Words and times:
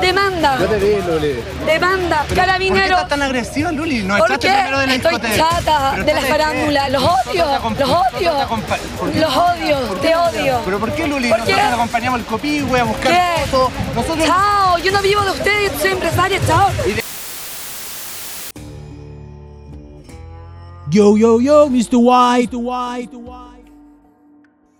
Demanda. 0.00 0.58
Yo 0.60 0.66
te 0.68 0.78
vi, 0.78 1.02
Luli. 1.02 1.34
Demanda. 1.66 2.18
¿Por 2.18 2.28
qué 2.28 2.34
Carabinero. 2.34 2.94
estás 2.94 3.08
tan 3.08 3.22
agresiva, 3.22 3.72
Luli? 3.72 4.02
No 4.04 4.16
¿Por 4.16 4.26
echaste 4.28 4.46
qué? 4.48 4.54
primero 4.54 4.78
de 4.78 4.86
la 4.86 4.94
Estoy 4.94 5.20
chata 5.36 5.92
de 6.04 6.14
la 6.14 6.20
farándula. 6.22 6.88
Los 6.90 7.02
odio. 7.02 7.44
Los 7.78 7.88
odio. 7.90 8.32
Los 9.14 9.36
odio. 9.36 9.78
Te 10.00 10.16
odio. 10.16 10.60
¿Pero 10.64 10.78
por 10.78 10.92
qué, 10.92 11.06
Luli? 11.08 11.28
¿Por 11.28 11.38
Nosotros 11.40 11.68
te 11.68 11.74
acompañamos 11.74 12.20
al 12.20 12.26
copihue 12.26 12.80
a 12.80 12.84
buscar 12.84 13.40
fotos. 13.46 13.72
Nosotros... 13.94 14.26
Chao. 14.26 14.78
Yo 14.78 14.92
no 14.92 15.02
vivo 15.02 15.22
de 15.22 15.30
ustedes. 15.30 15.72
Soy 15.80 15.90
empresaria. 15.90 16.40
Chao. 16.46 16.70
Yo, 20.88 21.16
yo, 21.16 21.40
yo, 21.40 21.68
Mr. 21.68 21.96
White, 21.96 22.56
White, 22.56 23.16
White. 23.16 23.72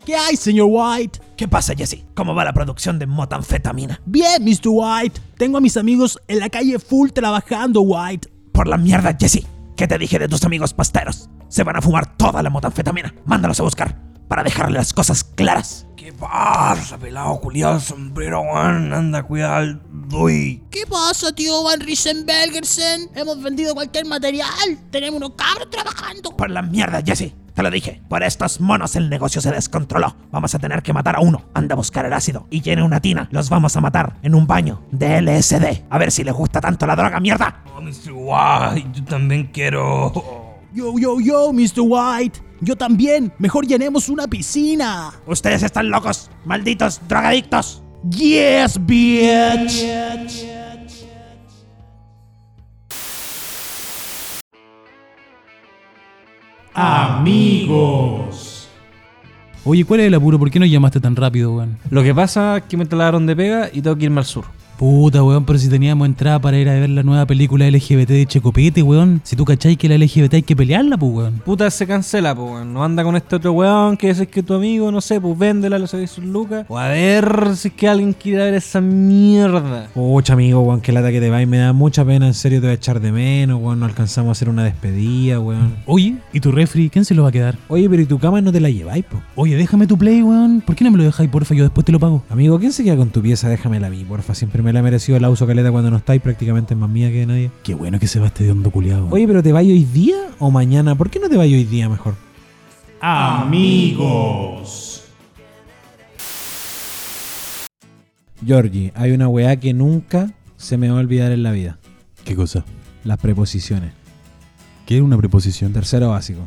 ¿Qué 0.04 0.14
hay, 0.14 0.36
señor 0.36 0.68
White? 0.70 1.18
¿Qué 1.36 1.46
pasa, 1.46 1.74
Jesse? 1.74 2.02
¿Cómo 2.14 2.34
va 2.34 2.44
la 2.44 2.54
producción 2.54 2.98
de 2.98 3.06
motanfetamina? 3.06 4.00
Bien, 4.06 4.42
Mr. 4.42 4.68
White. 4.68 5.20
Tengo 5.36 5.58
a 5.58 5.60
mis 5.60 5.76
amigos 5.76 6.18
en 6.28 6.38
la 6.38 6.48
calle 6.48 6.78
full 6.78 7.10
trabajando, 7.10 7.82
White. 7.82 8.30
Por 8.52 8.66
la 8.66 8.78
mierda, 8.78 9.14
Jesse. 9.20 9.46
¿Qué 9.76 9.86
te 9.86 9.98
dije 9.98 10.18
de 10.18 10.28
tus 10.28 10.44
amigos 10.44 10.72
pasteros? 10.72 11.28
Se 11.48 11.62
van 11.62 11.76
a 11.76 11.82
fumar 11.82 12.16
toda 12.16 12.42
la 12.42 12.48
motanfetamina. 12.48 13.14
Mándalos 13.26 13.60
a 13.60 13.64
buscar 13.64 14.00
para 14.28 14.42
dejarle 14.42 14.78
las 14.78 14.94
cosas 14.94 15.24
claras. 15.24 15.86
¿Qué 15.94 16.10
pasa, 16.12 16.96
pelado 16.96 17.38
culiado 17.40 17.80
sombrero, 17.80 18.40
weón? 18.40 18.94
Anda, 18.94 19.22
cuidado, 19.22 19.78
doy. 19.90 20.62
¿Qué 20.70 20.86
pasa, 20.88 21.32
tío 21.34 21.62
Van 21.64 21.80
Riesenbergersen? 21.80 23.10
Hemos 23.14 23.42
vendido 23.42 23.74
cualquier 23.74 24.06
material. 24.06 24.78
Tenemos 24.90 25.18
unos 25.18 25.32
cabros 25.36 25.68
trabajando. 25.68 26.34
Por 26.34 26.48
la 26.50 26.62
mierda, 26.62 27.02
Jesse. 27.04 27.34
Te 27.56 27.62
lo 27.62 27.70
dije. 27.70 28.02
Por 28.10 28.22
estos 28.22 28.60
monos 28.60 28.96
el 28.96 29.08
negocio 29.08 29.40
se 29.40 29.50
descontroló. 29.50 30.14
Vamos 30.30 30.54
a 30.54 30.58
tener 30.58 30.82
que 30.82 30.92
matar 30.92 31.16
a 31.16 31.20
uno. 31.20 31.46
Anda 31.54 31.72
a 31.72 31.76
buscar 31.76 32.04
el 32.04 32.12
ácido 32.12 32.46
y 32.50 32.60
llene 32.60 32.82
una 32.82 33.00
tina. 33.00 33.28
Los 33.32 33.48
vamos 33.48 33.74
a 33.78 33.80
matar 33.80 34.18
en 34.22 34.34
un 34.34 34.46
baño 34.46 34.82
de 34.92 35.22
LSD. 35.22 35.84
A 35.88 35.96
ver 35.96 36.12
si 36.12 36.22
les 36.22 36.34
gusta 36.34 36.60
tanto 36.60 36.86
la 36.86 36.94
droga, 36.94 37.18
mierda. 37.18 37.62
Oh, 37.74 37.80
Mr. 37.80 38.12
White, 38.12 38.90
yo 38.92 39.04
también 39.04 39.48
quiero. 39.54 40.12
Yo, 40.74 40.98
yo, 40.98 41.18
yo, 41.18 41.50
Mr. 41.54 41.80
White. 41.80 42.40
Yo 42.60 42.76
también. 42.76 43.32
Mejor 43.38 43.66
llenemos 43.66 44.10
una 44.10 44.26
piscina. 44.26 45.14
Ustedes 45.26 45.62
están 45.62 45.88
locos. 45.88 46.30
Malditos 46.44 47.00
drogadictos. 47.08 47.82
Yes, 48.10 48.78
bitch. 48.84 49.82
Amigos. 56.78 58.68
Oye, 59.64 59.86
¿cuál 59.86 60.00
es 60.00 60.08
el 60.08 60.14
apuro? 60.14 60.38
¿Por 60.38 60.50
qué 60.50 60.58
no 60.58 60.66
llamaste 60.66 61.00
tan 61.00 61.16
rápido, 61.16 61.54
weón? 61.54 61.78
Lo 61.88 62.02
que 62.02 62.14
pasa 62.14 62.58
es 62.58 62.64
que 62.64 62.76
me 62.76 62.84
talaron 62.84 63.24
de 63.24 63.34
pega 63.34 63.70
y 63.72 63.80
tengo 63.80 63.96
que 63.96 64.04
irme 64.04 64.18
al 64.20 64.26
sur. 64.26 64.44
Puta, 64.78 65.22
weón, 65.22 65.44
pero 65.46 65.58
si 65.58 65.70
teníamos 65.70 66.06
entrada 66.06 66.38
para 66.38 66.58
ir 66.58 66.68
a 66.68 66.74
ver 66.74 66.90
la 66.90 67.02
nueva 67.02 67.24
película 67.24 67.68
LGBT 67.70 68.08
de 68.08 68.26
Checopete, 68.26 68.82
weón. 68.82 69.22
Si 69.24 69.34
tú 69.34 69.46
cacháis 69.46 69.78
que 69.78 69.88
la 69.88 69.96
LGBT 69.96 70.34
hay 70.34 70.42
que 70.42 70.54
pelearla, 70.54 70.98
pues, 70.98 71.12
weón. 71.12 71.40
Puta, 71.44 71.70
se 71.70 71.86
cancela, 71.86 72.34
pues, 72.34 72.50
weón. 72.50 72.74
No 72.74 72.84
anda 72.84 73.02
con 73.02 73.16
este 73.16 73.36
otro 73.36 73.52
weón 73.52 73.96
que 73.96 74.10
es 74.10 74.26
que 74.28 74.42
tu 74.42 74.52
amigo, 74.52 74.92
no 74.92 75.00
sé, 75.00 75.18
pues 75.18 75.38
véndela, 75.38 75.78
lo 75.78 75.86
sabéis 75.86 76.10
sus 76.10 76.24
lucas. 76.24 76.66
O 76.68 76.76
a 76.78 76.88
ver 76.88 77.56
si 77.56 77.68
es 77.68 77.74
que 77.74 77.88
alguien 77.88 78.12
quiere 78.12 78.44
ver 78.44 78.54
esa 78.54 78.82
mierda. 78.82 79.88
Pucha, 79.94 80.34
amigo, 80.34 80.60
weón, 80.60 80.82
que 80.82 80.92
lata 80.92 81.10
que 81.10 81.20
te 81.20 81.30
va 81.30 81.40
y 81.40 81.46
me 81.46 81.56
da 81.56 81.72
mucha 81.72 82.04
pena, 82.04 82.26
en 82.26 82.34
serio 82.34 82.60
te 82.60 82.66
voy 82.66 82.72
a 82.72 82.74
echar 82.74 83.00
de 83.00 83.12
menos, 83.12 83.58
weón. 83.60 83.80
No 83.80 83.86
alcanzamos 83.86 84.28
a 84.28 84.32
hacer 84.32 84.50
una 84.50 84.62
despedida, 84.62 85.40
weón. 85.40 85.74
Oye, 85.86 86.16
¿y 86.34 86.40
tu 86.40 86.52
refri? 86.52 86.90
¿Quién 86.90 87.06
se 87.06 87.14
lo 87.14 87.22
va 87.22 87.30
a 87.30 87.32
quedar? 87.32 87.56
Oye, 87.68 87.88
pero 87.88 88.02
¿y 88.02 88.06
tu 88.06 88.18
cama 88.18 88.42
no 88.42 88.52
te 88.52 88.60
la 88.60 88.68
lleváis, 88.68 89.04
po? 89.06 89.22
Oye, 89.36 89.56
déjame 89.56 89.86
tu 89.86 89.96
play, 89.96 90.22
weón. 90.22 90.60
¿Por 90.60 90.76
qué 90.76 90.84
no 90.84 90.90
me 90.90 90.98
lo 90.98 91.04
dejáis, 91.04 91.30
porfa? 91.30 91.54
Yo 91.54 91.62
después 91.62 91.86
te 91.86 91.92
lo 91.92 91.98
pago. 91.98 92.24
Amigo, 92.28 92.58
¿quién 92.58 92.72
se 92.72 92.84
queda 92.84 92.96
con 92.96 93.08
tu 93.08 93.22
pieza? 93.22 93.48
Déjamela 93.48 93.86
a 93.86 93.90
mí, 93.90 94.04
porfa. 94.04 94.34
Siempre 94.34 94.62
me 94.66 94.72
la 94.72 94.80
he 94.80 94.82
merecido 94.82 95.20
la 95.20 95.30
uso 95.30 95.46
caleta 95.46 95.70
cuando 95.70 95.92
no 95.92 95.96
estáis, 95.96 96.20
prácticamente 96.20 96.74
es 96.74 96.80
más 96.80 96.90
mía 96.90 97.08
que 97.08 97.20
de 97.20 97.26
nadie. 97.26 97.50
Qué 97.62 97.76
bueno 97.76 98.00
que 98.00 98.08
se 98.08 98.18
va 98.18 98.26
este 98.26 98.42
de 98.42 98.50
hondo 98.50 98.72
culiado. 98.72 99.06
Oye, 99.10 99.24
pero 99.28 99.40
¿te 99.40 99.52
vais 99.52 99.70
hoy 99.70 99.84
día 99.84 100.16
o 100.40 100.50
mañana? 100.50 100.96
¿Por 100.96 101.08
qué 101.08 101.20
no 101.20 101.28
te 101.28 101.36
vais 101.36 101.52
hoy 101.52 101.62
día 101.62 101.88
mejor? 101.88 102.14
amigos. 103.00 105.04
Georgie, 108.44 108.92
hay 108.96 109.12
una 109.12 109.28
weá 109.28 109.54
que 109.54 109.72
nunca 109.72 110.32
se 110.56 110.76
me 110.76 110.88
va 110.88 110.96
a 110.96 111.00
olvidar 111.00 111.30
en 111.30 111.44
la 111.44 111.52
vida. 111.52 111.78
¿Qué 112.24 112.34
cosa? 112.34 112.64
Las 113.04 113.18
preposiciones. 113.18 113.92
¿Qué 114.84 114.96
es 114.96 115.02
una 115.02 115.16
preposición? 115.16 115.72
Tercero 115.72 116.08
básico. 116.08 116.40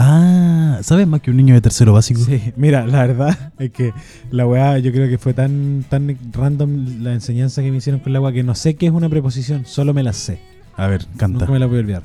Ah, 0.00 0.78
¿sabes 0.82 1.08
más 1.08 1.20
que 1.20 1.32
un 1.32 1.36
niño 1.36 1.54
de 1.54 1.60
tercero 1.60 1.92
básico? 1.92 2.20
Sí, 2.20 2.40
mira, 2.56 2.86
la 2.86 3.04
verdad 3.04 3.52
es 3.58 3.72
que 3.72 3.92
la 4.30 4.46
weá 4.46 4.78
yo 4.78 4.92
creo 4.92 5.08
que 5.08 5.18
fue 5.18 5.34
tan, 5.34 5.84
tan 5.88 6.16
random 6.32 7.02
la 7.02 7.12
enseñanza 7.12 7.62
que 7.62 7.72
me 7.72 7.78
hicieron 7.78 8.00
con 8.00 8.12
la 8.12 8.20
weá 8.20 8.32
que 8.32 8.44
no 8.44 8.54
sé 8.54 8.76
qué 8.76 8.86
es 8.86 8.92
una 8.92 9.08
preposición, 9.08 9.66
solo 9.66 9.92
me 9.92 10.04
la 10.04 10.12
sé. 10.12 10.40
A 10.76 10.86
ver, 10.86 11.04
canta. 11.16 11.40
Nunca 11.40 11.52
me 11.52 11.58
la 11.58 11.66
voy 11.66 11.78
a 11.78 11.80
olvidar. 11.80 12.02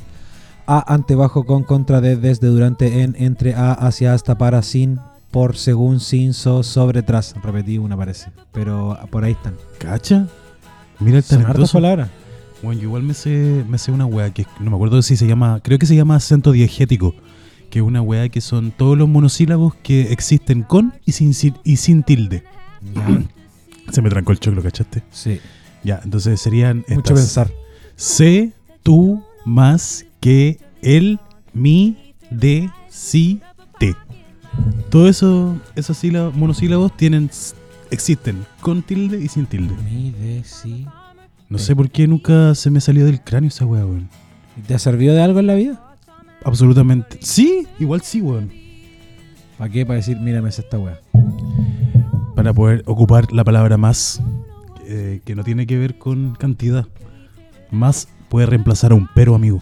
A, 0.65 0.91
ante, 0.91 1.13
bajo, 1.13 1.45
con, 1.45 1.63
contra, 1.63 2.01
de, 2.01 2.15
desde, 2.15 2.47
durante, 2.47 3.03
en, 3.03 3.15
entre, 3.19 3.53
a, 3.53 3.73
hacia, 3.73 4.15
hasta, 4.15 4.39
para, 4.39 4.63
sin, 4.63 4.99
por, 5.29 5.55
según, 5.55 5.99
sin, 5.99 6.33
so, 6.33 6.63
sobre, 6.63 7.03
tras. 7.03 7.35
Repetí 7.43 7.77
una 7.77 7.95
parece. 7.95 8.31
Pero 8.51 8.97
por 9.11 9.23
ahí 9.23 9.33
están. 9.33 9.53
¿Cacha? 9.77 10.25
Mira 10.99 11.17
el 11.17 11.23
talentoso. 11.23 11.73
palabras. 11.73 12.09
Bueno, 12.63 12.79
yo 12.79 12.87
igual 12.87 13.03
me 13.03 13.13
sé, 13.13 13.63
me 13.67 13.77
sé 13.77 13.91
una 13.91 14.05
weá 14.05 14.31
que 14.31 14.47
no 14.59 14.71
me 14.71 14.77
acuerdo 14.77 15.01
si 15.01 15.17
se 15.17 15.27
llama, 15.27 15.59
creo 15.61 15.77
que 15.77 15.85
se 15.85 15.97
llama 15.97 16.15
acento 16.15 16.53
diegético, 16.53 17.13
que 17.73 17.79
es 17.79 17.83
una 17.85 18.03
weá 18.03 18.29
que 18.29 18.39
son 18.39 18.69
todos 18.69 18.95
los 18.95 19.09
monosílabos 19.09 19.73
que 19.81 20.11
existen 20.13 20.61
con 20.61 20.93
y 21.07 21.13
sin, 21.13 21.33
si- 21.33 21.55
y 21.63 21.77
sin 21.77 22.03
tilde. 22.03 22.43
Se 23.91 24.03
me 24.03 24.11
trancó 24.11 24.31
el 24.31 24.39
choclo, 24.39 24.61
¿cachaste? 24.61 25.01
Sí. 25.09 25.39
Ya, 25.83 25.99
entonces 26.03 26.39
serían 26.39 26.85
Mucho 26.87 27.15
pensar. 27.15 27.49
Sé, 27.95 28.53
tú, 28.83 29.23
más, 29.43 30.05
que, 30.19 30.59
él, 30.83 31.19
mi, 31.51 32.13
de, 32.29 32.69
si, 32.89 33.41
te. 33.79 33.95
Todo 34.91 35.09
eso, 35.09 35.57
esos 35.75 35.97
sílabos, 35.97 36.35
monosílabos 36.35 36.95
tienen, 36.95 37.31
existen 37.89 38.45
con 38.61 38.83
tilde 38.83 39.19
y 39.19 39.29
sin 39.29 39.47
tilde. 39.47 39.73
Mi, 39.83 40.11
de, 40.11 40.43
si. 40.43 40.85
No 41.49 41.57
sé 41.57 41.75
por 41.75 41.89
qué 41.89 42.07
nunca 42.07 42.53
se 42.53 42.69
me 42.69 42.79
salió 42.81 43.03
del 43.03 43.21
cráneo 43.23 43.47
esa 43.47 43.65
weá, 43.65 43.83
weón. 43.83 44.09
¿Te 44.67 44.75
ha 44.75 44.79
servido 44.79 45.15
de 45.15 45.23
algo 45.23 45.39
en 45.39 45.47
la 45.47 45.55
vida? 45.55 45.92
Absolutamente. 46.45 47.17
Sí, 47.21 47.67
igual 47.79 48.01
sí, 48.01 48.21
weón. 48.21 48.51
¿Para 49.57 49.71
qué? 49.71 49.85
Para 49.85 49.97
decir, 49.97 50.17
mira, 50.19 50.41
me 50.41 50.49
hace 50.49 50.61
esta 50.61 50.77
weá. 50.79 50.99
Para 52.35 52.53
poder 52.53 52.83
ocupar 52.85 53.31
la 53.31 53.43
palabra 53.43 53.77
más, 53.77 54.21
eh, 54.85 55.21
que 55.25 55.35
no 55.35 55.43
tiene 55.43 55.65
que 55.67 55.77
ver 55.77 55.97
con 55.97 56.35
cantidad. 56.35 56.85
Más 57.71 58.07
puede 58.29 58.45
reemplazar 58.47 58.91
a 58.91 58.95
un 58.95 59.07
pero, 59.15 59.35
amigo. 59.35 59.61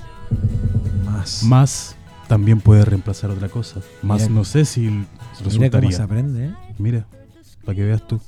Más. 1.05 1.43
Más 1.43 1.95
también 2.27 2.61
puede 2.61 2.85
reemplazar 2.85 3.29
otra 3.29 3.49
cosa. 3.49 3.81
Más 4.01 4.21
Mira- 4.21 4.33
no 4.33 4.43
sé 4.45 4.63
si 4.65 4.81
Mira 4.81 5.05
cómo 5.37 5.49
resultaría. 5.49 5.91
se 5.91 6.01
aprende, 6.01 6.45
¿eh? 6.47 6.53
Mira, 6.77 7.05
para 7.65 7.75
que 7.75 7.83
veas 7.83 8.07
tú. 8.07 8.19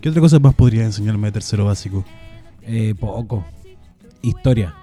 ¿Qué 0.00 0.08
otra 0.08 0.22
cosa 0.22 0.38
más 0.38 0.54
podría 0.54 0.84
enseñarme 0.84 1.28
de 1.28 1.32
tercero 1.32 1.66
básico? 1.66 2.04
Eh, 2.62 2.94
poco. 2.98 3.44
Historia. 4.22 4.74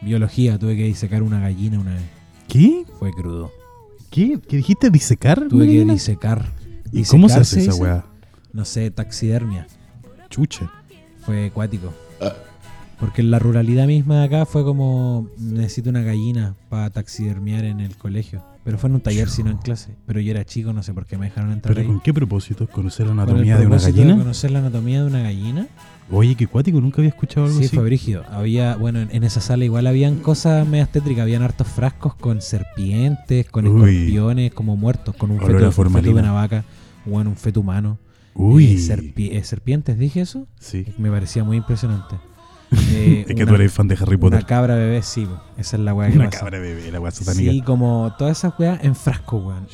Biología. 0.00 0.56
Tuve 0.58 0.76
que 0.76 0.84
disecar 0.84 1.22
una 1.24 1.40
gallina 1.40 1.80
una 1.80 1.94
vez. 1.94 2.02
¿Qué? 2.52 2.84
Fue 2.98 3.10
crudo. 3.14 3.50
¿Qué? 4.10 4.38
¿Qué 4.46 4.58
dijiste? 4.58 4.90
¿Disecar? 4.90 5.48
Tuve 5.48 5.66
que 5.66 5.84
disecar. 5.86 6.44
¿Y 6.92 7.02
cómo 7.04 7.30
se 7.30 7.38
hace 7.38 7.60
esa 7.60 7.74
weá? 7.76 8.04
No 8.52 8.66
sé, 8.66 8.90
taxidermia. 8.90 9.66
Chucha. 10.28 10.70
Fue 11.24 11.46
acuático. 11.46 11.94
Porque 13.00 13.22
en 13.22 13.30
la 13.30 13.38
ruralidad 13.38 13.86
misma 13.86 14.18
de 14.20 14.24
acá 14.26 14.44
fue 14.44 14.64
como 14.64 15.28
necesito 15.38 15.88
una 15.88 16.02
gallina 16.02 16.54
para 16.68 16.90
taxidermiar 16.90 17.64
en 17.64 17.80
el 17.80 17.96
colegio. 17.96 18.44
Pero 18.64 18.76
fue 18.76 18.90
en 18.90 18.96
un 18.96 19.00
taller, 19.00 19.30
sino 19.30 19.50
en 19.50 19.56
clase. 19.56 19.96
Pero 20.04 20.20
yo 20.20 20.30
era 20.32 20.44
chico, 20.44 20.74
no 20.74 20.82
sé 20.82 20.92
por 20.92 21.06
qué 21.06 21.16
me 21.16 21.24
dejaron 21.26 21.52
entrar 21.52 21.74
¿Pero 21.74 21.80
ahí. 21.80 21.86
con 21.90 22.00
qué 22.02 22.12
propósito? 22.12 22.68
¿Conocer 22.68 23.06
la 23.06 23.12
Con 23.12 23.18
el 23.20 23.28
anatomía 23.30 23.56
de 23.56 23.66
una 23.66 23.76
propósito 23.76 23.96
gallina? 24.02 24.18
conocer 24.18 24.50
la 24.50 24.58
anatomía 24.58 25.00
de 25.00 25.06
una 25.06 25.22
gallina. 25.22 25.66
Oye, 26.10 26.34
qué 26.34 26.46
cuático, 26.46 26.80
nunca 26.80 26.98
había 26.98 27.08
escuchado 27.08 27.46
algo 27.46 27.58
Sí, 27.58 27.66
así. 27.66 27.74
fue 27.74 27.84
brígido. 27.84 28.24
Había, 28.30 28.76
bueno, 28.76 29.00
en, 29.00 29.08
en 29.14 29.24
esa 29.24 29.40
sala 29.40 29.64
igual 29.64 29.86
habían 29.86 30.16
cosas 30.16 30.66
medias 30.66 30.90
tétricas. 30.92 31.22
Habían 31.22 31.42
hartos 31.42 31.66
frascos 31.68 32.14
con 32.14 32.42
serpientes, 32.42 33.48
con 33.48 33.66
Uy. 33.66 33.96
escorpiones, 33.96 34.52
como 34.52 34.76
muertos, 34.76 35.14
con 35.16 35.30
un 35.30 35.40
feto, 35.40 35.72
feto 35.72 36.00
de 36.02 36.10
una 36.10 36.32
vaca, 36.32 36.64
bueno, 37.06 37.30
un 37.30 37.36
feto 37.36 37.60
humano. 37.60 37.98
Uy. 38.34 38.72
Eh, 38.72 38.76
serpi- 38.76 39.30
eh, 39.32 39.42
serpientes, 39.44 39.98
dije 39.98 40.20
eso. 40.20 40.46
Sí. 40.60 40.86
Me 40.98 41.10
parecía 41.10 41.44
muy 41.44 41.56
impresionante. 41.56 42.16
Eh, 42.90 43.26
Es 43.28 43.34
que 43.36 43.42
una- 43.42 43.46
tú 43.52 43.54
eres 43.56 43.70
fan 43.72 43.86
de 43.86 43.94
Harry 43.96 44.14
Una 44.14 44.18
Potter. 44.20 44.46
cabra 44.46 44.74
bebé, 44.76 45.02
sí, 45.02 45.26
po. 45.26 45.38
esa 45.58 45.76
es 45.76 45.82
la 45.82 45.92
weá 45.92 46.08
que 46.10 46.16
Una 46.16 46.26
pasa. 46.30 46.38
cabra 46.40 46.58
bebé, 46.58 46.90
la 46.90 47.00
weá 47.00 47.10
satánica. 47.10 47.52
Sí, 47.52 47.60
como 47.60 48.14
todas 48.18 48.38
esas 48.38 48.54
weas 48.58 48.82
en 48.82 48.94
frasco, 48.94 49.36
weón. 49.36 49.66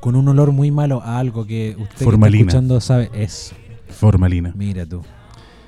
Con 0.00 0.16
un 0.16 0.26
olor 0.28 0.52
muy 0.52 0.70
malo 0.70 1.02
a 1.02 1.18
algo 1.18 1.46
que 1.46 1.76
usted 1.78 2.06
que 2.06 2.14
está 2.14 2.28
escuchando 2.28 2.80
sabe 2.80 3.10
es. 3.12 3.52
Formalina. 3.90 4.52
Mira 4.56 4.86
tú. 4.86 5.02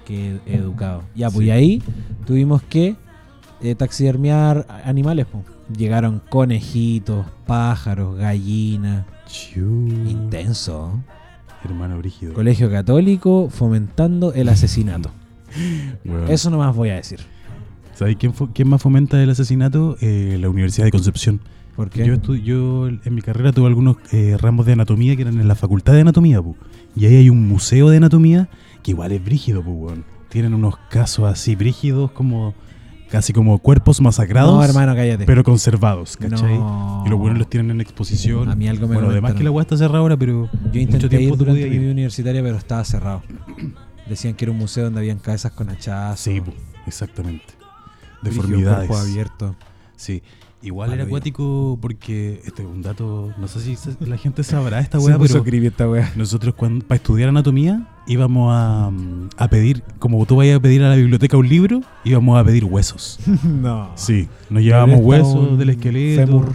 Qué 0.06 0.40
educado. 0.46 1.02
Ya, 1.14 1.30
pues 1.30 1.46
y 1.46 1.50
ahí 1.50 1.82
tuvimos 2.26 2.62
que 2.62 2.96
eh, 3.60 3.74
taxidermiar 3.74 4.66
animales, 4.84 5.26
po. 5.26 5.44
Llegaron 5.76 6.20
conejitos, 6.28 7.24
pájaros, 7.46 8.18
gallinas. 8.18 9.06
Intenso. 9.56 11.00
Hermano 11.64 11.98
brígido. 11.98 12.34
Colegio 12.34 12.70
católico 12.70 13.48
fomentando 13.48 14.34
el 14.34 14.48
asesinato. 14.48 15.10
Weón. 16.04 16.30
Eso 16.30 16.50
nomás 16.50 16.74
voy 16.74 16.90
a 16.90 16.96
decir. 16.96 17.20
¿Sabes 17.94 18.16
quién, 18.16 18.32
quién 18.32 18.68
más 18.68 18.82
fomenta 18.82 19.22
el 19.22 19.30
asesinato? 19.30 19.96
Eh, 20.00 20.36
la 20.40 20.48
Universidad 20.48 20.86
de 20.86 20.90
Concepción. 20.90 21.40
Porque 21.76 22.04
Yo, 22.06 22.14
estu- 22.14 22.42
yo 22.42 22.86
en 22.88 23.14
mi 23.14 23.22
carrera 23.22 23.52
tuve 23.52 23.66
algunos 23.66 23.96
eh, 24.12 24.36
ramos 24.38 24.66
de 24.66 24.74
anatomía 24.74 25.16
que 25.16 25.22
eran 25.22 25.40
en 25.40 25.48
la 25.48 25.54
facultad 25.54 25.94
de 25.94 26.02
anatomía, 26.02 26.40
pu. 26.42 26.54
y 26.94 27.06
ahí 27.06 27.16
hay 27.16 27.30
un 27.30 27.48
museo 27.48 27.88
de 27.88 27.96
anatomía 27.96 28.48
que 28.82 28.90
igual 28.90 29.12
es 29.12 29.24
brígido, 29.24 29.62
pu. 29.62 29.90
Tienen 30.28 30.52
unos 30.54 30.76
casos 30.90 31.24
así 31.30 31.54
brígidos 31.56 32.10
como 32.12 32.54
casi 33.10 33.32
como 33.34 33.58
cuerpos 33.58 34.00
masacrados, 34.00 34.54
No, 34.54 34.64
hermano, 34.64 34.94
cállate. 34.94 35.26
pero 35.26 35.44
conservados, 35.44 36.16
¿cachai? 36.16 36.58
No. 36.58 37.02
Y 37.06 37.10
los 37.10 37.18
buenos 37.18 37.38
los 37.38 37.48
tienen 37.50 37.70
en 37.70 37.80
exposición. 37.82 38.48
A 38.48 38.54
mí 38.54 38.68
algo 38.68 38.88
me 38.88 38.94
bueno, 38.94 39.10
además 39.10 39.34
que 39.34 39.44
la 39.44 39.50
weá 39.50 39.62
está 39.62 39.76
cerrada 39.76 39.98
ahora, 39.98 40.16
pero 40.16 40.48
Yo 40.72 40.80
intenté 40.80 41.20
ir 41.22 41.36
durante 41.36 41.68
mi 41.68 41.78
vida 41.78 41.90
universitaria, 41.92 42.42
pero 42.42 42.56
estaba 42.56 42.82
cerrado. 42.84 43.22
Decían 44.08 44.34
que 44.34 44.44
era 44.46 44.52
un 44.52 44.58
museo 44.58 44.84
donde 44.84 45.00
habían 45.00 45.18
cabezas 45.18 45.52
con 45.52 45.68
hachazos. 45.68 46.20
Sí, 46.20 46.40
exactamente. 46.86 47.44
Deformidades. 48.22 48.88
cuerpo 48.88 48.96
abierto. 49.04 49.56
Sí. 49.96 50.22
Igual 50.62 50.92
era 50.92 51.04
acuático 51.04 51.76
porque 51.80 52.40
este 52.44 52.62
es 52.62 52.68
un 52.68 52.82
dato, 52.82 53.32
no 53.36 53.48
sé 53.48 53.60
si 53.60 53.74
se- 53.74 53.96
la 54.06 54.16
gente 54.16 54.44
sabrá 54.44 54.78
esta 54.78 54.98
weá, 55.00 55.18
pero 55.18 55.42
esta 55.66 55.88
weá. 55.88 56.12
nosotros 56.14 56.54
cuando 56.54 56.84
para 56.86 56.96
estudiar 56.96 57.28
anatomía 57.30 57.88
íbamos 58.06 58.52
a, 58.54 58.90
a 59.36 59.48
pedir, 59.48 59.82
como 59.98 60.24
tú 60.24 60.36
vayas 60.36 60.58
a 60.58 60.60
pedir 60.60 60.82
a 60.84 60.90
la 60.90 60.96
biblioteca 60.96 61.36
un 61.36 61.48
libro, 61.48 61.80
íbamos 62.04 62.40
a 62.40 62.44
pedir 62.44 62.64
huesos. 62.64 63.18
no. 63.44 63.90
Sí, 63.96 64.28
nos 64.50 64.62
llevábamos 64.62 65.00
huesos 65.02 65.58
del 65.58 65.70
esqueleto. 65.70 66.26
fémur. 66.26 66.52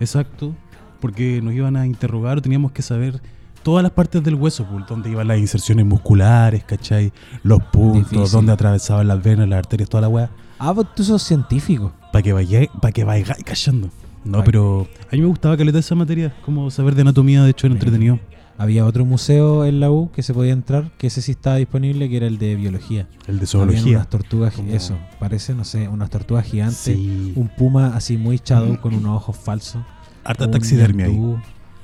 Exacto, 0.00 0.54
porque 1.00 1.40
nos 1.42 1.54
iban 1.54 1.76
a 1.76 1.86
interrogar, 1.86 2.40
teníamos 2.42 2.72
que 2.72 2.82
saber 2.82 3.20
todas 3.62 3.82
las 3.82 3.92
partes 3.92 4.22
del 4.22 4.34
hueso, 4.34 4.66
pues, 4.70 4.84
dónde 4.86 5.10
iban 5.10 5.26
las 5.28 5.38
inserciones 5.38 5.86
musculares, 5.86 6.62
¿cachai? 6.64 7.12
Los 7.42 7.62
puntos, 7.64 8.10
Difícil. 8.10 8.32
dónde 8.32 8.52
atravesaban 8.52 9.08
las 9.08 9.22
venas, 9.22 9.48
las 9.48 9.58
arterias, 9.60 9.88
toda 9.88 10.02
la 10.02 10.08
weá. 10.08 10.30
Ah, 10.58 10.72
pues 10.74 10.86
tú 10.94 11.02
sos 11.04 11.22
científico. 11.22 11.92
Para 12.16 12.22
que 12.22 12.32
vayáis 12.32 12.68
para 12.80 12.92
que 12.92 13.04
vayáis 13.04 13.44
cachando. 13.44 13.90
No, 14.24 14.42
pero 14.42 14.88
a 15.12 15.14
mí 15.14 15.20
me 15.20 15.26
gustaba 15.28 15.54
caleta 15.56 15.78
esa 15.78 15.94
materia, 15.94 16.34
como 16.44 16.70
saber 16.70 16.94
de 16.94 17.02
anatomía, 17.02 17.42
de 17.44 17.50
hecho 17.50 17.66
era 17.66 17.74
entretenido. 17.74 18.18
Había 18.58 18.86
otro 18.86 19.04
museo 19.04 19.66
en 19.66 19.80
la 19.80 19.90
U 19.90 20.10
que 20.12 20.22
se 20.22 20.32
podía 20.32 20.54
entrar, 20.54 20.90
que 20.96 21.08
ese 21.08 21.20
sí 21.20 21.32
estaba 21.32 21.56
disponible, 21.56 22.08
que 22.08 22.16
era 22.16 22.26
el 22.26 22.38
de 22.38 22.56
biología. 22.56 23.02
El 23.26 23.38
de 23.38 23.44
Habían 23.44 23.46
zoología. 23.46 23.96
unas 23.98 24.08
tortugas, 24.08 24.54
Como- 24.54 24.72
eso, 24.72 24.96
parece, 25.20 25.54
no 25.54 25.62
sé, 25.64 25.88
unas 25.88 26.08
tortugas 26.08 26.46
gigantes. 26.46 26.78
Sí. 26.78 27.34
Un 27.36 27.48
puma 27.48 27.94
así 27.94 28.16
muy 28.16 28.40
shadow 28.42 28.80
con 28.80 28.94
unos 28.94 29.14
ojos 29.16 29.36
falsos. 29.36 29.82
Harta 30.24 30.50
taxidermia 30.50 31.04
ahí. 31.06 31.12
ñandú, 31.12 31.38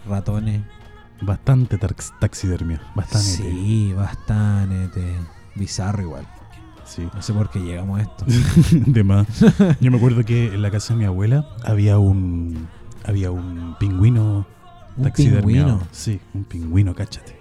Ratones. 0.08 0.62
Bastante 1.20 1.76
tax- 1.76 2.12
taxidermia. 2.18 2.80
Bastante. 2.96 3.26
Sí, 3.26 3.92
bastante. 3.94 5.02
Bizarro 5.54 6.02
igual. 6.02 6.26
Sí. 6.94 7.08
No 7.14 7.22
sé 7.22 7.32
por 7.32 7.48
qué 7.48 7.58
llegamos 7.60 8.00
a 8.00 8.02
esto. 8.02 8.24
de 8.70 9.02
más. 9.04 9.26
Yo 9.80 9.90
me 9.90 9.96
acuerdo 9.96 10.24
que 10.24 10.52
en 10.54 10.60
la 10.62 10.70
casa 10.70 10.92
de 10.92 10.98
mi 11.00 11.04
abuela 11.06 11.46
había 11.64 11.98
un 11.98 12.68
había 13.04 13.30
un 13.30 13.76
pingüino 13.80 14.46
Un 14.96 15.10
pingüino. 15.10 15.80
Sí, 15.90 16.20
un 16.34 16.44
pingüino, 16.44 16.94
cáchate. 16.94 17.36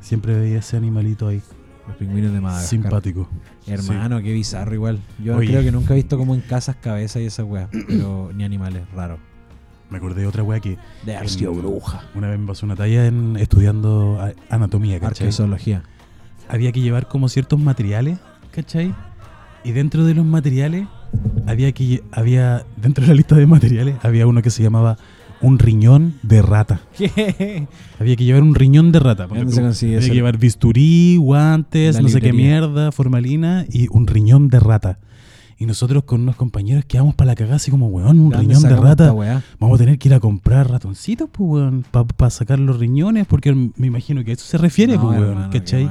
Siempre 0.00 0.38
veía 0.38 0.58
ese 0.58 0.76
animalito 0.76 1.28
ahí, 1.28 1.40
Los 1.88 1.96
pingüinos 1.96 2.32
de 2.32 2.40
Madagascar. 2.40 2.68
simpático. 2.70 3.28
Hermano, 3.66 4.20
qué 4.20 4.32
bizarro 4.32 4.74
igual. 4.74 5.00
Yo 5.22 5.36
Oye. 5.36 5.48
creo 5.48 5.62
que 5.62 5.72
nunca 5.72 5.94
he 5.94 5.96
visto 5.96 6.18
como 6.18 6.34
en 6.34 6.40
casas 6.42 6.76
cabezas 6.76 7.22
y 7.22 7.26
esa 7.26 7.44
weá. 7.44 7.68
Pero 7.88 8.30
ni 8.36 8.44
animales, 8.44 8.82
raro. 8.94 9.18
Me 9.90 9.96
acordé 9.98 10.20
de 10.20 10.26
otra 10.28 10.42
wea 10.44 10.60
que 10.60 10.76
De 11.04 11.14
en- 11.14 11.64
una 12.14 12.28
vez 12.28 12.38
me 12.38 12.46
pasó 12.46 12.64
una 12.64 12.76
talla 12.76 13.06
en 13.06 13.36
estudiando 13.36 14.20
anatomía, 14.48 15.00
¿cachai? 15.00 15.26
Arqueozoología. 15.28 15.82
Había 16.48 16.70
que 16.72 16.80
llevar 16.80 17.08
como 17.08 17.28
ciertos 17.28 17.58
materiales, 17.58 18.18
¿cachai? 18.52 18.94
Y 19.64 19.72
dentro 19.72 20.04
de 20.04 20.14
los 20.14 20.24
materiales 20.24 20.86
había 21.46 21.72
que 21.72 22.02
había 22.12 22.64
dentro 22.76 23.02
de 23.02 23.08
la 23.08 23.14
lista 23.14 23.34
de 23.36 23.46
materiales 23.46 23.96
había 24.02 24.26
uno 24.26 24.42
que 24.42 24.50
se 24.50 24.62
llamaba 24.62 24.96
un 25.42 25.58
riñón 25.58 26.14
de 26.22 26.42
rata. 26.42 26.80
¿Qué? 26.96 27.66
Había 27.98 28.16
que 28.16 28.24
llevar 28.24 28.42
un 28.42 28.54
riñón 28.54 28.92
de 28.92 29.00
rata. 29.00 29.26
ponte 29.26 29.38
¿Dónde 29.40 29.52
tú. 29.52 29.56
se 29.56 29.62
consigue 29.62 29.92
Había 29.94 29.98
eso? 30.00 30.08
que 30.10 30.14
llevar 30.14 30.38
bisturí, 30.38 31.16
guantes, 31.16 31.96
La 31.96 32.02
no 32.02 32.08
sé 32.08 32.20
qué 32.20 32.32
mierda, 32.32 32.92
formalina 32.92 33.64
y 33.70 33.88
un 33.90 34.06
riñón 34.06 34.48
de 34.48 34.60
rata. 34.60 34.98
Y 35.58 35.66
nosotros 35.66 36.04
con 36.04 36.22
unos 36.22 36.36
compañeros 36.36 36.86
quedamos 36.86 37.14
para 37.14 37.26
la 37.26 37.34
cagada 37.34 37.56
así 37.56 37.70
como, 37.70 37.88
weón, 37.88 38.18
un 38.18 38.30
¿De 38.30 38.36
dónde 38.36 38.54
riñón 38.54 38.62
de 38.62 38.76
rata. 38.76 39.12
Vamos 39.58 39.78
a 39.78 39.78
tener 39.84 39.98
que 39.98 40.08
ir 40.08 40.14
a 40.14 40.20
comprar 40.20 40.70
ratoncitos, 40.70 41.28
pues, 41.30 41.50
weón, 41.50 41.84
para 41.90 42.30
sacar 42.30 42.58
los 42.58 42.78
riñones, 42.78 43.26
porque 43.26 43.52
me 43.54 43.86
imagino 43.86 44.24
que 44.24 44.30
a 44.30 44.34
eso 44.34 44.44
se 44.46 44.56
refiere, 44.56 44.94
No, 44.96 45.02
pues, 45.02 45.18
weón, 45.18 45.30
hermano, 45.32 45.50
¿cachai? 45.52 45.90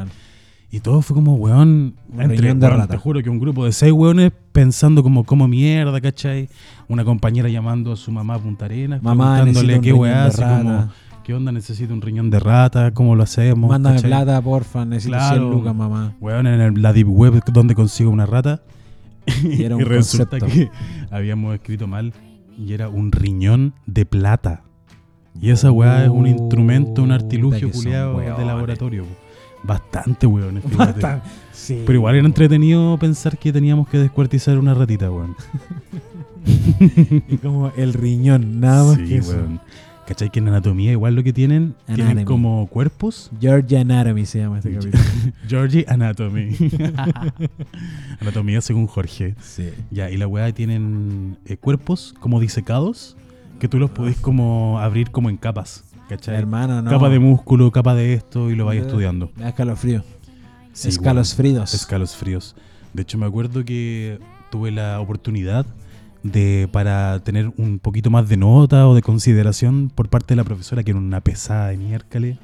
Y 0.71 0.81
todo 0.81 1.01
fue 1.01 1.15
como, 1.15 1.33
weón, 1.35 1.95
riñón 2.15 2.59
de 2.59 2.67
weón, 2.67 2.79
rata. 2.79 2.93
Te 2.93 2.97
juro 2.97 3.23
que 3.23 3.29
un 3.29 3.39
grupo 3.39 3.65
de 3.65 3.71
seis 3.71 3.91
weones 3.91 4.31
pensando 4.51 5.01
como, 5.01 5.23
como 5.23 5.47
mierda, 5.47 5.99
¿cachai? 5.99 6.47
Una 6.87 7.03
compañera 7.03 7.49
llamando 7.49 7.91
a 7.91 7.95
su 7.95 8.11
mamá 8.11 8.35
a 8.35 8.39
Punta 8.39 8.65
Arenas, 8.65 9.01
Mamá, 9.01 9.37
preguntándole 9.41 9.81
qué 9.81 9.93
weá, 9.93 10.25
así 10.25 10.41
como. 10.43 10.89
¿qué 11.23 11.33
onda? 11.33 11.51
Necesito 11.51 11.93
un 11.93 12.01
riñón 12.01 12.29
de 12.29 12.39
rata, 12.39 12.91
¿cómo 12.93 13.15
lo 13.15 13.23
hacemos? 13.23 13.69
Mándame 13.69 13.95
¿cachai? 13.97 14.09
plata, 14.11 14.41
porfa. 14.41 14.85
Necesito 14.85 15.17
Claro. 15.17 15.41
100 15.41 15.51
lucas, 15.51 15.75
mamá. 15.75 16.13
Weón, 16.21 16.45
en 16.47 16.61
el- 16.61 16.81
la 16.81 16.93
deep 16.93 17.07
web 17.09 17.41
donde 17.51 17.73
consigo 17.73 18.11
una 18.11 18.25
rata. 18.27 18.61
Y 19.43 19.63
era 19.63 19.75
un 19.75 19.85
resulta 19.85 20.37
concepto. 20.39 20.71
que 20.71 21.15
habíamos 21.15 21.55
escrito 21.55 21.87
mal 21.87 22.13
y 22.57 22.73
era 22.73 22.89
un 22.89 23.11
riñón 23.11 23.73
de 23.87 24.05
plata. 24.05 24.61
Y 25.39 25.49
esa 25.51 25.71
weá 25.71 26.03
es 26.03 26.09
un 26.09 26.27
instrumento, 26.27 27.01
un 27.03 27.11
artilugio 27.11 27.71
culiado 27.71 28.19
de 28.19 28.45
laboratorio. 28.45 29.03
po. 29.05 29.28
Bastante 29.63 30.25
weón. 30.27 30.61
Sí. 31.53 31.83
Pero 31.85 31.97
igual 31.99 32.15
era 32.15 32.25
entretenido 32.25 32.97
pensar 32.97 33.37
que 33.37 33.51
teníamos 33.53 33.87
que 33.89 33.97
descuartizar 33.97 34.57
una 34.57 34.73
ratita, 34.73 35.11
weón. 35.11 35.35
Y 37.27 37.37
como 37.37 37.71
el 37.75 37.93
riñón, 37.93 38.59
nada 38.59 38.83
más 38.85 38.97
Sí, 38.97 39.05
que 39.05 39.17
eso. 39.17 39.31
weón. 39.31 39.59
¿Cachai? 40.07 40.31
Que 40.31 40.39
en 40.39 40.47
anatomía 40.47 40.91
igual 40.91 41.13
lo 41.13 41.21
que 41.21 41.33
tienen, 41.33 41.75
tienen 41.93 42.25
como 42.25 42.65
cuerpos. 42.67 43.29
Georgia 43.39 43.81
Anatomy 43.81 44.25
se 44.25 44.39
llama 44.39 44.57
este 44.57 44.71
capítulo. 44.73 45.03
Georgie 45.47 45.85
Anatomy. 45.87 46.55
Anatomía 48.19 48.61
según 48.61 48.87
Jorge. 48.87 49.35
sí. 49.41 49.69
Ya, 49.91 50.09
y 50.09 50.17
la 50.17 50.25
weá 50.27 50.51
tienen 50.51 51.37
eh, 51.45 51.57
cuerpos 51.57 52.15
como 52.19 52.39
disecados 52.39 53.15
que 53.59 53.67
tú 53.67 53.77
los 53.77 53.91
podés 53.91 54.17
como 54.17 54.79
abrir 54.79 55.11
como 55.11 55.29
en 55.29 55.37
capas. 55.37 55.83
¿Cachai? 56.09 56.35
Hermano, 56.35 56.81
no. 56.81 56.89
Capa 56.89 57.07
de 57.09 57.19
músculo, 57.19 57.71
capa 57.71 57.95
de 57.95 58.13
esto 58.15 58.49
y 58.49 58.55
lo 58.55 58.65
vais 58.65 58.81
Eh, 58.81 58.85
estudiando. 58.85 59.31
Me 59.37 59.43
da 59.43 59.49
escalofrío. 59.49 60.03
Sí, 60.73 60.89
Escalofríos. 60.89 61.73
Escalofríos. 61.73 62.55
De 62.93 63.03
hecho, 63.03 63.17
me 63.17 63.25
acuerdo 63.25 63.63
que 63.63 64.19
tuve 64.49 64.71
la 64.71 64.99
oportunidad 64.99 65.65
de 66.23 66.67
para 66.71 67.19
tener 67.23 67.51
un 67.57 67.79
poquito 67.79 68.09
más 68.09 68.27
de 68.27 68.35
nota 68.37 68.87
o 68.87 68.95
de 68.95 69.01
consideración 69.01 69.89
por 69.93 70.09
parte 70.09 70.33
de 70.33 70.37
la 70.37 70.43
profesora, 70.43 70.83
que 70.83 70.91
era 70.91 70.99
una 70.99 71.21
pesada 71.21 71.67
de 71.69 71.77
miércoles. 71.77 72.37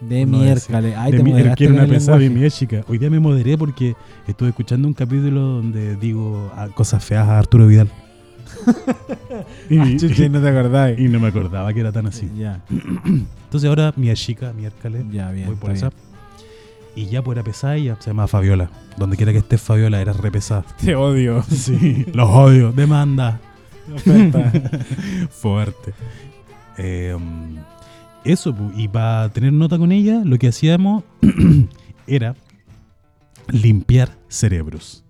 de 0.00 0.24
no 0.24 0.38
miércoles. 0.38 0.94
Ay, 0.96 1.12
de 1.12 1.18
te 1.18 1.22
mi- 1.24 1.32
que 1.54 1.64
era 1.64 1.74
una 1.74 1.86
pesada 1.86 2.16
de 2.18 2.30
mi 2.30 2.50
chica. 2.50 2.82
Hoy 2.88 2.96
día 2.98 3.10
me 3.10 3.20
moderé 3.20 3.58
porque 3.58 3.94
estuve 4.26 4.48
escuchando 4.48 4.88
un 4.88 4.94
capítulo 4.94 5.40
donde 5.40 5.94
digo 5.96 6.50
ah, 6.56 6.68
cosas 6.74 7.04
feas 7.04 7.28
a 7.28 7.38
Arturo 7.38 7.66
Vidal. 7.66 7.88
Y, 9.70 9.78
Ah, 9.78 9.86
chucha, 9.98 10.28
no 10.28 10.40
te 10.40 10.48
acordás. 10.48 10.98
y 10.98 11.08
no 11.08 11.20
me 11.20 11.28
acordaba 11.28 11.72
que 11.72 11.80
era 11.80 11.92
tan 11.92 12.06
así. 12.06 12.30
Ya, 12.36 12.62
Entonces 12.68 13.68
ahora 13.68 13.92
mi 13.96 14.12
chica, 14.14 14.52
miércoles, 14.52 15.04
ya, 15.10 15.30
bien. 15.30 15.46
voy 15.46 15.56
por 15.56 15.70
esa. 15.70 15.90
Y 16.96 17.06
ya 17.06 17.22
pues 17.22 17.36
era 17.36 17.44
pesada 17.44 17.76
ella, 17.76 17.96
se 18.00 18.10
llama 18.10 18.26
Fabiola. 18.26 18.68
Donde 18.96 19.16
quiera 19.16 19.32
que 19.32 19.38
esté 19.38 19.58
Fabiola, 19.58 20.00
era 20.00 20.12
re 20.12 20.30
pesada. 20.30 20.64
Te 20.84 20.94
odio. 20.96 21.42
Sí, 21.48 22.04
los 22.12 22.28
odio, 22.28 22.72
demanda. 22.72 23.40
Fuerte. 25.30 25.94
Eh, 26.78 27.16
eso, 28.24 28.54
pu, 28.54 28.70
y 28.76 28.88
para 28.88 29.28
tener 29.30 29.52
nota 29.52 29.78
con 29.78 29.92
ella, 29.92 30.22
lo 30.24 30.38
que 30.38 30.48
hacíamos 30.48 31.04
era 32.06 32.34
limpiar 33.48 34.10
cerebros. 34.28 35.04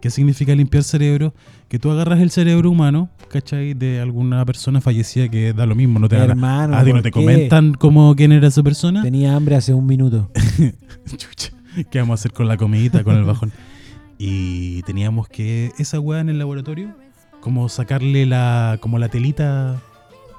¿Qué 0.00 0.10
significa 0.10 0.54
limpiar 0.54 0.82
cerebros? 0.84 1.32
Que 1.70 1.78
tú 1.78 1.88
agarras 1.92 2.18
el 2.20 2.30
cerebro 2.32 2.68
humano, 2.68 3.08
¿cachai? 3.28 3.74
De 3.74 4.00
alguna 4.00 4.44
persona 4.44 4.80
fallecida 4.80 5.28
que 5.28 5.52
da 5.52 5.66
lo 5.66 5.76
mismo, 5.76 6.00
no 6.00 6.08
te 6.08 6.16
Hermano, 6.16 6.76
a 6.76 6.82
ti 6.82 6.88
no 6.88 6.94
¿por 6.96 7.02
te 7.02 7.10
qué? 7.10 7.20
comentan 7.20 7.74
cómo 7.74 8.16
quién 8.16 8.32
era 8.32 8.48
esa 8.48 8.62
persona. 8.64 9.02
Tenía 9.02 9.36
hambre 9.36 9.54
hace 9.54 9.72
un 9.72 9.86
minuto. 9.86 10.30
Chucha, 11.16 11.52
¿qué 11.88 12.00
vamos 12.00 12.18
a 12.18 12.20
hacer 12.20 12.32
con 12.32 12.48
la 12.48 12.56
comidita, 12.56 13.04
con 13.04 13.14
el 13.16 13.22
bajón? 13.22 13.52
Y 14.18 14.82
teníamos 14.82 15.28
que, 15.28 15.70
esa 15.78 16.00
weá 16.00 16.20
en 16.20 16.28
el 16.28 16.40
laboratorio, 16.40 16.90
como 17.40 17.68
sacarle 17.68 18.26
la, 18.26 18.78
como 18.80 18.98
la 18.98 19.08
telita 19.08 19.80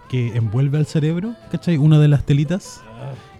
que 0.09 0.35
envuelve 0.35 0.79
al 0.79 0.85
cerebro, 0.85 1.33
¿cachai? 1.49 1.77
Una 1.77 1.97
de 1.99 2.09
las 2.09 2.25
telitas. 2.25 2.81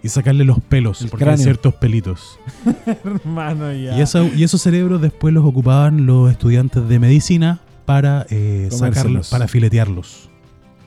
Y 0.02 0.08
sacarle 0.08 0.44
los 0.44 0.58
pelos, 0.60 1.02
El 1.02 1.10
porque 1.10 1.24
hay 1.24 1.28
cráneo. 1.28 1.44
ciertos 1.44 1.74
pelitos. 1.74 2.38
Hermano, 3.04 3.70
ya. 3.72 3.96
Y, 3.96 4.00
esa- 4.00 4.24
y 4.34 4.42
esos 4.42 4.60
cerebros 4.62 5.00
después 5.02 5.32
los 5.34 5.44
ocupaban 5.44 6.06
los 6.06 6.30
estudiantes 6.30 6.88
de 6.88 6.98
medicina 6.98 7.60
para 7.84 8.26
eh, 8.30 8.68
sacarlos, 8.70 9.30
para 9.30 9.48
filetearlos. 9.48 10.28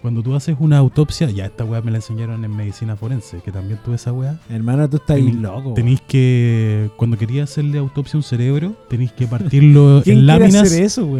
Cuando 0.02 0.22
tú 0.22 0.36
haces 0.36 0.56
una 0.60 0.78
autopsia, 0.78 1.32
ya 1.32 1.46
esta 1.46 1.64
weá 1.66 1.82
me 1.82 1.90
la 1.90 1.98
enseñaron 1.98 2.46
en 2.46 2.56
medicina 2.56 2.96
forense, 2.96 3.40
que 3.44 3.52
también 3.52 3.80
tuve 3.84 3.96
esa 3.96 4.14
weá. 4.14 4.40
Hermano, 4.52 4.88
tú 4.88 4.98
estás 4.98 5.18
Tení- 5.18 5.42
loco. 5.42 5.74
Tenéis 5.74 6.00
que, 6.02 6.92
cuando 6.96 7.18
querías 7.18 7.50
hacerle 7.50 7.80
autopsia 7.80 8.16
a 8.16 8.20
un 8.20 8.24
cerebro, 8.24 8.76
tenéis 8.88 9.12
que 9.14 9.26
partirlo 9.26 10.02
¿Quién 10.04 10.20
en 10.20 10.28
láminas. 10.28 10.70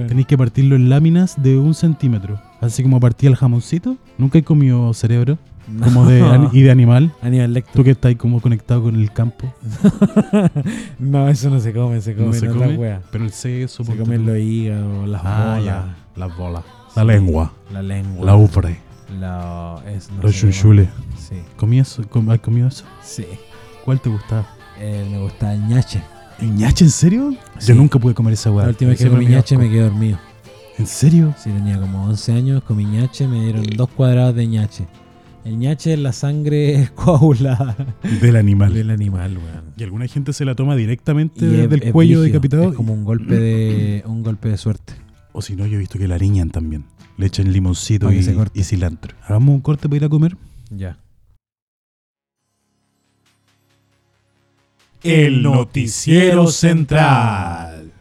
Tenéis 0.08 0.28
que 0.28 0.38
partirlo 0.38 0.76
en 0.76 0.90
láminas 0.90 1.42
de 1.42 1.58
un 1.58 1.74
centímetro. 1.74 2.40
Así 2.62 2.84
como 2.84 3.00
partía 3.00 3.28
el 3.30 3.36
jamoncito. 3.36 3.98
Nunca 4.20 4.38
he 4.38 4.44
comido 4.44 4.94
cerebro. 4.94 5.40
Como 5.84 6.06
de, 6.06 6.50
y 6.54 6.62
de 6.62 6.72
animal. 6.72 7.12
Aníbal 7.22 7.54
Lecter. 7.54 7.74
Tú 7.76 7.84
que 7.84 7.92
estás 7.92 8.10
ahí 8.10 8.16
como 8.16 8.40
conectado 8.42 8.84
con 8.84 8.96
el 8.96 9.12
campo. 9.12 9.52
No, 11.00 11.28
eso 11.30 11.50
no 11.50 11.60
se 11.60 11.74
come, 11.74 12.02
se 12.02 12.14
come 12.16 12.28
no 12.28 12.34
se 12.34 12.48
come. 12.48 12.78
wea. 12.78 13.02
Pero 13.12 13.24
el 13.26 13.32
seso. 13.32 13.84
Se 13.84 13.92
tú. 13.94 14.06
los 14.06 14.38
hígados, 14.38 15.08
las 15.08 15.22
Ah, 15.24 15.46
bolas, 15.58 15.66
ya. 15.66 15.96
Las 16.16 16.38
bolas. 16.38 16.64
La 16.96 17.04
lengua. 17.04 17.54
la 17.72 17.82
lengua, 17.82 18.26
La 18.26 18.36
ufre. 18.36 18.78
la- 19.20 19.82
es- 19.88 20.10
no 20.12 20.24
Los 20.24 20.36
chuchules. 20.36 20.88
Sí, 21.18 21.36
¿Comías 21.58 21.92
eso? 21.92 22.08
Com- 22.10 22.30
¿Has 22.30 22.40
comido 22.40 22.68
eso? 22.68 22.86
sí. 23.02 23.26
¿Cuál 23.84 24.00
te 24.02 24.10
gustaba? 24.10 24.48
Eh, 24.80 25.08
me 25.12 25.20
gusta 25.20 25.54
el 25.54 25.68
ñache. 25.68 26.02
¿El 26.40 26.56
ñache 26.56 26.86
en 26.86 26.90
serio? 26.92 27.32
Sí. 27.60 27.68
Yo 27.68 27.76
nunca 27.76 28.00
pude 28.00 28.14
comer 28.16 28.34
esa 28.34 28.50
weá. 28.52 28.64
La 28.66 28.70
última 28.72 28.90
vez 28.92 29.00
que 29.00 29.10
comí 29.10 29.26
ñache 29.28 29.58
me 29.58 29.70
quedé 29.70 29.82
dormido. 29.84 30.18
¿En 30.80 30.88
serio? 30.88 31.34
Sí, 31.38 31.50
tenía 31.52 31.80
como 31.80 32.04
11 32.06 32.32
años, 32.34 32.64
comí 32.64 32.84
ñache, 32.86 33.28
me 33.28 33.42
dieron 33.44 33.64
dos 33.76 33.90
cuadrados 33.90 34.36
de 34.36 34.48
ñache. 34.48 34.88
El 35.46 35.60
ñache 35.60 35.94
es 35.94 36.00
la 36.00 36.12
sangre 36.12 36.90
coagulada 36.96 37.76
Del 38.22 38.36
animal. 38.36 38.74
del 38.74 38.90
animal, 38.90 39.38
weón. 39.38 39.74
Y 39.78 39.84
alguna 39.84 40.08
gente 40.08 40.34
se 40.34 40.44
la 40.44 40.56
toma 40.56 40.76
directamente 40.76 41.64
es- 41.64 41.70
del 41.70 41.84
es 41.84 41.92
cuello 41.92 42.22
decapitado. 42.22 42.70
Es 42.70 42.76
como 42.76 42.94
un 42.94 43.04
golpe 43.04 43.36
de 43.36 44.04
un 44.08 44.24
golpe 44.24 44.50
de 44.50 44.58
suerte. 44.58 44.94
O 45.34 45.42
si 45.42 45.56
no, 45.56 45.66
yo 45.68 45.76
he 45.76 45.80
visto 45.80 46.00
que 46.00 46.08
la 46.08 46.16
ariñan 46.16 46.50
también. 46.50 46.86
Le 47.18 47.28
echan 47.28 47.52
limoncito 47.54 48.12
y, 48.12 48.18
y 48.54 48.64
cilantro. 48.64 49.16
Hagamos 49.24 49.54
un 49.56 49.62
corte 49.62 49.88
para 49.88 49.98
ir 49.98 50.04
a 50.06 50.10
comer. 50.10 50.36
Ya. 50.70 50.98
El 55.04 55.44
Noticiero 55.44 56.48
Central. 56.48 57.92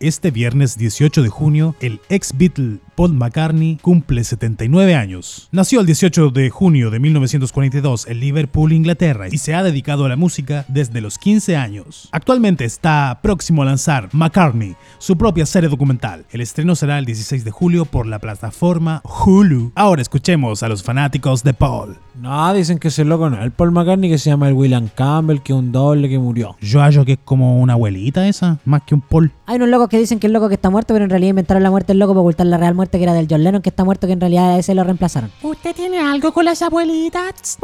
Este 0.00 0.30
viernes 0.30 0.76
18 0.76 1.22
de 1.22 1.28
junio, 1.28 1.74
el 1.80 2.00
ex 2.08 2.36
Beatle 2.36 2.78
Paul 2.98 3.12
McCartney 3.12 3.76
cumple 3.80 4.24
79 4.24 4.96
años. 4.96 5.48
Nació 5.52 5.78
el 5.78 5.86
18 5.86 6.30
de 6.30 6.50
junio 6.50 6.90
de 6.90 6.98
1942 6.98 8.08
en 8.08 8.18
Liverpool, 8.18 8.72
Inglaterra, 8.72 9.28
y 9.30 9.38
se 9.38 9.54
ha 9.54 9.62
dedicado 9.62 10.04
a 10.04 10.08
la 10.08 10.16
música 10.16 10.64
desde 10.66 11.00
los 11.00 11.16
15 11.16 11.54
años. 11.54 12.08
Actualmente 12.10 12.64
está 12.64 13.20
próximo 13.22 13.62
a 13.62 13.66
lanzar 13.66 14.08
McCartney, 14.10 14.74
su 14.98 15.16
propia 15.16 15.46
serie 15.46 15.68
documental. 15.68 16.26
El 16.32 16.40
estreno 16.40 16.74
será 16.74 16.98
el 16.98 17.04
16 17.04 17.44
de 17.44 17.52
julio 17.52 17.84
por 17.84 18.04
la 18.04 18.18
plataforma 18.18 19.00
Hulu. 19.04 19.70
Ahora 19.76 20.02
escuchemos 20.02 20.64
a 20.64 20.68
los 20.68 20.82
fanáticos 20.82 21.44
de 21.44 21.54
Paul. 21.54 21.98
No, 22.20 22.52
dicen 22.52 22.80
que 22.80 22.88
ese 22.88 23.04
loco 23.04 23.30
no 23.30 23.36
es 23.36 23.44
el 23.44 23.52
Paul 23.52 23.70
McCartney 23.70 24.10
que 24.10 24.18
se 24.18 24.30
llama 24.30 24.48
el 24.48 24.54
William 24.54 24.88
Campbell, 24.92 25.40
que 25.40 25.52
es 25.52 25.58
un 25.58 25.70
doble 25.70 26.08
que 26.08 26.18
murió. 26.18 26.56
Yo 26.60 26.80
hallo 26.80 27.04
que 27.04 27.12
es 27.12 27.18
como 27.24 27.60
una 27.60 27.74
abuelita 27.74 28.26
esa, 28.26 28.58
más 28.64 28.82
que 28.82 28.96
un 28.96 29.02
Paul. 29.02 29.30
Hay 29.46 29.54
unos 29.54 29.68
locos 29.68 29.88
que 29.88 30.00
dicen 30.00 30.18
que 30.18 30.26
el 30.26 30.32
loco 30.32 30.48
que 30.48 30.56
está 30.56 30.68
muerto, 30.68 30.94
pero 30.94 31.04
en 31.04 31.10
realidad 31.10 31.30
inventaron 31.30 31.62
la 31.62 31.70
muerte 31.70 31.92
del 31.92 32.00
loco 32.00 32.14
para 32.14 32.22
ocultar 32.22 32.46
la 32.48 32.58
real 32.58 32.74
muerte 32.74 32.87
que 32.96 33.02
era 33.02 33.12
del 33.12 33.26
John 33.28 33.44
Lennon, 33.44 33.60
que 33.60 33.68
está 33.68 33.84
muerto, 33.84 34.06
que 34.06 34.14
en 34.14 34.20
realidad 34.20 34.50
a 34.54 34.58
ese 34.58 34.74
lo 34.74 34.84
reemplazaron. 34.84 35.30
¿Usted 35.42 35.74
tiene 35.76 35.98
algo 36.00 36.32
con 36.32 36.44
las 36.46 36.62
abuelitas? 36.62 37.58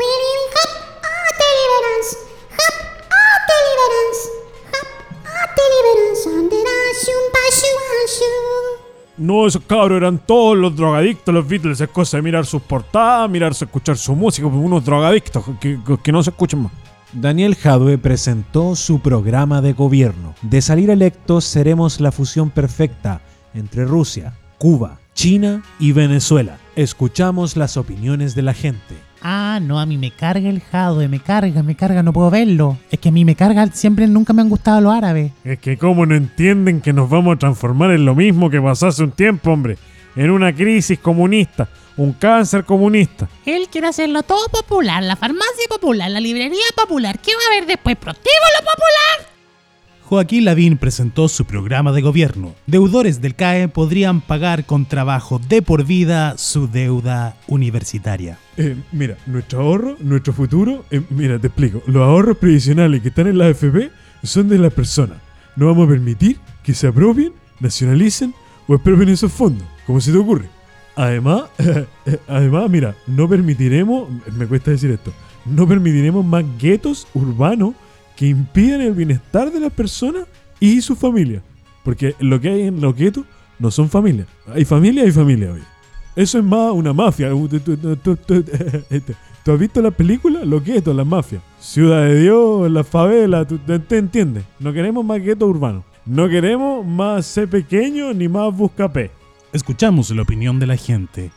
No, 9.17 9.47
esos 9.47 9.63
cabros 9.67 9.97
eran 9.99 10.19
todos 10.19 10.57
los 10.57 10.75
drogadictos, 10.77 11.33
los 11.33 11.47
Beatles. 11.47 11.81
Es 11.81 11.89
cosa 11.89 12.17
de 12.17 12.23
mirar 12.23 12.45
sus 12.47 12.63
portadas, 12.63 13.31
mirarse, 13.31 13.65
escuchar 13.65 13.97
su 13.97 14.15
música, 14.15 14.49
pues, 14.49 14.61
unos 14.63 14.85
drogadictos 14.85 15.45
que, 15.61 15.79
que- 15.87 15.99
que 16.03 16.13
no 16.13 16.23
se 16.23 16.31
escuchen 16.31 16.63
más. 16.65 16.73
Daniel 17.13 17.55
Jadwe 17.55 17.97
presentó 17.97 18.75
su 18.75 18.99
programa 18.99 19.61
de 19.63 19.73
gobierno. 19.73 20.35
De 20.43 20.61
salir 20.61 20.91
electos 20.91 21.45
seremos 21.45 22.01
la 22.01 22.11
fusión 22.11 22.51
perfecta 22.51 23.21
entre 23.55 23.85
Rusia, 23.85 24.35
Cuba, 24.59 24.99
China 25.15 25.63
y 25.79 25.93
Venezuela. 25.93 26.59
Escuchamos 26.77 27.57
las 27.57 27.77
opiniones 27.77 28.35
de 28.35 28.43
la 28.43 28.53
gente. 28.53 28.97
Ah, 29.23 29.59
no, 29.63 29.81
a 29.81 29.87
mí 29.87 29.97
me 29.97 30.11
carga 30.11 30.51
el 30.51 30.61
jadwe, 30.61 31.09
me 31.09 31.19
carga, 31.19 31.63
me 31.63 31.77
carga, 31.77 32.03
no 32.03 32.13
puedo 32.13 32.31
verlo. 32.31 32.77
Es 32.91 32.99
que 32.99 33.09
a 33.09 33.13
mí 33.13 33.25
me 33.25 33.35
carga, 33.35 33.67
siempre 33.69 34.07
nunca 34.07 34.35
me 34.35 34.43
han 34.43 34.51
gustado 34.51 34.83
los 34.83 34.93
árabes. 34.93 35.33
Es 35.45 35.59
que 35.61 35.79
como 35.79 36.05
no 36.05 36.15
entienden 36.15 36.83
que 36.83 36.93
nos 36.93 37.09
vamos 37.09 37.37
a 37.37 37.39
transformar 37.39 37.93
en 37.93 38.05
lo 38.05 38.15
mismo 38.15 38.51
que 38.51 38.61
pasó 38.61 38.89
hace 38.89 39.03
un 39.03 39.13
tiempo, 39.13 39.51
hombre. 39.51 39.79
En 40.15 40.31
una 40.31 40.55
crisis 40.55 40.99
comunista, 40.99 41.69
un 41.97 42.13
cáncer 42.13 42.65
comunista. 42.65 43.29
Él 43.47 43.69
quiere 43.71 43.87
hacerlo 43.87 44.23
todo 44.25 44.47
popular, 44.49 45.03
la 45.03 45.17
farmacia 45.17 45.69
popular, 45.71 46.11
la 46.11 46.21
librería 46.21 46.67
popular. 46.77 47.19
¿Qué 47.19 47.33
va 47.35 47.41
a 47.45 47.57
haber 47.57 47.67
después? 47.67 47.97
¿Prostíbulo 47.97 48.59
popular? 48.59 49.34
Joaquín 50.07 50.45
Lavín 50.45 50.77
presentó 50.77 51.29
su 51.29 51.47
programa 51.47 51.91
de 51.93 52.03
gobierno. 52.03 52.55
Deudores 52.67 53.23
del 53.23 53.35
CAE 53.35 53.69
podrían 53.69 54.21
pagar 54.21 54.67
con 54.67 54.85
trabajo 54.85 55.41
de 55.49 55.63
por 55.63 55.87
vida 55.87 56.37
su 56.37 56.69
deuda 56.69 57.37
universitaria. 57.49 58.39
Eh, 58.59 58.77
mira, 58.93 59.17
nuestro 59.25 59.63
ahorro, 59.63 59.97
nuestro 60.01 60.35
futuro, 60.35 60.85
eh, 60.91 61.01
mira, 61.09 61.39
te 61.39 61.47
explico. 61.47 61.83
Los 61.87 62.03
ahorros 62.03 62.37
previsionales 62.37 63.01
que 63.01 63.09
están 63.09 63.29
en 63.29 63.39
la 63.39 63.47
AFP 63.47 63.91
son 64.23 64.49
de 64.51 64.59
las 64.59 64.75
personas. 64.75 65.17
No 65.57 65.67
vamos 65.67 65.87
a 65.87 65.93
permitir 65.93 66.39
que 66.63 66.75
se 66.75 66.87
apropien, 66.87 67.33
nacionalicen 67.61 68.35
o 68.67 68.75
expropien 68.75 69.09
esos 69.09 69.33
fondos, 69.33 69.67
como 69.87 70.03
se 70.03 70.13
te 70.13 70.19
ocurre. 70.19 70.51
Además, 70.97 71.45
además, 72.29 72.69
mira, 72.69 72.95
no 73.07 73.27
permitiremos, 73.27 74.11
me 74.37 74.47
cuesta 74.47 74.71
decir 74.71 74.91
esto, 74.91 75.15
no 75.47 75.67
permitiremos 75.67 76.25
más 76.27 76.45
guetos 76.59 77.09
urbanos 77.15 77.75
que 78.17 78.27
impidan 78.29 78.81
el 78.81 78.93
bienestar 78.93 79.51
de 79.53 79.61
las 79.61 79.73
personas 79.73 80.25
y 80.61 80.81
su 80.81 80.95
familia. 80.97 81.43
Porque 81.85 82.15
lo 82.21 82.41
que 82.41 82.49
hay 82.49 82.63
en 82.63 82.81
los 82.81 82.95
guetos 82.97 83.25
no 83.59 83.71
son 83.71 83.89
familias. 83.91 84.27
Hay 84.53 84.65
familia, 84.65 85.03
hay 85.05 85.11
familia, 85.13 85.53
oye. 85.53 85.63
Eso 86.17 86.39
es 86.39 86.45
más 86.45 86.73
una 86.73 86.93
mafia. 86.93 87.31
Este, 88.91 89.15
¿Tú 89.45 89.53
has 89.53 89.59
visto 89.59 89.83
la 89.83 89.91
película? 89.91 90.45
Los 90.45 90.65
guetos, 90.65 90.95
las 90.97 91.07
mafias. 91.07 91.43
Ciudad 91.61 92.05
de 92.07 92.21
Dios, 92.23 92.71
la 92.71 92.83
favela, 92.85 93.45
tú- 93.47 93.59
te 93.59 93.99
entiendes. 93.99 94.45
No 94.59 94.73
queremos 94.73 95.05
más 95.05 95.21
guetos 95.23 95.49
urbanos. 95.51 95.85
No 96.07 96.29
queremos 96.29 96.87
más 96.87 97.27
C 97.27 97.47
pequeño 97.47 98.13
ni 98.15 98.29
más 98.29 98.55
buscapé. 98.57 99.11
Escuchamos 99.53 100.11
la 100.11 100.23
opinión 100.23 100.59
de 100.59 100.67
la 100.67 100.77
gente. 100.77 101.31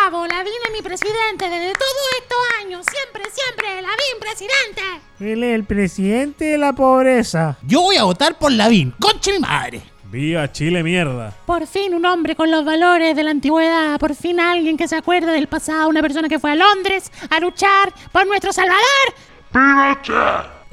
Bravo, 0.00 0.26
Lavín 0.26 0.52
es 0.66 0.72
mi 0.72 0.82
presidente 0.82 1.48
desde 1.48 1.72
todos 1.72 2.08
estos 2.20 2.38
años. 2.60 2.86
Siempre, 2.90 3.22
siempre, 3.30 3.82
Lavín 3.82 4.18
presidente. 4.20 4.82
Él 5.20 5.42
es 5.42 5.54
el 5.54 5.64
presidente 5.64 6.44
de 6.44 6.58
la 6.58 6.72
pobreza. 6.72 7.56
Yo 7.62 7.82
voy 7.82 7.96
a 7.96 8.04
votar 8.04 8.36
por 8.38 8.52
Lavín, 8.52 8.92
conche 9.00 9.32
mi 9.32 9.38
madre. 9.38 9.82
Viva 10.04 10.50
Chile 10.50 10.82
mierda. 10.82 11.32
Por 11.46 11.66
fin 11.66 11.94
un 11.94 12.04
hombre 12.06 12.36
con 12.36 12.50
los 12.50 12.64
valores 12.64 13.16
de 13.16 13.22
la 13.22 13.30
antigüedad, 13.30 13.98
por 13.98 14.14
fin 14.14 14.40
alguien 14.40 14.76
que 14.76 14.88
se 14.88 14.96
acuerda 14.96 15.32
del 15.32 15.48
pasado, 15.48 15.88
una 15.88 16.02
persona 16.02 16.28
que 16.28 16.38
fue 16.38 16.52
a 16.52 16.56
Londres 16.56 17.10
a 17.30 17.40
luchar 17.40 17.92
por 18.12 18.26
nuestro 18.26 18.52
Salvador. 18.52 19.14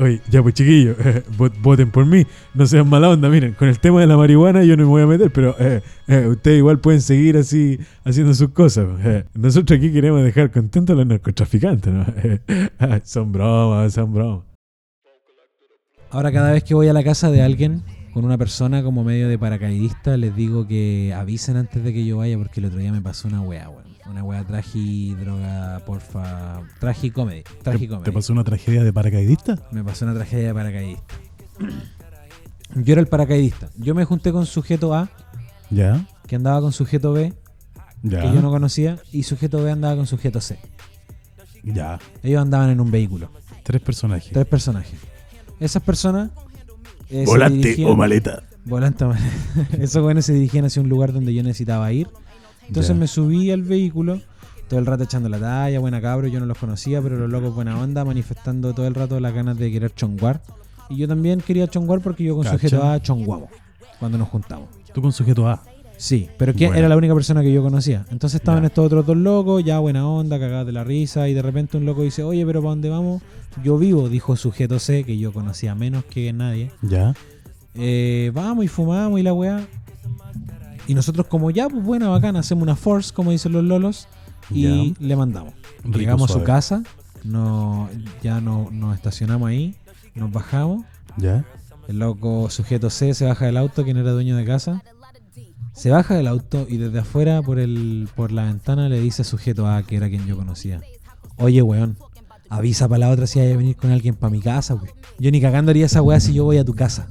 Oye, 0.02 0.20
ya 0.32 0.42
pues 0.42 0.56
chiquillos, 0.56 0.98
vot- 1.38 1.54
voten 1.62 1.92
por 1.92 2.08
mí, 2.08 2.26
no 2.56 2.66
sean 2.66 2.90
mala 2.90 3.08
onda, 3.10 3.30
miren, 3.30 3.54
con 3.54 3.68
el 3.68 3.80
tema 3.80 4.02
de 4.02 4.08
la 4.08 4.18
marihuana 4.18 4.64
yo 4.64 4.76
no 4.76 4.84
me 4.86 4.90
voy 4.90 5.04
a 5.04 5.06
meter, 5.08 5.32
pero 5.32 5.56
eh, 5.60 5.82
eh, 6.08 6.26
ustedes 6.28 6.58
igual 6.58 6.80
pueden 6.80 7.02
seguir 7.02 7.38
así 7.38 7.78
haciendo 8.04 8.34
sus 8.34 8.50
cosas. 8.50 8.88
eh. 9.06 9.26
Nosotros 9.36 9.78
aquí 9.78 9.92
queremos 9.94 10.24
dejar 10.24 10.50
contentos 10.50 10.96
a 10.96 10.98
los 10.98 11.06
narcotraficantes, 11.06 11.94
¿no? 11.94 12.06
Eh, 12.24 12.40
son 13.04 13.32
bromas, 13.32 13.94
son 13.94 14.12
bromas. 14.12 14.44
Ahora 16.10 16.32
cada 16.32 16.52
vez 16.52 16.64
que 16.64 16.74
voy 16.74 16.88
a 16.88 16.94
la 16.94 17.04
casa 17.04 17.30
de 17.30 17.44
alguien 17.44 17.84
con 18.14 18.26
una 18.26 18.38
persona 18.40 18.82
como 18.84 19.04
medio 19.04 19.30
de 19.30 19.38
paracaidista, 19.38 20.18
les 20.18 20.36
digo 20.36 20.68
que 20.68 21.14
avisen 21.16 21.58
antes 21.58 21.84
de 21.84 21.94
que 21.94 22.04
yo 22.06 22.18
vaya 22.18 22.38
porque 22.40 22.60
el 22.60 22.66
otro 22.66 22.80
día 22.80 22.92
me 22.92 23.02
pasó 23.02 23.28
una 23.28 23.42
wea, 23.42 23.70
weón. 23.70 23.91
Una 24.12 24.24
wea 24.26 24.44
tragi, 24.44 25.16
droga, 25.16 25.80
porfa, 25.86 26.62
tragicomedy. 26.80 27.44
¿Te, 27.44 27.54
Tragicomedy. 27.64 28.04
te 28.04 28.12
pasó 28.12 28.34
una 28.34 28.44
tragedia 28.44 28.84
de 28.84 28.92
paracaidista? 28.92 29.58
Me 29.72 29.84
pasó 29.86 30.04
una 30.06 30.14
tragedia 30.14 30.48
de 30.48 30.54
paracaidista. 30.54 31.16
Yo 32.76 32.92
era 32.94 33.00
el 33.02 33.08
paracaidista. 33.08 33.70
Yo 33.78 33.96
me 33.96 34.04
junté 34.04 34.32
con 34.34 34.46
sujeto 34.46 34.94
A, 34.94 35.10
Ya, 35.70 36.06
que 36.28 36.36
andaba 36.36 36.60
con 36.60 36.74
sujeto 36.74 37.14
B, 37.14 37.34
ya, 38.04 38.22
que 38.22 38.28
yo 38.34 38.42
no 38.42 38.50
conocía, 38.50 38.98
y 39.14 39.24
sujeto 39.24 39.64
B 39.64 39.72
andaba 39.72 39.96
con 39.96 40.08
sujeto 40.08 40.42
C. 40.42 40.60
ya. 41.64 41.98
Ellos 42.22 42.42
andaban 42.42 42.70
en 42.70 42.82
un 42.82 42.92
vehículo. 42.92 43.32
Tres 43.64 43.82
personajes. 43.82 44.34
Tres 44.34 44.46
personajes. 44.46 45.00
Esas 45.62 45.84
personas. 45.84 46.32
eh, 47.10 47.24
Volante 47.26 47.70
dirigían- 47.70 47.90
o 47.92 47.96
maleta. 47.96 48.44
Volante 48.66 49.06
o 49.06 49.10
maleta. 49.10 49.28
Esos 49.80 50.02
buenos 50.04 50.26
se 50.26 50.34
dirigían 50.34 50.66
hacia 50.66 50.82
un 50.82 50.90
lugar 50.90 51.14
donde 51.14 51.34
yo 51.34 51.44
necesitaba 51.44 51.92
ir. 51.94 52.10
Entonces 52.72 52.96
me 52.96 53.06
subí 53.08 53.52
al 53.52 53.64
vehículo, 53.64 54.22
todo 54.70 54.80
el 54.80 54.86
rato 54.86 55.04
echando 55.04 55.28
la 55.28 55.38
talla, 55.40 55.80
buena 55.80 56.00
cabro, 56.00 56.28
yo 56.30 56.40
no 56.40 56.46
los 56.46 56.58
conocía, 56.58 57.02
pero 57.02 57.18
los 57.18 57.30
locos 57.30 57.54
buena 57.54 57.78
onda, 57.78 58.06
manifestando 58.06 58.74
todo 58.74 58.88
el 58.88 58.96
rato 58.96 59.20
las 59.20 59.34
ganas 59.34 59.58
de 59.58 59.70
querer 59.70 59.94
chonguar. 59.94 60.42
Y 60.90 60.96
yo 60.96 61.08
también 61.08 61.42
quería 61.42 61.68
chonguar 61.68 62.00
porque 62.00 62.24
yo 62.24 62.36
con 62.36 62.46
Cacha. 62.46 62.56
sujeto 62.58 62.84
A 62.84 63.02
chonguamos 63.02 63.50
cuando 64.00 64.18
nos 64.18 64.30
juntamos. 64.30 64.70
Tú 64.94 65.02
con 65.02 65.12
sujeto 65.12 65.50
A. 65.50 65.62
Sí, 65.98 66.30
pero 66.38 66.54
que 66.54 66.66
Bueno. 66.68 66.80
era 66.80 66.88
la 66.90 66.96
única 66.98 67.14
persona 67.14 67.42
que 67.42 67.52
yo 67.52 67.62
conocía. 67.62 68.06
Entonces 68.10 68.40
estaban 68.40 68.64
estos 68.64 68.86
otros 68.86 69.06
dos 69.06 69.18
locos, 69.18 69.64
ya 69.66 69.80
buena 69.80 70.08
onda, 70.08 70.40
cagados 70.40 70.66
de 70.66 70.72
la 70.72 70.84
risa, 70.86 71.28
y 71.28 71.34
de 71.34 71.42
repente 71.42 71.76
un 71.78 71.86
loco 71.86 72.02
dice, 72.04 72.24
oye, 72.24 72.46
pero 72.46 72.62
¿para 72.62 72.70
dónde 72.72 72.90
vamos? 72.90 73.22
Yo 73.64 73.78
vivo, 73.78 74.08
dijo 74.08 74.36
sujeto 74.38 74.80
C, 74.80 75.04
que 75.04 75.18
yo 75.18 75.34
conocía 75.34 75.76
menos 75.76 76.06
que 76.06 76.32
nadie. 76.32 76.72
Ya. 76.82 77.14
Eh, 77.76 78.32
vamos 78.34 78.66
y 78.66 78.68
fumamos 78.70 79.20
y 79.20 79.24
la 79.24 79.34
weá. 79.34 79.68
Y 80.92 80.94
nosotros 80.94 81.26
como 81.28 81.52
ya, 81.52 81.70
pues 81.70 81.82
buena, 81.82 82.10
bacana, 82.10 82.40
hacemos 82.40 82.64
una 82.64 82.76
force, 82.76 83.14
como 83.14 83.32
dicen 83.32 83.54
los 83.54 83.64
lolos, 83.64 84.10
y 84.50 84.94
le 85.00 85.16
mandamos. 85.16 85.54
Rico, 85.86 86.00
Llegamos 86.00 86.30
a 86.30 86.34
su 86.34 86.44
casa, 86.44 86.84
no, 87.24 87.90
ya 88.22 88.42
no, 88.42 88.68
nos 88.72 88.98
estacionamos 88.98 89.48
ahí, 89.48 89.74
nos 90.16 90.34
bajamos. 90.34 90.84
Ya. 91.16 91.46
El 91.88 92.00
loco 92.00 92.50
sujeto 92.50 92.90
C 92.90 93.14
se 93.14 93.26
baja 93.26 93.46
del 93.46 93.56
auto, 93.56 93.86
quien 93.86 93.96
era 93.96 94.12
dueño 94.12 94.36
de 94.36 94.44
casa. 94.44 94.84
Se 95.72 95.92
baja 95.92 96.14
del 96.14 96.28
auto 96.28 96.66
y 96.68 96.76
desde 96.76 97.00
afuera 97.00 97.42
por 97.42 97.58
el 97.58 98.10
por 98.14 98.34
la 98.34 98.44
ventana 98.44 98.90
le 98.90 99.00
dice 99.00 99.24
sujeto 99.24 99.68
A, 99.68 99.84
que 99.84 99.96
era 99.96 100.10
quien 100.10 100.26
yo 100.28 100.36
conocía. 100.36 100.82
Oye, 101.38 101.62
weón, 101.62 101.96
avisa 102.50 102.90
para 102.90 103.00
la 103.00 103.10
otra 103.12 103.28
si 103.28 103.40
hay 103.40 103.54
a 103.54 103.56
venir 103.56 103.78
con 103.78 103.92
alguien 103.92 104.16
para 104.16 104.30
mi 104.30 104.42
casa, 104.42 104.76
weón. 104.76 104.90
Yo 105.20 105.32
ni 105.32 105.40
cagando 105.40 105.70
haría 105.70 105.86
esa 105.86 106.02
weá 106.02 106.20
si 106.20 106.34
yo 106.34 106.44
voy 106.44 106.58
a 106.58 106.66
tu 106.66 106.74
casa. 106.74 107.08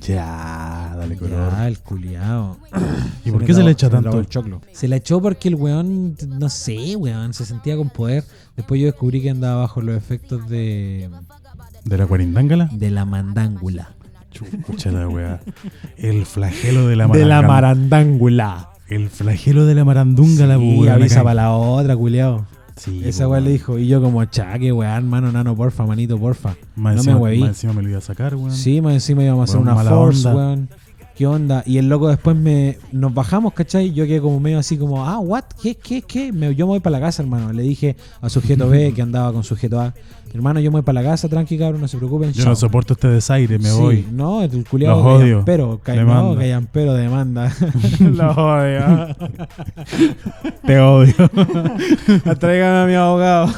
Ya, 0.00 0.94
dale 0.96 1.16
color. 1.16 1.52
Ya, 1.52 1.68
el 1.68 1.78
culiao. 1.78 2.56
¿Y 3.24 3.30
por 3.30 3.44
qué 3.44 3.54
se 3.54 3.62
le 3.62 3.70
echa 3.70 3.88
tanto? 3.88 4.18
el 4.18 4.26
choclo. 4.26 4.60
Se 4.72 4.88
la 4.88 4.96
echó 4.96 5.20
porque 5.20 5.48
el 5.48 5.54
weón, 5.54 6.16
no 6.28 6.48
sé, 6.48 6.96
weón, 6.96 7.32
se 7.34 7.44
sentía 7.44 7.76
con 7.76 7.90
poder. 7.90 8.24
Después 8.56 8.80
yo 8.80 8.86
descubrí 8.86 9.22
que 9.22 9.30
andaba 9.30 9.62
bajo 9.62 9.80
los 9.82 9.96
efectos 9.96 10.48
de, 10.48 11.08
¿De 11.84 11.98
la 11.98 12.06
cuarindángala? 12.06 12.68
de 12.72 12.90
la 12.90 13.04
mandángula. 13.04 13.90
Chucha 14.30 14.90
la 14.90 15.08
weá. 15.08 15.40
El 15.96 16.26
flagelo 16.26 16.88
de 16.88 16.96
la 16.96 17.06
De 17.06 17.24
la 17.24 17.42
marandángula. 17.42 18.70
El 18.88 19.08
flagelo 19.08 19.66
de 19.66 19.74
la 19.74 19.84
marandunga, 19.84 20.56
Sí, 20.58 20.88
avisa 20.88 21.22
para 21.22 21.34
la 21.34 21.52
otra, 21.52 21.96
culiao. 21.96 22.46
Sí, 22.76 23.02
Esa 23.04 23.24
po, 23.24 23.30
weá 23.30 23.40
le 23.40 23.50
dijo. 23.50 23.78
Y 23.78 23.86
yo 23.88 24.02
como, 24.02 24.24
chaque, 24.26 24.70
weón, 24.72 24.92
hermano, 24.92 25.32
nano, 25.32 25.56
porfa, 25.56 25.86
manito, 25.86 26.18
porfa. 26.18 26.56
Más 26.74 26.94
no 26.94 27.00
encima, 27.00 27.14
me 27.16 27.20
hueví. 27.22 27.40
más 27.40 27.48
encima 27.50 27.72
me 27.72 27.82
lo 27.82 27.88
iba 27.88 27.98
a 27.98 28.02
sacar, 28.02 28.34
weón. 28.34 28.52
Sí, 28.52 28.80
más 28.80 28.92
encima 28.94 29.22
íbamos 29.24 29.48
a 29.48 29.52
hacer 29.52 29.60
una 29.60 29.74
force, 29.76 30.28
onda. 30.28 30.34
weón. 30.34 30.68
¿Qué 31.16 31.26
onda? 31.26 31.62
Y 31.64 31.78
el 31.78 31.88
loco 31.88 32.08
después 32.08 32.36
me 32.36 32.76
nos 32.92 33.14
bajamos, 33.14 33.54
¿cachai? 33.54 33.90
Yo 33.92 34.04
quedé 34.04 34.20
como 34.20 34.38
medio 34.38 34.58
así 34.58 34.76
como, 34.76 35.06
ah, 35.06 35.18
what? 35.18 35.44
¿Qué? 35.62 35.74
¿Qué? 35.74 36.02
¿Qué? 36.02 36.30
Me- 36.30 36.54
yo 36.54 36.66
me 36.66 36.72
voy 36.72 36.80
para 36.80 36.98
la 36.98 37.06
casa, 37.06 37.22
hermano. 37.22 37.54
Le 37.54 37.62
dije 37.62 37.96
a 38.20 38.28
sujeto 38.28 38.68
B 38.68 38.92
que 38.92 39.00
andaba 39.00 39.32
con 39.32 39.42
sujeto 39.42 39.80
A. 39.80 39.94
Hermano, 40.34 40.60
yo 40.60 40.70
me 40.70 40.74
voy 40.74 40.82
para 40.82 41.00
la 41.02 41.08
casa, 41.10 41.28
tranqui, 41.30 41.56
cabrón, 41.56 41.80
no 41.80 41.88
se 41.88 41.96
preocupen. 41.96 42.32
Yo 42.34 42.42
chao". 42.42 42.50
no 42.50 42.56
soporto 42.56 42.92
este 42.92 43.08
desaire, 43.08 43.58
me 43.58 43.70
Sí, 43.70 43.80
voy. 43.80 44.06
No, 44.12 44.42
el 44.42 44.66
culiado 44.66 44.96
Los 45.02 45.22
odio. 45.22 45.42
Pero, 45.46 45.80
no, 46.04 46.36
pero 46.70 46.92
demanda. 46.92 47.50
Los 48.00 48.36
odio. 48.36 49.16
Te 50.66 50.78
odio. 50.78 51.14
Tráigame 52.38 52.78
a 52.82 52.86
mi 52.86 52.94
abogado. 52.94 53.54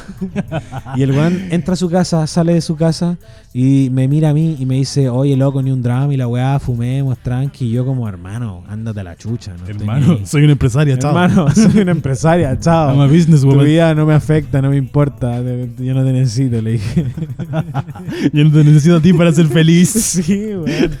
y 0.95 1.03
el 1.03 1.11
weón 1.11 1.47
entra 1.51 1.73
a 1.73 1.77
su 1.77 1.89
casa, 1.89 2.25
sale 2.27 2.53
de 2.53 2.61
su 2.61 2.77
casa 2.77 3.17
y 3.51 3.89
me 3.91 4.07
mira 4.07 4.29
a 4.29 4.33
mí 4.33 4.55
y 4.59 4.65
me 4.67 4.75
dice, 4.75 5.09
oye, 5.09 5.35
loco, 5.35 5.61
ni 5.63 5.71
un 5.71 5.81
drama 5.81 6.13
y 6.13 6.17
la 6.17 6.27
weá, 6.27 6.59
fumemos, 6.59 7.17
tranqui. 7.17 7.65
Y 7.65 7.71
yo 7.71 7.83
como, 7.85 8.07
hermano, 8.07 8.63
ándate 8.67 8.99
a 8.99 9.03
la 9.03 9.15
chucha. 9.15 9.55
No 9.57 9.65
Hermano, 9.67 10.19
ni- 10.19 10.25
soy 10.27 10.43
una 10.43 10.51
empresaria, 10.51 10.97
chao. 10.99 11.09
Hermano, 11.09 11.49
soy 11.55 11.81
una 11.81 11.91
empresaria, 11.91 12.59
chao. 12.59 12.91
I'm 12.93 13.01
a 13.01 13.07
Tu 13.07 13.13
businesswoman. 13.15 13.65
vida 13.65 13.95
no 13.95 14.05
me 14.05 14.13
afecta, 14.13 14.61
no 14.61 14.69
me 14.69 14.77
importa. 14.77 15.41
Yo 15.79 15.93
no 15.95 16.03
te 16.03 16.13
necesito, 16.13 16.61
le 16.61 16.73
dije. 16.73 17.05
Yo 18.33 18.43
no 18.43 18.51
te 18.51 18.63
necesito 18.63 18.97
a 18.97 19.01
ti 19.01 19.13
para 19.13 19.31
ser 19.31 19.47
feliz. 19.47 19.89
sí, 19.89 20.51
weón. 20.55 20.91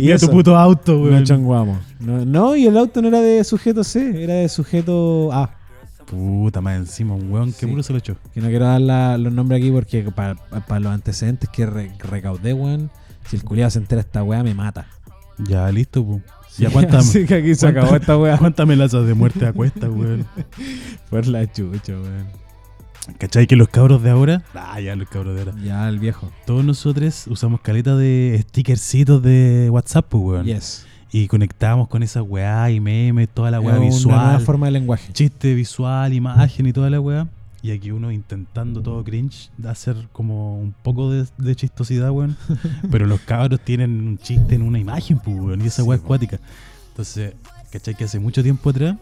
Y 0.00 0.10
a 0.10 0.16
tu 0.18 0.24
eso. 0.26 0.30
puto 0.30 0.56
auto, 0.56 0.94
No 0.94 1.02
weón. 1.04 1.24
changuamos. 1.24 1.78
No, 2.00 2.24
no, 2.24 2.56
y 2.56 2.66
el 2.66 2.76
auto 2.76 3.00
no 3.00 3.08
era 3.08 3.20
de 3.20 3.44
sujeto 3.44 3.84
C, 3.84 4.24
era 4.24 4.34
de 4.34 4.48
sujeto 4.48 5.30
A. 5.32 5.50
Puta, 6.06 6.60
más 6.60 6.76
encima, 6.76 7.14
un 7.14 7.30
weón 7.32 7.52
que 7.52 7.60
Sí. 7.60 7.66
puro 7.66 7.82
se 7.82 7.92
lo 7.92 7.98
echó. 7.98 8.16
Que 8.34 8.40
no 8.40 8.48
quiero 8.48 8.66
dar 8.66 8.80
la- 8.80 9.16
los 9.18 9.32
nombres 9.32 9.60
aquí 9.60 9.70
porque 9.70 10.02
para 10.12 10.80
los 10.80 10.92
antecedentes 10.92 11.48
que 11.50 11.66
re- 11.66 11.92
recaudé, 11.98 12.52
weón, 12.52 12.90
si 13.28 13.36
el 13.36 13.44
culiado 13.44 13.70
se 13.70 13.78
entera 13.78 14.00
esta 14.02 14.22
weá, 14.22 14.42
me 14.42 14.54
mata. 14.54 14.86
Ya, 15.38 15.70
listo, 15.72 16.04
pu. 16.04 16.20
Ya, 16.58 16.68
cuántas 16.70 17.06
Así 17.08 17.24
que 17.24 17.34
aquí 17.36 17.54
se 17.54 17.66
acabó 17.66 17.96
esta 17.96 18.16
weá. 18.18 18.36
¿Cuántas 18.36 18.64
amenazas 18.64 19.06
de 19.06 19.14
muerte 19.14 19.46
a 19.46 19.52
cuesta, 19.52 19.88
weón? 19.88 20.26
Por 21.10 21.26
la 21.26 21.50
chucha, 21.50 21.92
weón. 21.94 22.26
¿Cachai 23.18 23.46
que 23.48 23.56
los 23.56 23.68
cabros 23.68 24.00
de 24.02 24.10
ahora? 24.10 24.44
Ah, 24.54 24.78
ya 24.80 24.94
los 24.94 25.08
cabros 25.08 25.34
de 25.34 25.40
ahora. 25.42 25.54
Ya, 25.64 25.88
el 25.88 25.98
viejo. 25.98 26.30
Todos 26.46 26.64
nosotros 26.64 27.26
usamos 27.26 27.60
caleta 27.60 27.96
de 27.96 28.38
stickercitos 28.48 29.20
de 29.22 29.68
WhatsApp, 29.70 30.06
pues, 30.08 30.22
weón. 30.22 30.46
Yes. 30.46 30.86
Y 31.14 31.26
conectamos 31.28 31.88
con 31.88 32.02
esa 32.02 32.22
weá 32.22 32.70
y 32.70 32.80
memes, 32.80 33.28
toda 33.28 33.50
la 33.50 33.60
weá 33.60 33.74
Es 33.86 34.04
una 34.06 34.14
nueva 34.16 34.28
visual. 34.30 34.40
forma 34.46 34.66
de 34.66 34.72
lenguaje. 34.72 35.12
Chiste 35.12 35.54
visual, 35.54 36.12
imagen 36.14 36.66
y 36.66 36.72
toda 36.72 36.88
la 36.88 37.00
weá. 37.00 37.28
Y 37.60 37.70
aquí 37.70 37.90
uno 37.92 38.10
intentando 38.10 38.80
todo 38.82 39.04
cringe, 39.04 39.50
de 39.56 39.68
hacer 39.68 39.94
como 40.12 40.58
un 40.58 40.72
poco 40.82 41.10
de, 41.12 41.26
de 41.38 41.54
chistosidad, 41.54 42.10
weón. 42.10 42.36
Pero 42.90 43.06
los 43.06 43.20
cabros 43.20 43.60
tienen 43.60 43.90
un 44.08 44.18
chiste 44.18 44.54
en 44.54 44.62
una 44.62 44.78
imagen, 44.78 45.18
pues, 45.18 45.36
weón. 45.38 45.60
Y 45.62 45.66
esa 45.66 45.84
weá 45.84 45.98
es 45.98 46.02
cuática. 46.02 46.40
Entonces, 46.88 47.34
¿cachai? 47.70 47.94
Que 47.94 48.04
hace 48.04 48.18
mucho 48.18 48.42
tiempo 48.42 48.70
atrás 48.70 48.96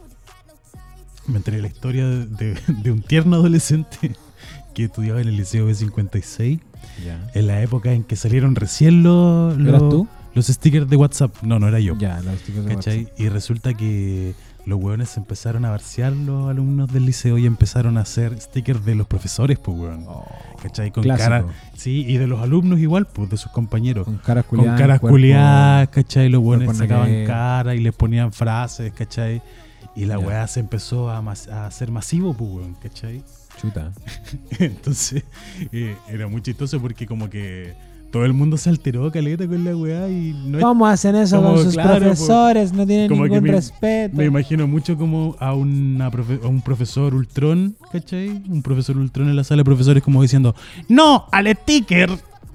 me 1.27 1.37
enteré 1.37 1.63
la 1.63 1.69
historia 1.69 2.07
de, 2.09 2.27
de- 2.27 2.61
de 2.83 2.91
un 2.91 3.03
tierno 3.03 3.37
adolescente 3.37 4.17
que 4.75 4.85
estudiaba 4.85 5.21
en 5.21 5.29
el 5.29 5.37
Liceo 5.37 5.69
B56 5.71 6.61
Ya. 7.07 7.31
en 7.35 7.47
la 7.47 7.63
época 7.63 7.93
en 7.93 8.03
que 8.05 8.17
salieron 8.17 8.57
recién 8.57 9.03
los, 9.05 9.55
¿Eras 9.59 9.81
los, 9.81 9.91
tú? 9.91 10.09
Los 10.35 10.47
stickers 10.47 10.89
de 10.89 10.97
WhatsApp. 10.97 11.35
No, 11.43 11.59
no 11.59 11.69
era 11.69 11.81
yo. 11.81 11.97
Ya, 11.99 12.21
los 12.23 12.39
stickers 12.41 12.65
de 12.67 12.75
¿Cachai? 12.75 12.99
WhatsApp. 13.05 13.21
Y 13.21 13.29
resulta 13.29 13.75
que 13.75 14.35
los 14.67 14.79
hueones 14.81 15.17
empezaron 15.17 15.65
a 15.65 15.71
barciar 15.71 16.13
los 16.13 16.49
alumnos 16.51 16.93
del 16.93 17.07
liceo 17.07 17.39
y 17.39 17.47
empezaron 17.47 17.97
a 17.99 18.03
hacer 18.03 18.39
stickers 18.41 18.85
de 18.85 18.95
los 18.95 19.07
profesores, 19.07 19.59
pues 19.59 19.77
weón. 19.79 20.07
¿Cachai? 20.63 20.91
Con 20.91 21.03
clásico. 21.03 21.29
cara. 21.31 21.45
Sí, 21.75 22.05
y 22.07 22.19
de 22.19 22.27
los 22.27 22.41
alumnos 22.43 22.79
igual, 22.79 23.07
pues 23.07 23.31
de 23.31 23.37
sus 23.39 23.51
compañeros. 23.53 24.05
Con 24.05 24.19
caras 24.19 24.45
Con 24.45 24.59
culiadas. 24.59 24.81
caras 24.81 25.01
cuerpo- 25.01 25.15
culiadas, 25.15 25.89
¿cachai? 25.89 26.29
Los 26.29 26.43
hueones 26.43 26.77
sacaban 26.77 27.11
negro. 27.11 27.33
cara 27.33 27.75
y 27.75 27.79
les 27.81 27.95
ponían 27.95 28.33
frases, 28.33 28.93
¿cachai? 28.93 29.43
Y 29.97 30.05
la 30.05 30.19
Ya. 30.21 30.27
weá 30.27 30.47
se 30.47 30.61
empezó 30.61 31.11
a, 31.11 31.21
mas- 31.23 31.49
a 31.49 31.67
hacer 31.67 31.91
masivo, 31.91 32.35
pues 32.35 32.51
weón, 32.51 32.75
¿cachai? 32.83 33.25
Chuta. 33.61 33.91
Entonces, 34.59 35.25
eh, 35.73 35.97
era 36.09 36.29
muy 36.29 36.43
chistoso 36.43 36.81
porque 36.81 37.07
como 37.07 37.29
que 37.31 37.75
todo 38.11 38.25
el 38.25 38.33
mundo 38.33 38.57
se 38.57 38.71
alteró 38.71 39.11
caleta 39.13 39.47
con 39.47 39.65
la 39.65 39.77
weá 39.77 40.09
y 40.09 40.33
no 40.47 40.59
es 40.59 40.65
¿Cómo 40.65 40.87
hacen 40.87 41.15
eso 41.17 41.37
como, 41.37 41.55
con 41.55 41.65
sus 41.65 41.75
claro, 41.75 41.93
po, 41.95 42.01
profesores? 42.01 42.73
No 42.73 42.87
tienen 42.87 43.11
ningún 43.11 43.43
me- 43.43 43.53
respeto. 43.53 44.17
Me 44.17 44.25
imagino 44.25 44.67
mucho 44.67 44.97
como 44.97 45.37
a, 45.39 45.55
una 45.55 46.11
profe- 46.11 46.43
a 46.43 46.49
un 46.49 46.61
profesor 46.61 47.15
ultrón, 47.15 47.77
¿cachai? 47.93 48.29
Un 48.49 48.63
profesor 48.63 48.97
ultrón 48.97 49.29
en 49.29 49.37
la 49.37 49.45
sala 49.45 49.61
de 49.61 49.65
profesores 49.65 50.03
como 50.03 50.23
diciendo, 50.23 50.55
no 50.89 51.27
al 51.31 51.47
sticker, 51.55 52.11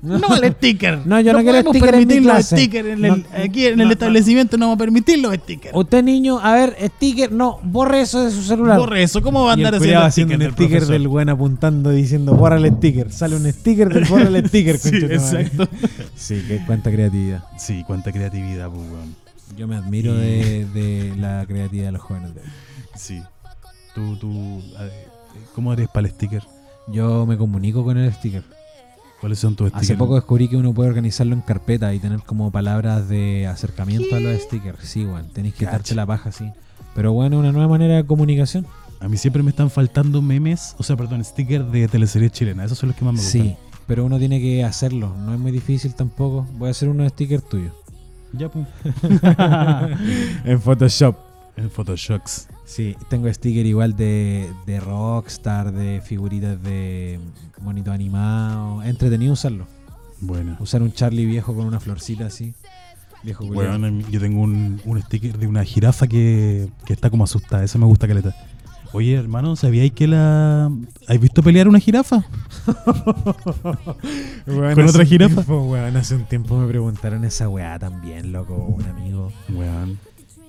no 0.05 0.27
al 0.27 0.51
sticker. 0.53 0.99
No, 1.05 1.19
yo 1.19 1.33
no 1.33 1.39
quiero 1.41 1.63
podemos 1.63 1.75
sticker 1.75 1.93
en 1.95 1.99
mi 1.99 2.05
permitir 2.05 2.23
los 2.23 2.33
clase. 2.35 2.57
stickers 2.57 2.87
en 2.89 3.05
el- 3.05 3.11
No, 3.11 3.23
aquí 3.43 3.65
en 3.65 3.79
el 3.81 3.87
no, 3.87 3.91
establecimiento 3.91 4.57
no 4.57 4.65
vamos 4.67 4.75
a 4.75 4.79
permitir 4.79 5.19
los 5.19 5.33
stickers. 5.35 5.75
Usted, 5.75 6.03
niño, 6.03 6.39
a 6.39 6.53
ver, 6.53 6.75
sticker, 6.95 7.31
no, 7.31 7.59
borre 7.63 8.01
eso 8.01 8.23
de 8.23 8.31
su 8.31 8.41
celular. 8.43 8.77
Borre 8.79 9.03
eso, 9.03 9.21
¿cómo 9.21 9.43
va 9.45 9.51
a 9.51 9.53
el 9.55 9.65
andar 9.65 9.75
haciendo, 9.81 10.01
haciendo 10.03 10.35
un 10.35 10.41
stickers 10.41 10.53
sticker 10.83 10.85
del 10.87 11.07
buen 11.07 11.29
apuntando 11.29 11.89
diciendo 11.89 12.33
borra 12.35 12.57
el 12.57 12.67
sticker. 12.75 13.11
Sale 13.11 13.35
un 13.35 13.51
sticker 13.51 13.93
del 13.93 14.05
borra 14.05 14.27
el 14.27 14.47
sticker. 14.47 14.77
Sí, 14.85 14.89
exacto. 14.97 15.67
Sí, 16.15 16.43
que 16.47 16.61
cuánta 16.65 16.91
creatividad. 16.91 17.43
Sí, 17.57 17.83
cuánta 17.85 18.11
creatividad, 18.11 18.69
pues, 18.69 18.81
weón. 18.91 19.15
Yo 19.57 19.67
me 19.67 19.75
admiro 19.75 20.13
de, 20.13 20.65
de 20.73 21.13
la 21.17 21.45
creatividad 21.47 21.85
de 21.87 21.91
los 21.93 22.01
jóvenes 22.01 22.35
de 22.35 22.41
hoy. 22.41 22.47
Sí. 22.95 23.21
Tú, 23.93 24.17
tú, 24.17 24.61
¿cómo 25.53 25.71
eres 25.73 25.87
para 25.87 26.07
el 26.07 26.13
sticker? 26.13 26.43
Yo 26.87 27.25
me 27.25 27.37
comunico 27.37 27.83
con 27.83 27.97
el 27.97 28.11
sticker. 28.13 28.43
¿Cuáles 29.25 29.39
son 29.39 29.55
tus 29.55 29.69
stickers? 29.69 29.89
Hace 29.89 29.97
poco 29.97 30.13
descubrí 30.13 30.47
que 30.47 30.55
uno 30.55 30.71
puede 30.71 30.87
organizarlo 30.87 31.33
en 31.33 31.41
carpeta 31.41 31.91
y 31.95 31.97
tener 31.97 32.19
como 32.19 32.51
palabras 32.51 33.09
de 33.09 33.47
acercamiento 33.47 34.15
a 34.15 34.19
los 34.19 34.39
stickers. 34.39 34.77
Sí, 34.87 35.03
weón. 35.03 35.29
Tenéis 35.29 35.55
que 35.55 35.65
darte 35.65 35.95
la 35.95 36.05
paja 36.05 36.29
así. 36.29 36.51
Pero 36.93 37.11
bueno, 37.11 37.39
una 37.39 37.51
nueva 37.51 37.67
manera 37.67 37.95
de 37.95 38.05
comunicación. 38.05 38.67
A 38.99 39.07
mí 39.07 39.17
siempre 39.17 39.41
me 39.41 39.49
están 39.49 39.71
faltando 39.71 40.21
memes, 40.21 40.75
o 40.77 40.83
sea, 40.83 40.95
perdón, 40.95 41.25
stickers 41.25 41.71
de 41.71 41.87
teleseries 41.87 42.33
chilenas. 42.33 42.67
Esos 42.67 42.77
son 42.77 42.89
los 42.89 42.95
que 42.95 43.03
más 43.03 43.15
me 43.15 43.19
gustan. 43.19 43.41
Sí, 43.41 43.55
pero 43.87 44.05
uno 44.05 44.19
tiene 44.19 44.39
que 44.39 44.63
hacerlo. 44.63 45.15
No 45.17 45.33
es 45.33 45.39
muy 45.39 45.51
difícil 45.51 45.95
tampoco. 45.95 46.45
Voy 46.59 46.67
a 46.67 46.71
hacer 46.71 46.87
unos 46.87 47.11
stickers 47.11 47.49
tuyos. 47.49 47.73
Ya, 48.31 48.47
pues. 48.49 48.67
en 50.45 50.61
Photoshop. 50.61 51.15
En 51.57 51.71
Photoshops. 51.71 52.47
Sí, 52.65 52.95
tengo 53.09 53.31
sticker 53.33 53.65
igual 53.65 53.95
de, 53.95 54.51
de 54.67 54.79
Rockstar, 54.79 55.71
de 55.71 56.01
figuritas 56.01 56.61
de 56.61 57.19
monito 57.65 57.91
animado. 57.91 58.81
Entretenido 58.83 59.33
usarlo. 59.33 59.67
Bueno. 60.21 60.55
Usar 60.59 60.81
un 60.81 60.93
Charlie 60.93 61.25
viejo 61.25 61.53
con 61.53 61.65
una 61.65 61.79
florcita 61.79 62.27
así. 62.27 62.53
Viejo. 63.23 63.45
Bueno, 63.45 63.89
yo 64.09 64.19
tengo 64.19 64.41
un, 64.41 64.79
un 64.85 65.01
sticker 65.01 65.37
de 65.37 65.47
una 65.47 65.63
jirafa 65.63 66.07
que, 66.07 66.69
que 66.85 66.93
está 66.93 67.09
como 67.09 67.23
asustada. 67.23 67.63
Eso 67.63 67.79
me 67.79 67.85
gusta, 67.85 68.07
caleta. 68.07 68.33
Oye, 68.95 69.15
hermano, 69.15 69.57
¿sabíais 69.57 69.91
que 69.91 70.07
la. 70.07 70.71
¿Has 71.07 71.19
visto 71.19 71.43
pelear 71.43 71.67
una 71.67 71.79
jirafa? 71.79 72.23
Con 74.45 74.87
otra 74.87 75.03
jirafa. 75.03 75.35
tiempo, 75.35 75.63
weón, 75.63 75.97
hace 75.97 76.15
un 76.15 76.23
tiempo 76.23 76.57
me 76.57 76.65
preguntaron 76.67 77.25
esa 77.25 77.49
weá 77.49 77.77
también, 77.77 78.31
loco, 78.31 78.55
un 78.55 78.85
amigo. 78.85 79.33
Weón. 79.49 79.99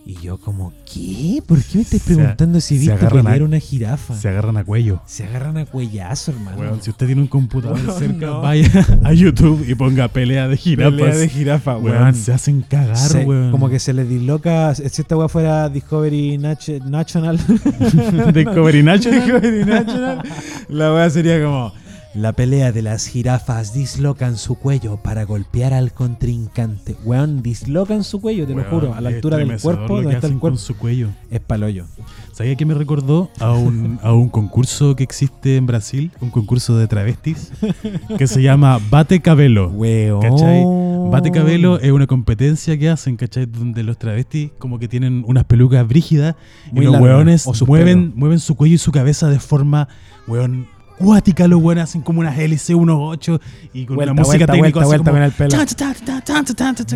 Y 0.08 0.14
yo 0.22 0.38
como, 0.38 0.72
¿qué? 0.84 1.42
¿Por 1.44 1.60
qué 1.60 1.78
me 1.78 1.82
estás 1.82 2.00
Se- 2.02 2.14
preguntando 2.14 2.60
si 2.60 2.78
viste 2.78 2.94
pelear 3.08 3.40
a- 3.40 3.44
una 3.44 3.58
jirafa? 3.58 4.14
Se 4.14 4.28
agarran 4.28 4.56
a 4.56 4.62
cuello. 4.62 5.02
Se 5.04 5.24
agarran 5.24 5.56
a 5.56 5.66
cuellazo, 5.66 6.30
hermano. 6.30 6.58
Weón, 6.58 6.80
si 6.80 6.90
usted 6.90 7.06
tiene 7.06 7.22
un 7.22 7.26
computador 7.26 7.80
cerca, 7.98 8.26
no. 8.26 8.40
vaya 8.40 8.70
a 9.02 9.12
YouTube 9.12 9.64
y 9.68 9.74
ponga 9.74 10.06
pelea 10.06 10.46
de 10.46 10.56
jirafas. 10.56 10.92
Pelea 10.94 11.16
de 11.16 11.28
jirafa, 11.28 11.76
Weón, 11.78 11.98
weón. 12.02 12.14
se 12.14 12.32
hacen 12.32 12.62
cagar, 12.62 12.96
Se- 12.96 13.24
weón. 13.24 13.50
Como 13.50 13.68
que 13.68 13.80
se 13.80 13.92
les 13.92 14.08
disloca. 14.08 14.72
Si 14.76 14.84
esta 14.84 15.16
weá 15.16 15.28
fuera 15.28 15.68
Discovery 15.68 16.38
Nach- 16.38 16.80
National. 16.84 17.36
Discovery 18.32 18.82
National. 18.84 19.20
Discovery 19.24 19.64
National. 19.64 20.22
La 20.68 20.94
weá 20.94 21.10
sería 21.10 21.42
como. 21.42 21.72
La 22.16 22.32
pelea 22.32 22.72
de 22.72 22.80
las 22.80 23.06
jirafas 23.08 23.74
dislocan 23.74 24.38
su 24.38 24.54
cuello 24.54 24.96
para 24.96 25.24
golpear 25.24 25.74
al 25.74 25.92
contrincante. 25.92 26.96
Weón, 27.04 27.42
dislocan 27.42 28.04
su 28.04 28.22
cuello, 28.22 28.46
te 28.46 28.54
lo 28.54 28.64
juro. 28.64 28.94
A 28.94 29.02
la 29.02 29.10
es 29.10 29.16
altura 29.16 29.36
del 29.36 29.60
cuerpo, 29.60 29.96
donde 29.96 30.14
está 30.14 30.26
el 30.26 30.32
hacen 30.32 30.38
cuerpo. 30.38 30.56
con 30.56 30.58
su 30.58 30.78
cuello. 30.78 31.10
Es 31.30 31.40
paloyo. 31.40 31.84
¿Sabía 32.32 32.56
que 32.56 32.64
me 32.64 32.72
recordó 32.72 33.28
a 33.38 33.52
un, 33.52 33.98
a 34.02 34.14
un 34.14 34.30
concurso 34.30 34.96
que 34.96 35.04
existe 35.04 35.56
en 35.56 35.66
Brasil? 35.66 36.10
Un 36.22 36.30
concurso 36.30 36.78
de 36.78 36.86
travestis 36.86 37.52
que 38.16 38.26
se 38.26 38.40
llama 38.40 38.80
Bate 38.88 39.20
Cabelo. 39.20 39.68
Weón. 39.68 40.22
¿Cachai? 40.22 40.64
Bate 41.10 41.30
Cabelo 41.30 41.78
es 41.78 41.92
una 41.92 42.06
competencia 42.06 42.78
que 42.78 42.88
hacen, 42.88 43.16
¿cachai? 43.16 43.44
Donde 43.44 43.82
los 43.82 43.98
travestis 43.98 44.52
como 44.58 44.78
que 44.78 44.88
tienen 44.88 45.22
unas 45.26 45.44
pelucas 45.44 45.86
brígidas 45.86 46.34
Muy 46.72 46.80
y 46.80 46.84
los 46.86 46.94
largas, 46.94 47.10
weones 47.10 47.46
o 47.46 47.66
mueven, 47.66 48.14
mueven 48.16 48.40
su 48.40 48.54
cuello 48.54 48.76
y 48.76 48.78
su 48.78 48.90
cabeza 48.90 49.28
de 49.28 49.38
forma, 49.38 49.88
weón, 50.26 50.66
cuática. 50.98 51.46
Los 51.48 51.62
weones 51.62 51.84
hacen 51.84 52.02
como 52.02 52.20
unas 52.20 52.36
unos 52.74 52.98
ocho 53.00 53.40
y 53.72 53.84
con 53.86 53.96
Vuelta, 53.96 54.12
una 54.12 54.22
música 54.22 54.46
técnica 54.46 54.78
vuelta, 54.78 54.80
así 54.80 54.88
vuelta 54.88 55.10
como 55.10 55.24
el 55.24 55.32
pelo. 55.32 55.50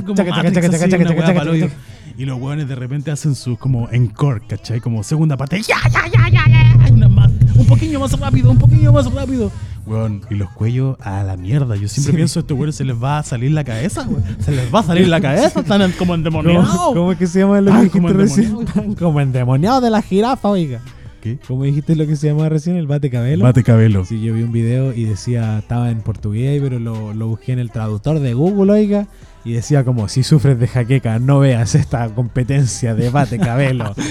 como. 0.05 1.71
Y 2.19 2.25
los 2.27 2.39
weones 2.39 2.69
de 2.69 2.75
repente 2.75 3.11
hacen 3.11 3.35
sus 3.35 3.59
como 3.59 3.89
encore, 3.91 4.43
¿cachai? 4.47 4.81
Como 4.81 5.03
segunda 5.03 5.37
parte. 5.39 5.63
¡Ya, 5.63 5.77
ya, 5.91 6.07
ya, 6.13 6.29
ya, 6.29 6.45
ya! 6.51 6.85
Hay 6.85 6.93
una 6.93 7.09
más, 7.09 7.31
un 7.55 7.67
poquillo 7.67 7.99
más 8.01 8.19
rápido, 8.19 8.51
un 8.51 8.59
poquillo 8.59 8.93
más 8.93 9.11
rápido. 9.11 9.51
Weón, 9.87 10.21
y 10.29 10.35
los 10.35 10.51
cuellos 10.51 10.97
a 11.01 11.23
la 11.23 11.39
mierda. 11.39 11.77
Yo 11.77 11.89
siempre 11.89 12.13
Sí. 12.13 12.17
pienso, 12.17 12.41
estos 12.41 12.57
weones 12.59 12.77
se 12.77 12.85
les 12.85 13.03
va 13.03 13.19
a 13.21 13.23
salir 13.23 13.53
la 13.53 13.65
cabeza, 13.65 14.03
weón. 14.07 14.23
Se 14.41 14.51
les 14.53 14.75
va 14.75 14.81
a 14.81 14.83
salir 14.83 15.09
la 15.09 15.21
cabeza, 15.21 15.61
están 15.61 15.93
como 15.93 16.15
endemoniados. 16.15 16.69
¿Cómo, 16.69 16.95
cómo 16.95 17.13
es 17.13 17.19
que 17.19 17.27
se 17.27 17.39
llama 17.39 17.61
lo 17.63 17.73
que 17.83 17.89
como 17.89 18.09
recién? 18.09 18.47
endemoniado. 18.49 18.73
Tan 18.83 18.95
como 18.97 19.21
endemoniado 19.21 19.81
de 19.81 19.91
la 19.91 20.03
jirafa, 20.03 20.49
oiga. 20.49 20.81
¿Qué? 21.21 21.39
¿Cómo 21.47 21.65
dijiste 21.65 21.97
lo 21.97 22.07
que 22.07 22.17
se 22.17 22.29
llamaba 22.29 22.49
recién? 22.49 22.77
El 22.77 22.87
bate 22.87 23.11
cabelo. 23.11 23.45
Bate 23.45 23.63
cabelo. 23.63 24.05
Sí, 24.05 24.21
yo 24.23 24.35
vi 24.35 24.43
un 24.43 24.53
video 24.53 24.93
y 24.93 25.05
decía, 25.05 25.59
estaba 25.59 25.91
en 25.91 26.01
portugués, 26.01 26.61
pero 26.63 26.79
lo, 26.79 27.13
lo 27.15 27.29
busqué 27.29 27.53
en 27.53 27.59
el 27.59 27.71
traductor 27.71 28.21
de 28.21 28.33
Google, 28.35 28.73
oiga, 28.73 29.07
y 29.45 29.53
decía 29.53 29.85
como, 29.85 30.09
si 30.09 30.23
sufres 30.23 30.59
de 30.59 30.67
jaqueca, 30.67 31.19
no 31.19 31.41
veas 31.41 31.75
esta 31.75 32.09
competencia 32.15 32.95
de 32.95 33.11
bate 33.11 33.39
cabelo. 33.39 33.95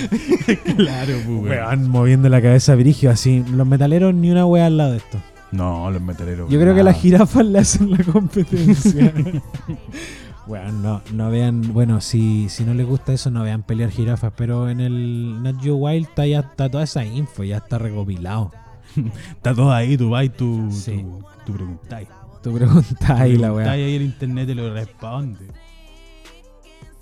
Claro, 0.76 1.14
pues, 1.28 1.60
weón. 1.60 1.90
Moviendo 1.90 2.28
la 2.30 2.42
cabeza 2.42 2.74
brigio 2.74 3.12
así. 3.12 3.44
Los 3.52 3.68
metaleros 3.68 4.16
ni 4.16 4.32
una 4.32 4.48
wea 4.48 4.66
al 4.66 4.78
lado 4.78 4.92
de 4.94 4.98
esto. 4.98 5.20
No, 5.52 5.92
los 5.92 6.02
metaleros. 6.02 6.50
Yo 6.50 6.60
creo 6.60 6.74
que 6.74 6.84
las 6.84 7.00
jirafas 7.00 7.46
le 7.46 7.60
hacen 7.60 7.92
la 7.92 8.04
competencia. 8.04 9.14
Bueno, 10.50 10.72
no, 10.72 11.02
no 11.14 11.30
vean, 11.30 11.74
bueno, 11.74 12.02
si, 12.02 12.50
si 12.50 12.64
no 12.64 12.74
les 12.74 12.88
gusta 12.88 13.14
eso, 13.14 13.30
no 13.30 13.44
vean 13.44 13.62
pelear 13.62 13.92
jirafas, 13.92 14.34
pero 14.36 14.68
en 14.68 14.80
el 14.80 15.44
Not 15.44 15.62
Geo 15.62 15.76
Wild 15.76 16.08
está 16.10 16.26
ya 16.26 16.40
está 16.40 16.68
toda 16.72 16.86
esa 16.86 17.06
info, 17.06 17.44
ya 17.44 17.58
está 17.58 17.78
recopilado. 17.78 18.52
Está 19.30 19.54
todo 19.54 19.72
ahí, 19.72 19.96
tú 19.96 20.10
vas 20.10 20.26
y 20.26 20.30
tú, 20.30 20.68
Sí. 20.72 21.06
tú, 21.46 21.54
tú 22.42 22.54
preguntáis. 22.56 23.22
Ahí 23.22 23.38
la 23.38 23.54
weá. 23.54 23.70
ahí 23.70 23.96
el 23.96 24.02
internet 24.02 24.48
te 24.48 24.56
lo 24.56 24.74
responde. 24.74 25.46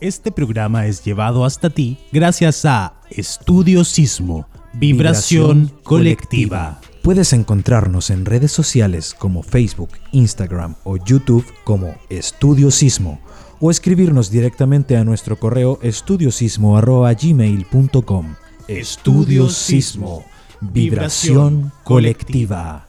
Este 0.02 0.30
programa 0.34 0.86
es 0.86 1.06
llevado 1.06 1.46
hasta 1.46 1.70
ti 1.70 1.98
gracias 2.12 2.66
a 2.66 3.00
Estudio 3.10 3.86
Sismo, 3.86 4.46
vibración, 4.74 5.72
colectiva. 5.84 6.82
Puedes 7.02 7.32
encontrarnos 7.32 8.10
en 8.10 8.26
redes 8.26 8.52
sociales 8.52 9.16
como 9.18 9.42
Facebook, 9.42 9.92
Instagram 10.12 10.76
o 10.84 10.98
YouTube 10.98 11.46
como 11.64 11.96
Estudio 12.10 12.70
Sismo 12.70 13.22
o 13.60 13.72
escribirnos 13.72 14.32
directamente 14.32 14.96
a 14.98 15.04
nuestro 15.04 15.38
correo 15.38 15.80
estudiosismo@gmail.com. 15.82 18.36
Estudio 18.68 19.50
Sismo, 19.50 20.26
vibración 20.60 21.72
colectiva. 21.84 22.88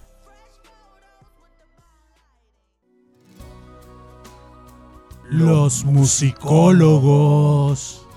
Los 5.31 5.85
musicólogos. 5.85 8.08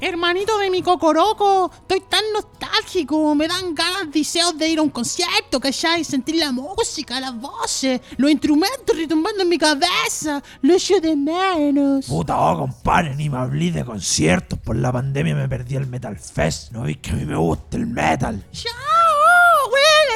Hermanito 0.00 0.56
de 0.58 0.70
mi 0.70 0.80
cocoroco, 0.80 1.70
estoy 1.72 2.00
tan 2.08 2.22
nostálgico, 2.32 3.34
me 3.34 3.48
dan 3.48 3.74
ganas, 3.74 4.12
deseos 4.12 4.56
de 4.56 4.68
ir 4.68 4.78
a 4.78 4.82
un 4.82 4.90
concierto, 4.90 5.58
¿cachai? 5.58 6.04
Sentir 6.04 6.36
la 6.36 6.52
música, 6.52 7.18
las 7.18 7.34
voces, 7.34 8.00
los 8.16 8.30
instrumentos 8.30 8.96
retumbando 8.96 9.42
en 9.42 9.48
mi 9.48 9.58
cabeza, 9.58 10.40
lo 10.62 10.74
echo 10.74 11.00
de 11.00 11.16
menos. 11.16 12.06
Puta, 12.06 12.38
oh, 12.38 12.58
compadre, 12.58 13.16
ni 13.16 13.28
me 13.28 13.38
hablé 13.38 13.72
de 13.72 13.84
conciertos. 13.84 14.58
Por 14.60 14.76
la 14.76 14.92
pandemia 14.92 15.34
me 15.34 15.48
perdí 15.48 15.74
el 15.74 15.86
Metal 15.86 16.16
Fest. 16.16 16.70
No 16.70 16.82
vi 16.84 16.94
que 16.96 17.10
a 17.10 17.14
mí 17.14 17.24
me 17.24 17.36
gusta 17.36 17.76
el 17.76 17.86
metal. 17.86 18.44
¡Chao! 18.52 19.07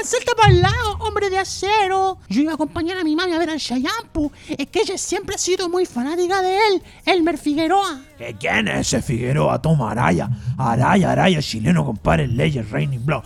salta 0.05 0.35
para 0.35 0.53
el 0.53 0.63
lado, 0.63 0.97
hombre 1.01 1.31
de 1.31 1.39
acero. 1.39 2.19
Yo 2.29 2.43
iba 2.43 2.53
a 2.53 2.55
acompañar 2.55 2.99
a 2.99 3.05
mi 3.05 3.17
mami 3.17 3.33
a 3.33 3.39
ver 3.39 3.51
al 3.51 3.59
Shayampu. 3.59 4.31
Es 4.49 4.67
que 4.69 4.81
ella 4.81 4.99
siempre 4.99 5.35
ha 5.35 5.39
sido 5.39 5.69
muy 5.69 5.87
fanática 5.87 6.43
de 6.43 6.57
él, 6.57 6.83
Elmer 7.07 7.39
Figueroa. 7.39 8.01
¿Qué, 8.19 8.37
¿Quién 8.39 8.69
es 8.69 8.89
ese 8.89 9.03
Figueroa? 9.03 9.61
Toma 9.61 9.91
Araya. 9.93 10.29
Araya, 10.59 11.13
Araya, 11.13 11.41
chileno, 11.41 11.85
compadre, 11.85 12.29
leyes, 12.29 12.71
Raining 12.71 13.05
Blood. 13.05 13.23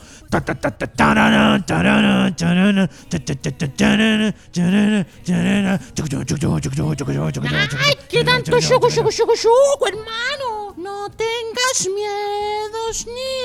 ¡Ay, 7.78 7.94
qué 8.08 8.24
tanto 8.24 8.60
chucu, 8.60 8.88
chucu, 8.90 9.10
chucu, 9.10 9.34
chucu, 9.36 9.86
hermano! 9.86 10.55
No 10.76 11.08
tengas 11.10 11.88
miedos 11.94 13.06
ni 13.06 13.36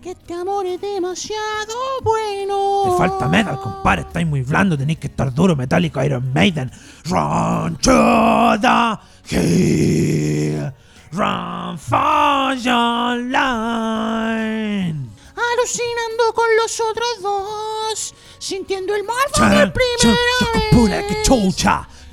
que 0.00 0.10
este 0.12 0.34
amor 0.34 0.64
es 0.66 0.80
demasiado 0.80 1.74
bueno. 2.02 2.82
Te 2.84 2.96
falta 2.96 3.28
metal, 3.28 3.60
compadre. 3.60 4.02
Estáis 4.02 4.26
muy 4.26 4.42
blando. 4.42 4.78
Tenéis 4.78 4.98
que 5.00 5.08
estar 5.08 5.32
duro, 5.34 5.56
metálico, 5.56 6.02
Iron 6.04 6.32
Maiden. 6.32 6.70
Run 7.06 7.76
to 7.78 8.58
the 8.60 8.98
hill. 9.34 10.72
Run 11.12 11.78
for 11.78 12.54
your 12.56 13.16
line. 13.24 15.10
Alucinando 15.36 16.32
con 16.34 16.46
los 16.62 16.80
otros 16.80 17.22
dos, 17.22 18.14
sintiendo 18.38 18.94
el 18.94 19.02
Chalam, 19.32 19.72
por 19.72 20.70
primera 20.70 21.06
que 21.06 21.14
vez. 21.14 21.22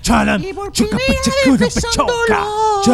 Chalam, 0.01 0.43
Y 0.43 0.53
por 0.53 0.71
chacapa, 0.71 0.97
primera 0.97 1.21
chacura, 1.23 1.57
vez 1.57 1.73
pechoca. 1.75 2.03
besándolos. 2.05 2.85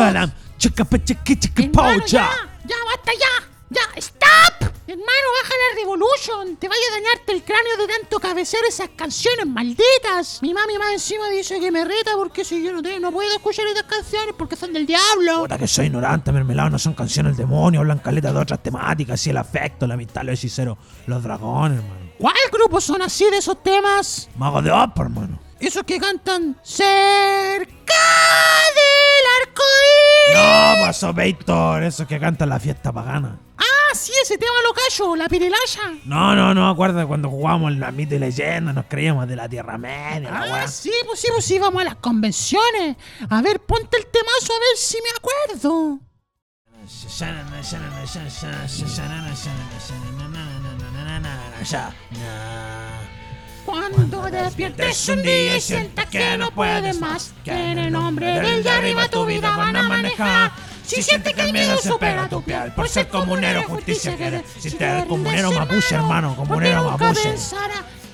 Chacapa, 0.60 0.98
chaca, 1.04 1.34
Hermano, 1.56 2.06
ya, 2.06 2.30
ya, 2.66 2.76
basta 2.86 3.12
ya, 3.14 3.48
ya, 3.70 3.82
stop. 3.98 4.70
Hermano, 4.88 5.28
baja 5.44 5.54
la 5.54 5.76
revolution. 5.82 6.58
Te 6.58 6.68
vaya 6.68 6.82
a 6.90 6.96
dañarte 7.00 7.32
el 7.32 7.44
cráneo 7.44 7.78
de 7.78 7.88
tanto 7.88 8.20
cabecear 8.20 8.66
esas 8.66 8.90
canciones 8.96 9.46
malditas. 9.46 10.40
Mi 10.42 10.52
mami 10.54 10.78
más 10.80 10.92
encima 10.94 11.30
dice 11.30 11.60
que 11.60 11.72
me 11.72 11.86
reta 11.86 12.12
porque 12.18 12.44
si 12.44 12.62
yo 12.64 12.74
no, 12.74 12.82
te- 12.82 13.00
no 13.00 13.12
puedo 13.12 13.32
escuchar 13.36 13.68
estas 13.68 13.84
canciones 13.84 14.34
porque 14.38 14.56
son 14.56 14.74
del 14.74 14.86
diablo. 14.88 15.42
Puta 15.44 15.58
que 15.60 15.68
soy 15.68 15.86
ignorante, 15.86 16.32
mermelado, 16.32 16.72
no 16.72 16.80
son 16.80 16.94
canciones 16.96 17.38
del 17.38 17.48
demonio, 17.48 17.82
hablan 17.82 18.00
caleta 18.00 18.34
de 18.34 18.40
otras 18.40 18.62
temáticas, 18.64 19.14
así 19.22 19.30
el 19.30 19.38
afecto, 19.38 19.86
la 19.88 19.94
amistad, 19.94 20.24
los 20.24 20.34
hechiceros, 20.40 20.78
los 21.06 21.22
dragones, 21.24 21.78
hermano. 21.80 22.10
¿Cuál 22.18 22.36
grupo 22.52 22.82
son 22.82 23.02
así 23.04 23.30
de 23.30 23.38
esos 23.38 23.62
temas? 23.64 24.28
Mago 24.36 24.62
de 24.62 24.72
Opa, 24.72 25.04
hermano. 25.04 25.40
Esos 25.60 25.84
que 25.84 26.00
cantan 26.00 26.60
cerca 26.64 27.94
del 28.76 29.26
arcoíris. 29.42 30.09
No, 30.34 30.86
pasó 30.86 31.14
Víctor, 31.14 31.84
esos 31.84 32.08
que 32.08 32.20
cantan 32.20 32.50
la 32.50 32.60
fiesta 32.60 32.92
pagana. 32.92 33.40
Ah, 33.58 33.94
sí, 33.96 34.12
ese 34.24 34.38
tema 34.38 34.54
lo 34.68 34.74
callo, 34.74 35.16
la 35.16 35.28
pirilaya. 35.28 35.94
No, 36.06 36.36
no, 36.36 36.54
no, 36.54 36.70
acuerda 36.70 37.06
cuando 37.06 37.30
jugábamos 37.30 37.74
la 37.78 37.92
mito 37.92 38.16
y 38.16 38.20
leyenda, 38.20 38.72
nos 38.74 38.86
creíamos 38.86 39.28
de 39.28 39.36
la 39.36 39.50
Tierra 39.50 39.78
Media, 39.78 40.30
la 40.32 40.42
Ah, 40.42 40.52
weá. 40.52 40.68
sí, 40.68 40.92
pues 41.06 41.20
sí, 41.20 41.28
pues 41.32 41.46
sí, 41.46 41.60
vamos 41.60 41.82
a 41.82 41.86
las 41.86 41.96
convenciones. 41.96 42.98
A 43.30 43.42
ver, 43.42 43.60
ponte 43.62 43.98
el 43.98 44.06
temazo 44.08 44.54
a 44.54 44.60
ver 44.60 44.78
si 44.78 44.98
me 45.02 45.10
acuerdo. 45.18 46.00
Cuando 53.66 54.22
despiertes 54.30 55.10
un 55.10 55.22
día 55.22 55.58
y 55.58 55.62
sientas 55.62 56.06
que 56.08 56.38
no 56.38 56.52
puedes 56.52 57.00
más, 57.00 57.34
que 57.44 57.52
en 57.52 57.78
el 57.78 57.92
nombre 57.92 58.28
del 58.28 58.64
de 58.64 58.70
arriba 58.70 59.08
tu 59.08 59.26
vida 59.26 59.56
van 59.56 59.76
a 59.76 59.84
manejar. 59.84 60.52
Si 60.84 61.04
sientes 61.04 61.34
que 61.36 61.42
el 61.42 61.54
miedo 61.54 61.78
supera 61.78 62.28
tu 62.28 62.42
piel, 62.42 62.72
por 62.74 62.90
ser 62.90 63.08
comunero 63.08 63.64
justicia 63.64 64.16
quieres. 64.16 64.44
Si 64.58 64.72
te 64.72 64.86
eres 64.86 65.06
comunero 65.06 65.52
mapuche, 65.52 65.96
hermano, 65.96 66.36
comunero 66.36 66.84
mapuche. 66.84 67.36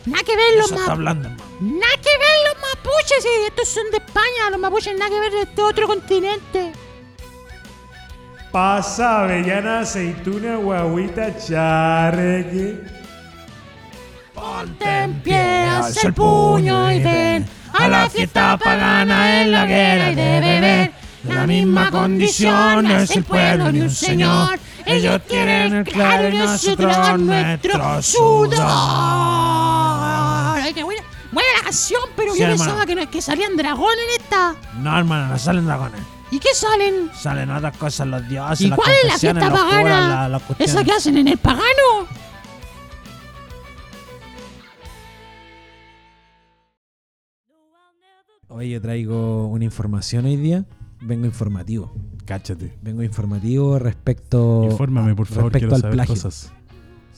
Nada 0.06 0.24
que 0.24 0.36
ver 0.36 0.58
los 0.58 0.72
mapuches. 0.72 0.98
Nada 1.62 1.98
que 2.04 2.18
ver 2.20 2.38
los 2.48 2.58
mapuches, 2.62 3.24
sí, 3.24 3.30
estos 3.48 3.70
son 3.70 3.90
de 3.92 3.98
España, 3.98 4.50
los 4.52 4.60
mapuches 4.60 4.94
nada 5.00 5.10
que 5.10 5.20
ver 5.20 5.32
de 5.32 5.42
este 5.44 5.62
otro 5.62 5.88
continente. 5.88 6.74
Pasa 8.52 9.24
avellana, 9.24 9.80
aceituna, 9.80 10.58
guaguita, 10.58 11.38
charreque. 11.38 12.78
Ponte 14.36 15.04
en 15.04 15.14
pie, 15.22 15.64
haz 15.70 16.04
el 16.04 16.14
puño 16.14 16.92
y 16.92 17.00
ven 17.02 17.48
a 17.74 17.88
la 17.88 18.10
fiesta 18.10 18.58
pagana 18.58 19.42
en 19.42 19.52
la 19.52 19.66
guerra 19.66 20.12
y 20.12 20.16
de 20.16 20.40
beber. 20.42 20.92
La 21.24 21.48
misma 21.48 21.90
condición 21.90 22.92
es 22.92 23.10
el 23.12 23.24
pueblo 23.24 23.72
ni 23.72 23.82
un 23.82 23.90
señor. 23.90 24.60
Ellos 24.86 25.22
tienen 25.28 25.84
claro 25.86 26.30
y 26.30 26.38
nosotros 26.38 27.20
nuestro 27.20 28.02
sudor. 28.04 28.60
Ay, 30.62 30.74
qué 30.74 30.84
buena, 30.84 31.02
buena 31.32 31.50
la 31.58 31.64
canción, 31.64 32.02
pero 32.16 32.34
Sí, 32.34 32.40
yo 32.40 32.46
hermano. 32.46 32.64
pensaba 32.64 32.86
que, 32.86 32.96
no- 32.96 33.10
que 33.10 33.22
salían 33.22 33.56
dragones 33.58 33.98
en 34.16 34.22
esta. 34.24 34.56
No, 34.78 34.98
hermano, 34.98 35.28
no 35.30 35.40
salen 35.40 35.66
dragones. 35.66 36.02
¿Y 36.32 36.40
qué 36.40 36.50
salen? 36.54 37.10
Salen 37.20 37.50
otras 37.50 37.78
cosas, 37.78 38.08
los 38.08 38.28
dioses, 38.28 38.62
¿Y 38.62 38.68
las 38.68 38.78
cuál 38.78 38.92
es 38.92 38.96
la 38.96 39.10
confesiones, 39.12 39.44
fiesta 39.44 39.50
los 39.64 39.74
curas, 39.74 40.00
pagana? 40.02 40.40
cuestiones. 40.40 40.76
¿Esa 40.76 40.84
que 40.84 40.92
hacen 40.92 41.18
en 41.18 41.28
el 41.30 41.38
pagano? 41.38 42.08
Oye, 48.56 48.70
yo 48.70 48.80
traigo 48.80 49.48
una 49.48 49.66
información 49.66 50.24
hoy 50.24 50.38
día. 50.38 50.64
Vengo 51.02 51.26
informativo. 51.26 51.94
Cáchate. 52.24 52.72
Vengo 52.82 53.04
informativo 53.04 53.78
respecto. 53.80 54.64
Infórmame, 54.64 55.14
por 55.14 55.28
favor, 55.28 55.52
respecto 55.52 55.76
al 55.76 55.82
saber 55.82 55.96
plagio. 55.96 56.16
cosas. 56.16 56.54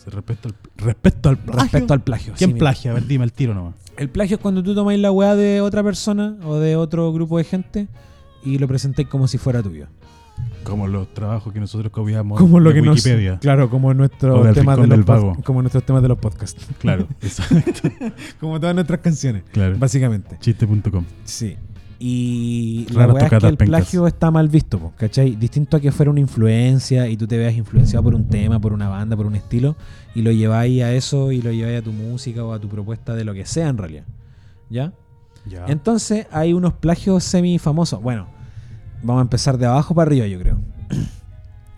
Respecto 0.07 0.49
al, 0.49 0.55
respecto 0.77 1.29
al 1.29 1.37
plagio. 1.37 1.61
Respecto 1.61 1.93
al 1.93 2.01
plagio. 2.01 2.33
¿Quién 2.35 2.53
sí, 2.53 2.57
plagia? 2.57 2.89
A 2.89 2.93
ver, 2.95 3.05
dime 3.05 3.23
el 3.23 3.33
tiro 3.33 3.53
nomás. 3.53 3.75
El 3.97 4.09
plagio 4.09 4.37
es 4.37 4.41
cuando 4.41 4.63
tú 4.63 4.73
tomáis 4.73 4.99
la 4.99 5.11
weá 5.11 5.35
de 5.35 5.61
otra 5.61 5.83
persona 5.83 6.39
o 6.43 6.55
de 6.55 6.75
otro 6.75 7.13
grupo 7.13 7.37
de 7.37 7.43
gente 7.43 7.87
y 8.43 8.57
lo 8.57 8.67
presentáis 8.67 9.07
como 9.07 9.27
si 9.27 9.37
fuera 9.37 9.61
tuyo. 9.61 9.89
Como 10.63 10.87
los 10.87 11.13
trabajos 11.13 11.53
que 11.53 11.59
nosotros 11.61 11.91
copiamos 11.93 12.37
Como 12.37 12.59
lo 12.59 12.69
de 12.71 12.75
que 12.75 12.81
nos- 12.81 12.97
Wikipedia. 12.97 13.39
Claro, 13.39 13.69
como 13.69 13.93
nuestros 13.93 14.43
del 14.43 14.53
temas 14.53 14.77
de 14.81 14.87
los 14.87 15.05
pod- 15.05 15.41
como 15.43 15.61
nuestros 15.61 15.85
temas 15.85 16.01
de 16.01 16.07
los 16.09 16.17
podcasts. 16.17 16.67
Claro, 16.79 17.07
exacto. 17.21 17.89
como 18.39 18.59
todas 18.59 18.75
nuestras 18.75 18.99
canciones, 18.99 19.43
claro. 19.51 19.77
básicamente. 19.79 20.37
Chiste.com. 20.39 21.05
Sí. 21.23 21.55
Y 21.99 22.85
la 22.91 23.07
Raras 23.07 23.23
es 23.23 23.29
que 23.29 23.35
el 23.47 23.57
pencas. 23.57 23.67
plagio 23.67 24.05
está 24.07 24.29
mal 24.29 24.49
visto, 24.49 24.77
po, 24.77 24.93
¿cachai? 24.97 25.35
Distinto 25.35 25.77
a 25.77 25.79
que 25.79 25.91
fuera 25.91 26.11
una 26.11 26.19
influencia 26.19 27.07
y 27.07 27.17
tú 27.17 27.25
te 27.25 27.37
veas 27.37 27.55
influenciado 27.55 28.03
por 28.03 28.13
un 28.13 28.27
tema, 28.27 28.59
por 28.59 28.71
una 28.73 28.87
banda, 28.87 29.15
por 29.17 29.25
un 29.25 29.35
estilo, 29.35 29.75
y 30.13 30.21
lo 30.21 30.31
lleváis 30.31 30.83
a 30.83 30.93
eso 30.93 31.31
y 31.31 31.41
lo 31.41 31.51
lleváis 31.51 31.79
a 31.79 31.81
tu 31.81 31.91
música 31.93 32.43
o 32.43 32.53
a 32.53 32.59
tu 32.59 32.67
propuesta 32.67 33.15
de 33.15 33.23
lo 33.25 33.33
que 33.33 33.45
sea 33.47 33.69
en 33.69 33.77
realidad. 33.77 34.03
¿Ya? 34.69 34.93
Ya. 35.49 35.65
Entonces 35.69 36.27
hay 36.31 36.53
unos 36.53 36.73
plagios 36.73 37.23
semi 37.23 37.57
famosos. 37.57 37.99
Bueno, 38.01 38.27
vamos 39.03 39.21
a 39.21 39.23
empezar 39.23 39.57
de 39.57 39.65
abajo 39.65 39.95
para 39.95 40.09
arriba, 40.09 40.27
yo 40.27 40.39
creo. 40.39 40.57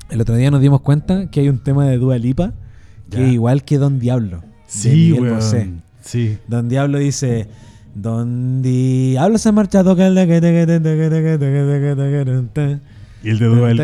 El 0.10 0.22
otro 0.22 0.36
día 0.36 0.50
nos 0.52 0.62
dimos 0.62 0.82
cuenta 0.82 1.30
que 1.30 1.42
hay 1.42 1.50
un 1.50 1.60
tema 1.60 1.86
de 1.86 1.98
Dua 1.98 2.18
Lipa 2.18 2.54
que 3.10 3.28
es 3.28 3.34
igual 3.34 3.64
que 3.64 3.78
Don 3.78 4.00
Diablo. 4.00 4.44
sí, 4.68 5.14
weón. 5.14 5.82
Sí. 6.02 6.38
Don 6.48 6.70
Diablo 6.70 7.00
dice: 7.00 7.48
Don 7.96 8.62
Diablo 8.62 9.38
se 9.38 9.50
ha 9.50 9.52
marchado. 9.52 9.96
Y 13.24 13.30
el 13.30 13.40
de 13.40 13.46
Duel. 13.48 13.78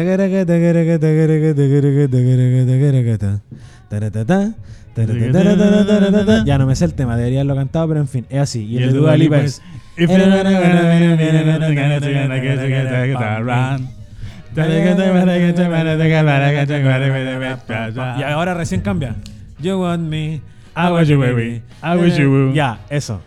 Ya 6.45 6.58
no 6.58 6.65
me 6.65 6.75
sé 6.75 6.86
el 6.86 6.93
tema, 6.93 7.17
debería 7.17 7.41
haberlo 7.41 7.55
cantado, 7.55 7.89
pero 7.89 7.99
en 7.99 8.08
fin, 8.08 8.25
es 8.29 8.39
así. 8.39 8.65
Y, 8.65 8.77
el, 8.77 8.93
de 8.93 8.97
Dua 8.97 9.17
Lipa 9.17 9.39
es. 9.39 9.62
Y 9.97 10.05
ahora 18.23 18.53
recién 18.53 18.79
cambia. 18.81 19.15
You 19.60 19.81
want 19.81 20.03
me, 20.03 20.41
I 20.75 20.91
want 20.91 21.08
you, 21.08 21.19
baby, 21.19 21.62
I 21.81 21.97
want 21.97 22.17
you. 22.17 22.53
Ya, 22.53 22.79
eso. 22.89 23.21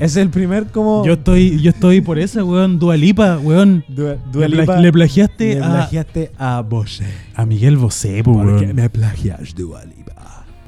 Es 0.00 0.16
el 0.16 0.30
primer 0.30 0.66
como. 0.66 1.04
Yo 1.04 1.14
estoy, 1.14 1.60
yo 1.60 1.70
estoy 1.70 2.00
por 2.00 2.18
esa, 2.18 2.44
weón. 2.44 2.78
Dualipa, 2.78 3.38
weón. 3.38 3.84
Dualipa, 3.88 4.80
le, 4.80 4.92
plagiaste 4.92 5.60
a. 5.60 5.68
Le 5.68 5.74
plagiaste 5.74 6.30
a 6.38 6.60
Bosé. 6.62 7.06
A 7.34 7.46
Miguel 7.46 7.76
Bosé, 7.76 8.22
weón. 8.22 8.74
Me 8.74 8.90
plagias, 8.90 9.54
Dualipa. 9.54 10.03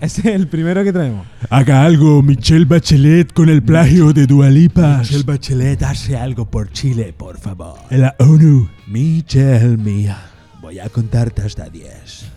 Ese 0.00 0.20
es 0.20 0.26
el 0.26 0.46
primero 0.46 0.85
que 0.85 0.92
traemos. 0.92 1.26
Haga 1.48 1.82
algo, 1.82 2.22
Michelle 2.22 2.66
Bachelet, 2.66 3.32
con 3.32 3.48
el 3.48 3.62
plagio 3.62 4.12
de 4.12 4.26
Dualipa. 4.26 5.02
Bachelet 5.24 5.82
hace 5.82 6.16
algo 6.16 6.50
por 6.50 6.70
Chile, 6.70 7.14
por 7.16 7.38
favor. 7.38 7.78
En 7.88 8.02
la 8.02 8.14
ONU. 8.18 8.68
Michelle 8.87 9.78
mía, 9.78 10.18
voy 10.61 10.80
a 10.80 10.90
contarte 10.90 11.42
hasta 11.42 11.70
10. 11.70 12.30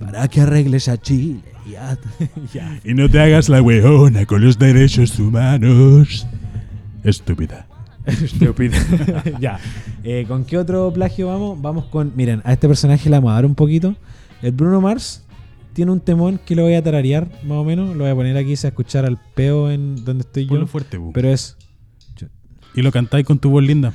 Para 0.00 0.28
que 0.28 0.42
arregles 0.42 0.88
a 0.88 0.98
Chile. 0.98 1.40
Ya. 1.70 1.96
ya. 2.52 2.78
Y 2.84 2.92
no 2.92 3.08
te 3.08 3.20
hagas 3.20 3.48
la 3.48 3.62
weona 3.62 4.26
con 4.26 4.44
los 4.44 4.58
derechos 4.58 5.18
humanos. 5.18 6.26
Estúpida. 7.04 7.66
Estúpido. 8.04 8.76
ya. 9.40 9.58
Eh, 10.04 10.26
¿Con 10.28 10.44
qué 10.44 10.58
otro 10.58 10.92
plagio 10.92 11.28
vamos? 11.28 11.60
Vamos 11.60 11.86
con. 11.86 12.12
Miren, 12.16 12.42
a 12.44 12.52
este 12.52 12.68
personaje 12.68 13.08
le 13.08 13.16
vamos 13.16 13.30
a 13.30 13.34
dar 13.34 13.46
un 13.46 13.54
poquito. 13.54 13.94
El 14.42 14.52
Bruno 14.52 14.80
Mars 14.80 15.24
tiene 15.78 15.92
un 15.92 16.00
temón 16.00 16.40
que 16.44 16.56
lo 16.56 16.64
voy 16.64 16.74
a 16.74 16.82
tararear, 16.82 17.28
más 17.44 17.58
o 17.58 17.62
menos. 17.62 17.94
Lo 17.94 18.02
voy 18.02 18.10
a 18.10 18.14
poner 18.16 18.36
aquí 18.36 18.56
se 18.56 18.66
a 18.66 18.70
escuchar 18.70 19.04
al 19.04 19.16
peo 19.36 19.70
en 19.70 20.04
donde 20.04 20.22
estoy 20.22 20.42
yo. 20.42 20.48
Ponlo 20.48 20.66
fuerte, 20.66 20.96
bu. 20.96 21.12
Pero 21.12 21.28
es. 21.28 21.56
Y 22.74 22.82
lo 22.82 22.90
cantáis 22.90 23.24
con 23.24 23.38
tu 23.38 23.48
voz 23.50 23.62
linda. 23.62 23.92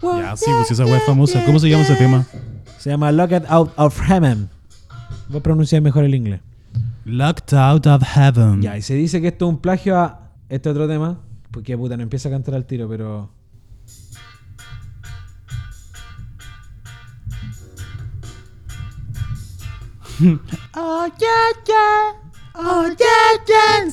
Ya, 0.00 0.36
sí, 0.36 0.44
pues 0.46 0.70
esa 0.70 0.86
weá 0.86 0.98
es 0.98 1.02
famosa. 1.02 1.44
¿Cómo 1.44 1.58
se 1.58 1.68
llama 1.68 1.82
ese 1.82 1.96
tema? 1.96 2.24
Se 2.78 2.90
llama 2.90 3.10
Locked 3.10 3.46
Out 3.48 3.72
of 3.74 4.00
Heaven. 4.00 4.48
Voy 5.28 5.40
a 5.40 5.42
pronunciar 5.42 5.82
mejor 5.82 6.04
el 6.04 6.14
inglés. 6.14 6.40
Locked 7.04 7.52
Out 7.58 7.88
of 7.88 8.04
Heaven. 8.04 8.62
Ya, 8.62 8.78
y 8.78 8.82
se 8.82 8.94
dice 8.94 9.20
que 9.20 9.26
esto 9.26 9.46
es 9.46 9.48
un 9.48 9.58
plagio 9.58 9.98
a 9.98 10.30
este 10.48 10.68
otro 10.68 10.86
tema. 10.86 11.18
Porque 11.50 11.76
puta, 11.76 11.96
no 11.96 12.04
empieza 12.04 12.28
a 12.28 12.30
cantar 12.30 12.54
al 12.54 12.64
tiro, 12.64 12.88
pero. 12.88 13.32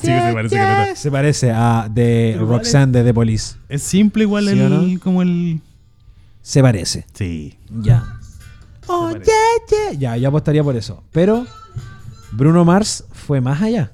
Sí, 0.00 0.06
se 0.06 0.32
parece 0.32 0.56
que 0.56 0.60
no- 0.90 0.96
Se 0.96 1.10
parece 1.10 1.50
a 1.52 1.88
de 1.90 2.32
Pero 2.34 2.46
Roxanne 2.46 2.92
de 2.92 3.04
The 3.04 3.14
Police. 3.14 3.56
Es 3.68 3.82
simple 3.82 4.24
igual 4.24 4.44
¿Sí 4.48 4.58
el, 4.58 4.94
no? 4.94 5.00
como 5.00 5.22
el... 5.22 5.60
Se 6.42 6.62
parece. 6.62 7.06
Sí. 7.14 7.58
Ya. 7.80 8.04
Ya, 9.98 10.16
yo 10.16 10.28
apostaría 10.28 10.64
por 10.64 10.76
eso. 10.76 11.02
Pero 11.12 11.46
Bruno 12.32 12.64
Mars 12.64 13.04
fue 13.12 13.40
más 13.40 13.60
allá. 13.62 13.92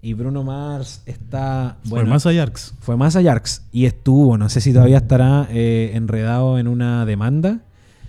Y 0.00 0.14
Bruno 0.14 0.42
Mars 0.42 1.02
está. 1.06 1.76
Fue 1.82 1.90
Bueno, 1.90 2.10
más 2.10 2.26
a 2.26 2.32
Yarks. 2.32 2.74
fue 2.80 2.96
más 2.96 3.14
allá. 3.16 3.40
Y 3.70 3.84
estuvo, 3.86 4.36
no 4.36 4.48
sé 4.48 4.60
si 4.60 4.72
todavía 4.72 4.96
estará 4.96 5.46
eh, 5.50 5.92
enredado 5.94 6.58
en 6.58 6.66
una 6.68 7.04
demanda. 7.06 7.60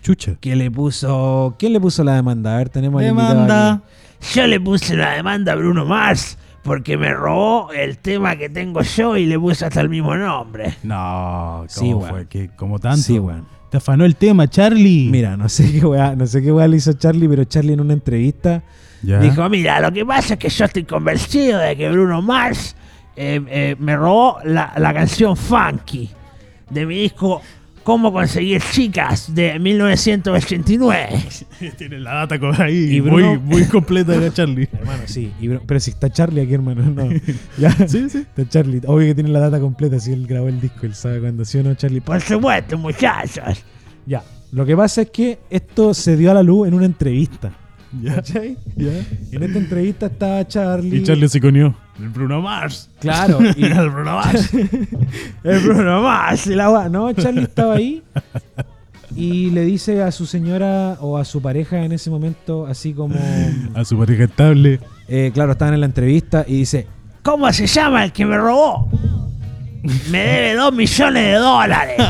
Chucha. 0.04 0.36
¿Quién 0.40 0.60
le 0.60 0.70
puso. 0.70 1.56
¿Quién 1.58 1.74
le 1.74 1.80
puso 1.80 2.04
la 2.04 2.14
demanda? 2.16 2.54
A 2.54 2.58
ver, 2.58 2.70
tenemos 2.70 3.02
Demanda. 3.02 3.82
Yo 4.34 4.46
le 4.48 4.60
puse 4.60 4.96
la 4.96 5.14
demanda 5.14 5.54
a 5.54 5.56
Bruno 5.56 5.86
Mars 5.86 6.38
porque 6.64 6.98
me 6.98 7.14
robó 7.14 7.72
el 7.74 7.98
tema 7.98 8.36
que 8.38 8.50
tengo 8.50 8.82
yo 8.82 9.18
y 9.18 9.26
le 9.26 9.38
puse 9.40 9.66
hasta 9.66 9.82
el 9.82 9.90
mismo 9.90 10.16
nombre. 10.16 10.76
No, 10.84 11.66
¿cómo 11.76 12.02
Sí, 12.02 12.08
fue? 12.10 12.28
que 12.28 12.50
Como 12.56 12.80
tanto. 12.80 13.02
Sí, 13.02 13.18
weón. 13.20 13.46
Te 13.72 13.78
afanó 13.78 14.06
el 14.06 14.16
tema, 14.16 14.48
Charlie. 14.48 15.10
Mira, 15.10 15.36
no 15.36 15.50
sé 15.50 15.72
qué 15.72 15.86
weá, 15.86 16.16
no 16.16 16.28
sé 16.28 16.42
qué 16.44 16.52
weá 16.52 16.68
le 16.68 16.78
hizo 16.78 16.94
Charlie, 16.94 17.28
pero 17.28 17.44
Charlie 17.46 17.74
en 17.74 17.82
una 17.82 17.94
entrevista 17.94 18.62
Ya. 19.02 19.20
Dijo, 19.20 19.50
mira, 19.50 19.80
lo 19.82 19.92
que 19.92 20.06
pasa 20.06 20.36
es 20.36 20.40
que 20.40 20.50
yo 20.50 20.66
estoy 20.66 20.84
convencido 20.84 21.60
de 21.60 21.76
que 21.76 21.90
Bruno 21.90 22.22
Mars 22.22 22.76
eh, 23.16 23.42
eh, 23.48 23.76
me 23.80 23.96
robó 23.98 24.38
la, 24.44 24.74
la 24.78 24.94
canción 24.94 25.36
Funky 25.36 26.10
de 26.70 26.86
mi 26.86 26.96
disco 27.00 27.42
Cómo 27.84 28.14
conseguir 28.14 28.62
chicas 28.72 29.34
de 29.36 29.60
1989. 29.60 31.10
Tiene 31.78 32.00
la 32.00 32.26
data 32.26 32.36
ahí 32.64 32.96
Y 32.96 33.02
muy, 33.02 33.22
Bruno- 33.24 33.42
muy 33.42 33.66
completa 33.66 34.18
de 34.18 34.32
Charlie. 34.32 34.70
Hermano, 34.74 35.04
sí. 35.06 35.32
y 35.40 35.50
pero 35.50 35.80
si 35.80 35.92
está 35.92 36.10
Charlie 36.10 36.42
aquí, 36.42 36.54
hermano. 36.54 36.84
No. 36.84 37.10
Ya. 37.58 37.72
Sí, 37.88 38.10
sí. 38.10 38.20
Está 38.20 38.48
Charlie. 38.48 38.82
Obvio 38.88 39.08
que 39.08 39.16
tiene 39.16 39.30
la 39.30 39.40
data 39.40 39.60
completa. 39.60 40.00
Si 40.00 40.12
él 40.14 40.26
grabó 40.28 40.48
el 40.48 40.60
disco, 40.62 40.86
él 40.86 40.96
sabe 40.96 41.20
cuándo 41.20 41.44
sí 41.46 41.58
o 41.58 41.64
no, 41.64 41.74
Charlie. 41.76 42.02
Por 42.02 42.22
supuesto, 42.22 42.78
muchachos. 42.78 43.64
Ya. 44.06 44.24
Lo 44.52 44.66
que 44.66 44.76
pasa 44.78 45.02
es 45.02 45.10
que 45.10 45.40
esto 45.50 45.94
se 45.94 46.16
dio 46.16 46.32
a 46.32 46.36
la 46.36 46.44
luz 46.44 46.68
en 46.68 46.74
una 46.76 46.86
entrevista. 46.86 47.52
Ya. 48.02 48.16
¿Cachai? 48.16 48.58
En 49.32 49.44
esta 49.44 49.58
entrevista 49.60 50.06
estaba 50.08 50.48
Charlie. 50.48 50.98
Y 50.98 51.04
Charlie 51.04 51.28
se 51.28 51.40
conió. 51.42 51.76
El 52.00 52.10
Bruno 52.10 52.42
Mars. 52.42 52.90
Claro. 53.00 53.40
Y 53.56 53.66
el 53.66 53.90
Bruno 53.90 54.16
Mars. 54.16 54.50
el 55.44 55.60
Bruno 55.60 56.02
Mars. 56.02 56.48
y 56.48 56.56
la 56.56 56.70
gua- 56.70 56.90
No, 56.90 57.12
Charlie 57.14 57.44
estaba 57.44 57.76
ahí. 57.76 58.02
Y 59.16 59.52
le 59.52 59.62
dice 59.64 60.02
a 60.02 60.12
su 60.12 60.26
señora 60.26 60.98
o 61.00 61.18
a 61.20 61.26
su 61.26 61.40
pareja 61.42 61.84
en 61.84 61.92
ese 61.92 62.10
momento, 62.10 62.66
así 62.66 62.94
como. 62.94 63.16
A 63.76 63.86
su 63.86 63.98
pareja 63.98 64.24
estable. 64.24 64.80
eh, 65.08 65.30
claro, 65.34 65.52
estaban 65.52 65.76
en 65.76 65.82
la 65.82 65.86
entrevista 65.86 66.44
y 66.48 66.54
dice: 66.60 66.88
¿Cómo 67.22 67.52
se 67.54 67.68
llama 67.68 68.06
el 68.06 68.12
que 68.12 68.26
me 68.26 68.38
robó? 68.38 68.90
Me 70.10 70.18
debe 70.20 70.56
dos 70.56 70.74
millones 70.74 71.24
de 71.26 71.34
dólares. 71.34 72.02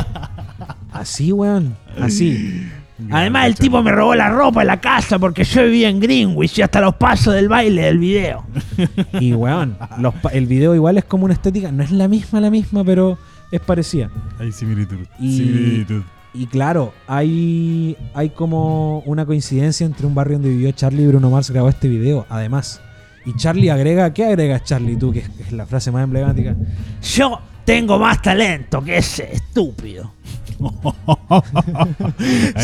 Así, 0.92 1.32
weón. 1.32 1.76
Así. 2.00 2.66
Además, 3.10 3.46
el 3.46 3.56
tipo 3.56 3.82
me 3.82 3.90
robó 3.90 4.14
la 4.14 4.30
ropa 4.30 4.60
en 4.60 4.68
la 4.68 4.80
casa 4.80 5.18
porque 5.18 5.42
yo 5.44 5.64
vivía 5.64 5.88
en 5.88 5.98
Greenwich 5.98 6.58
y 6.58 6.62
hasta 6.62 6.80
los 6.80 6.94
pasos 6.94 7.34
del 7.34 7.48
baile 7.48 7.82
del 7.82 7.98
video. 7.98 8.44
Y 9.20 9.32
weón, 9.32 9.76
los 9.98 10.14
pa- 10.14 10.30
el 10.30 10.46
video 10.46 10.74
igual 10.74 10.98
es 10.98 11.04
como 11.04 11.24
una 11.24 11.34
estética, 11.34 11.72
no 11.72 11.82
es 11.82 11.90
la 11.90 12.06
misma, 12.08 12.40
la 12.40 12.50
misma, 12.50 12.84
pero 12.84 13.18
es 13.50 13.60
parecida. 13.60 14.10
Hay 14.38 14.52
similitud. 14.52 14.98
Y- 15.18 15.36
Similitud. 15.38 16.02
Y 16.36 16.46
claro, 16.46 16.92
hay, 17.06 17.96
hay 18.12 18.30
como 18.30 18.98
una 19.06 19.24
coincidencia 19.24 19.86
entre 19.86 20.04
un 20.06 20.14
barrio 20.16 20.34
donde 20.38 20.48
vivió 20.50 20.72
Charlie 20.72 21.04
y 21.04 21.06
Bruno 21.06 21.30
Mars 21.30 21.50
grabó 21.50 21.68
este 21.68 21.86
video, 21.88 22.26
además. 22.28 22.80
Y 23.24 23.34
Charlie 23.36 23.70
agrega, 23.70 24.12
¿qué 24.12 24.24
agregas 24.24 24.64
Charlie 24.64 24.96
tú? 24.96 25.12
Que 25.12 25.20
es, 25.20 25.28
que 25.30 25.42
es 25.44 25.52
la 25.52 25.64
frase 25.64 25.90
más 25.92 26.02
emblemática. 26.04 26.56
Yo 27.14 27.38
tengo 27.64 27.98
más 28.00 28.20
talento 28.20 28.82
que 28.82 28.98
ese 28.98 29.32
estúpido. 29.32 30.12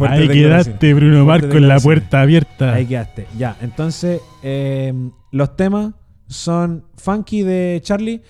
Ahí, 0.00 0.28
quedaste, 0.28 0.94
Bruno 0.94 1.24
Fuerte 1.24 1.48
con 1.48 1.68
la 1.68 1.78
puerta 1.78 2.22
abierta. 2.22 2.74
Ahí 2.74 2.86
quedaste. 2.86 3.26
Ya, 3.36 3.56
entonces, 3.60 4.20
eh, 4.42 4.92
los 5.30 5.56
temas 5.56 5.92
son 6.26 6.84
Funky 6.96 7.42
de 7.42 7.80
Charlie. 7.82 8.22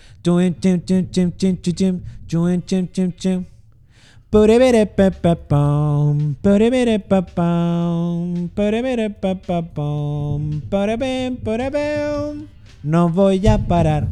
No 12.83 13.09
voy 13.09 13.47
a 13.49 13.59
parar. 13.59 14.09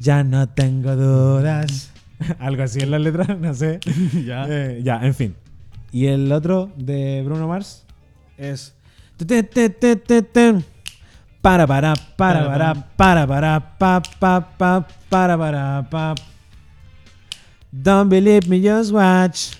Ya 0.00 0.24
no 0.24 0.48
tengo 0.48 0.96
dudas. 0.96 1.92
Algo 2.38 2.62
así 2.62 2.80
en 2.80 2.90
la 2.90 2.98
letra, 2.98 3.24
no 3.40 3.54
sé. 3.54 3.80
ya. 4.26 4.46
Eh, 4.48 4.80
ya, 4.82 5.00
en 5.02 5.14
fin. 5.14 5.34
Y 5.92 6.06
el 6.06 6.30
otro 6.32 6.70
de 6.76 7.22
Bruno 7.24 7.48
Mars 7.48 7.84
es. 8.36 8.74
Para 11.40 11.66
para 11.66 11.94
para 12.16 12.44
para 12.44 12.74
para 12.96 13.26
para 13.26 13.78
pa 13.78 14.02
pa 14.02 14.48
pa 14.58 14.88
para 15.08 15.38
para 15.38 15.88
pa. 15.88 16.14
Don't 17.72 18.08
believe 18.08 18.48
me, 18.48 18.60
just 18.60 18.92
watch. 18.92 19.54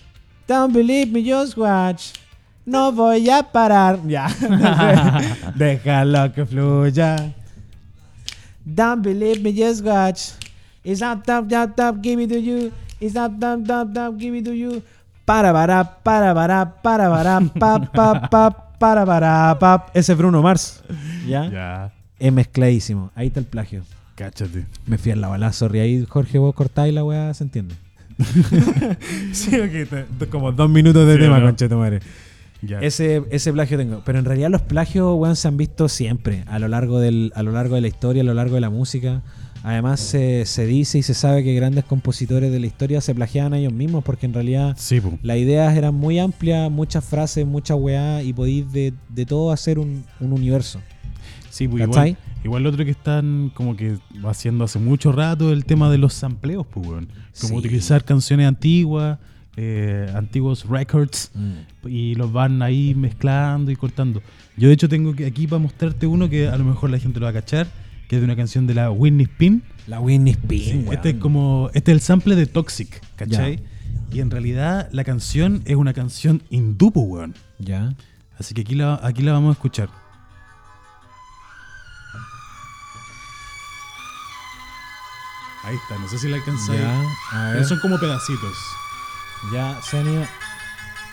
Don't 0.47 0.73
believe 0.73 1.13
me, 1.13 1.23
just 1.23 1.57
watch. 1.57 2.13
No 2.65 2.93
voy 2.93 3.29
a 3.31 3.43
parar. 3.43 3.99
Ya. 4.07 4.29
Déjalo 5.55 6.33
que 6.33 6.45
fluya. 6.45 7.35
Don't 8.65 9.03
believe 9.03 9.41
me, 9.43 9.53
just 9.53 9.85
watch. 9.85 10.48
It's 10.85 11.03
up, 11.03 11.29
up, 11.29 11.53
up, 11.53 11.81
up, 11.81 12.03
give 12.03 12.23
it 12.23 12.29
to 12.31 12.39
you. 12.41 12.71
It's 13.01 13.17
up, 13.17 13.33
up, 13.43 13.69
up, 13.71 13.97
up, 13.97 14.19
give 14.19 14.37
it 14.37 14.45
to 14.45 14.53
you. 14.55 14.83
Para, 15.25 15.53
para, 15.53 15.85
para, 16.03 16.35
para, 16.35 16.83
para, 16.83 17.11
para, 17.11 17.41
pa, 17.41 17.81
pa, 17.93 18.29
pa, 18.31 18.51
para, 18.79 19.05
para, 19.07 19.59
pa. 19.59 19.87
Ese 19.93 20.13
es 20.13 20.19
Bruno 20.19 20.41
Mars. 20.43 20.83
¿Ya? 21.27 21.51
Ya. 21.51 21.93
Es 22.19 22.33
mezcladísimo. 22.33 23.11
Ahí 23.15 23.27
está 23.29 23.41
el 23.41 23.47
plagio. 23.47 23.83
Cáchate. 24.15 24.67
Me 24.87 24.99
fui 24.99 25.13
al 25.13 25.21
la 25.21 25.29
bala, 25.29 25.53
sorry. 25.53 25.81
Ahí, 25.81 26.05
Jorge, 26.09 26.39
vos 26.39 26.55
cortáis 26.55 26.93
la 26.95 27.05
weá, 27.05 27.33
se 27.35 27.45
entiende. 27.45 27.75
sí, 29.33 29.57
ok, 29.61 30.29
como 30.31 30.51
dos 30.53 30.69
minutos 30.69 31.07
de 31.07 31.15
Sí, 31.15 31.21
tema, 31.21 31.39
¿no? 31.39 31.47
conchetumare. 31.47 32.01
Ya. 32.63 32.81
Ese, 32.81 33.23
ese 33.31 33.53
plagio 33.53 33.79
tengo. 33.79 34.03
Pero 34.05 34.19
en 34.19 34.25
realidad 34.25 34.51
los 34.51 34.63
plagios, 34.63 35.15
weón, 35.17 35.37
se 35.37 35.47
han 35.47 35.57
visto 35.57 35.89
siempre. 35.89 36.43
A 36.49 36.59
lo 36.59 36.67
largo, 36.67 36.99
del, 36.99 37.33
a 37.37 37.43
lo 37.45 37.53
largo 37.53 37.77
de 37.77 37.83
la 37.83 37.89
historia, 37.89 38.23
a 38.23 38.25
lo 38.25 38.35
largo 38.35 38.57
de 38.57 38.61
la 38.61 38.71
música. 38.71 39.23
Además, 39.69 40.01
se, 40.01 40.47
se 40.47 40.65
dice 40.65 40.97
y 40.99 41.03
se 41.03 41.13
sabe 41.13 41.45
que 41.45 41.55
grandes 41.55 41.85
compositores 41.85 42.51
de 42.51 42.59
la 42.59 42.67
historia 42.67 43.03
se 43.03 43.15
plagiaban 43.15 43.53
a 43.53 43.59
ellos 43.59 43.73
mismos 43.73 44.03
porque 44.03 44.25
en 44.25 44.33
realidad 44.33 44.75
Sí, 44.79 44.99
las 45.23 45.37
ideas 45.37 45.77
eran 45.77 45.95
muy 45.95 46.19
amplias, 46.19 46.71
muchas 46.71 47.05
frases, 47.05 47.47
mucha 47.47 47.75
weá 47.75 48.23
y 48.23 48.33
podéis 48.33 48.73
de, 48.73 48.95
de 49.11 49.27
todo 49.27 49.53
hacer 49.53 49.79
un, 49.79 50.05
un 50.21 50.33
universo. 50.33 50.81
Sí, 51.51 51.69
pues 51.69 51.83
igual, 51.83 52.17
igual 52.45 52.63
lo 52.63 52.71
otro 52.71 52.83
que 52.85 52.93
están 52.93 53.51
como 53.55 53.77
que 53.77 53.99
haciendo 54.25 54.65
hace 54.65 54.79
mucho 54.79 55.13
rato 55.13 55.53
el 55.53 55.67
tema 55.67 55.91
de 55.91 55.99
los 55.99 56.15
sampleos, 56.15 56.67
pues, 56.73 56.87
weón. 56.87 57.09
Como 57.39 57.53
Sí. 57.53 57.55
utilizar 57.57 58.05
canciones 58.05 58.47
antiguas, 58.49 59.19
eh, 59.57 60.11
antiguos 60.15 60.67
records, 60.67 61.31
y 61.87 62.15
los 62.15 62.33
van 62.33 62.63
ahí 62.63 62.95
mezclando 62.95 63.71
y 63.71 63.77
cortando. 63.77 64.23
Yo 64.57 64.69
de 64.69 64.75
hecho 64.75 64.89
tengo 64.89 65.15
que 65.15 65.27
aquí 65.27 65.47
para 65.47 65.61
mostrarte 65.61 66.07
uno 66.07 66.31
que 66.31 66.49
a 66.49 66.57
lo 66.57 66.65
mejor 66.65 66.89
la 66.89 66.99
gente 66.99 67.21
lo 67.21 67.25
va 67.27 67.31
a 67.31 67.35
cachar, 67.35 67.67
que 68.09 68.17
es 68.17 68.23
de 68.23 68.25
una 68.25 68.37
canción 68.37 68.67
de 68.67 68.75
la 68.75 68.91
Whitney 68.91 69.25
Spin. 69.27 69.63
La 69.87 70.01
Whitney 70.01 70.33
Spin, 70.33 70.63
Sí, 70.63 70.87
este 70.91 71.11
es 71.11 71.17
como 71.17 71.71
este 71.75 71.93
es 71.93 71.97
el 71.97 72.01
sample 72.01 72.35
de 72.37 72.47
Toxic, 72.47 73.03
¿cachai? 73.17 73.63
Y 74.11 74.21
en 74.21 74.31
realidad 74.31 74.89
la 74.93 75.05
canción 75.05 75.63
es 75.67 75.77
una 75.77 75.93
canción 75.93 76.43
hindú, 76.49 76.91
weón. 76.95 77.35
Ya. 77.59 77.95
Así 78.39 78.55
que 78.55 78.63
aquí 78.63 78.75
la, 78.75 78.99
aquí 79.03 79.23
la 79.23 79.33
vamos 79.33 79.51
a 79.51 79.53
escuchar. 79.53 79.91
Ahí 85.65 85.77
está, 85.77 85.99
no 85.99 86.09
sé 86.09 86.19
si 86.19 86.29
la 86.29 86.37
alcanzáis. 86.37 86.81
Ya, 86.81 87.01
a 87.33 87.45
ver. 87.45 87.53
Pero 87.55 87.69
son 87.69 87.81
como 87.81 87.99
pedacitos. 87.99 88.57
Ya, 89.53 89.79
se 89.83 89.99
han 89.99 90.07
ido. 90.09 90.25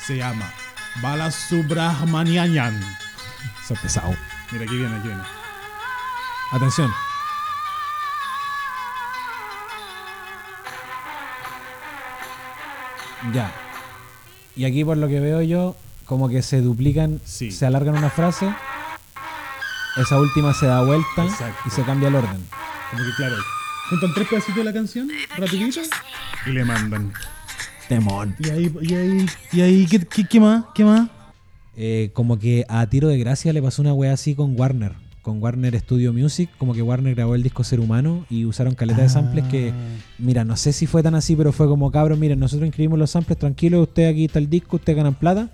Se 0.06 0.16
llama 0.16 0.54
Balasubramanian. 1.02 2.80
Son 3.68 3.76
pesado. 3.78 4.16
Mira, 4.52 4.64
aquí 4.64 4.78
viene, 4.78 4.96
aquí 4.96 5.08
viene. 5.08 5.35
Atención. 6.52 6.92
Ya. 13.34 13.52
Y 14.56 14.66
aquí 14.66 14.84
por 14.86 14.98
lo 14.98 15.08
que 15.08 15.20
veo 15.20 15.42
yo, 15.42 15.76
como 16.06 16.30
que 16.30 16.42
se 16.42 16.62
duplican, 16.62 17.20
Sí. 17.26 17.52
se 17.52 17.66
alargan 17.66 17.98
una 17.98 18.10
frase, 18.10 18.54
esa 19.98 20.20
última 20.20 20.54
se 20.54 20.68
da 20.68 20.82
vuelta 20.84 21.26
Exacto. 21.26 21.62
y 21.66 21.70
se 21.70 21.84
cambia 21.84 22.10
el 22.10 22.16
orden. 22.16 22.46
Como 22.92 23.04
que 23.04 23.12
claro, 23.18 23.36
juntan 23.90 24.14
tres 24.14 24.28
pedacitos 24.28 24.56
de 24.58 24.64
la 24.64 24.74
canción, 24.74 25.10
rapidito, 25.38 25.82
y 26.46 26.50
le 26.52 26.64
mandan. 26.66 27.12
Temón. 27.90 28.36
Y 28.40 28.50
ahí, 28.50 28.74
y 28.82 28.96
ahí, 28.96 29.26
y 29.52 29.62
ahí, 29.62 29.86
¿qué, 29.88 30.00
qué, 30.00 30.26
qué 30.28 30.40
más? 30.40 30.66
¿Qué 30.74 30.84
más? 30.84 31.08
Eh, 31.78 32.10
como 32.14 32.40
que 32.40 32.66
a 32.70 32.86
tiro 32.88 33.10
de 33.10 33.18
gracia 33.20 33.54
le 33.54 33.62
pasó 33.62 33.82
una 33.82 33.94
wea 33.94 34.14
así 34.14 34.34
con 34.34 34.60
Warner. 34.60 34.94
Con 35.26 35.42
Warner 35.42 35.76
Studio 35.80 36.14
Music, 36.14 36.52
como 36.60 36.76
que 36.76 36.84
Warner 36.84 37.16
grabó 37.16 37.34
el 37.34 37.42
disco 37.42 37.64
Ser 37.64 37.80
Humano 37.80 38.28
y 38.30 38.46
usaron 38.46 38.76
caleta 38.76 39.02
de 39.02 39.10
samples 39.10 39.44
que, 39.46 39.74
mira, 40.20 40.46
no 40.46 40.56
sé 40.56 40.72
si 40.72 40.86
fue 40.86 41.02
tan 41.02 41.16
así, 41.16 41.36
pero 41.36 41.52
fue 41.52 41.68
como, 41.68 41.90
cabrón, 41.90 42.20
miren, 42.20 42.38
nosotros 42.38 42.68
inscribimos 42.68 43.00
los 43.00 43.10
samples, 43.10 43.40
tranquilo, 43.40 43.82
usted 43.82 44.08
aquí 44.08 44.26
está 44.26 44.38
el 44.38 44.52
disco, 44.52 44.76
usted 44.76 44.96
ganan 44.96 45.16
plata. 45.16 45.50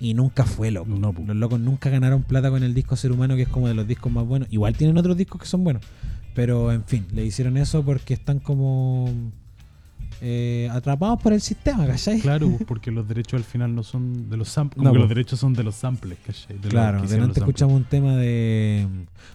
Y 0.00 0.14
nunca 0.14 0.44
fue, 0.44 0.72
loco. 0.72 0.90
No, 0.90 1.12
los 1.12 1.36
locos 1.36 1.60
nunca 1.60 1.88
ganaron 1.88 2.24
plata 2.24 2.50
con 2.50 2.64
el 2.64 2.74
disco 2.74 2.96
Ser 2.96 3.12
Humano, 3.12 3.36
que 3.36 3.42
es 3.42 3.48
como 3.48 3.68
de 3.68 3.74
los 3.74 3.86
discos 3.86 4.10
más 4.10 4.26
buenos. 4.26 4.48
Igual 4.50 4.76
tienen 4.76 4.98
otros 4.98 5.16
discos 5.16 5.40
que 5.40 5.46
son 5.46 5.62
buenos. 5.62 5.84
Pero, 6.34 6.72
en 6.72 6.82
fin, 6.82 7.06
le 7.12 7.24
hicieron 7.24 7.56
eso 7.56 7.84
porque 7.84 8.14
están 8.14 8.40
como 8.40 9.08
eh, 10.24 10.68
atrapados 10.70 11.20
por 11.20 11.32
el 11.32 11.40
sistema, 11.40 11.84
¿cachai? 11.84 12.20
Claro, 12.20 12.48
pues, 12.48 12.62
porque 12.68 12.92
los 12.92 13.08
derechos 13.08 13.38
al 13.38 13.44
final 13.44 13.74
no 13.74 13.82
son 13.82 14.30
de 14.30 14.36
los 14.36 14.48
samples. 14.48 14.78
No, 14.78 14.90
Como 14.90 14.92
que 14.92 14.98
pues. 14.98 15.08
los 15.08 15.08
derechos 15.08 15.40
son 15.40 15.52
de 15.52 15.64
los 15.64 15.74
samples, 15.74 16.16
¿cachai? 16.24 16.58
De 16.58 16.68
Claro, 16.68 17.02
delante 17.02 17.40
escuchamos 17.40 17.74
un 17.74 17.82
tema 17.82 18.14
de 18.14 18.86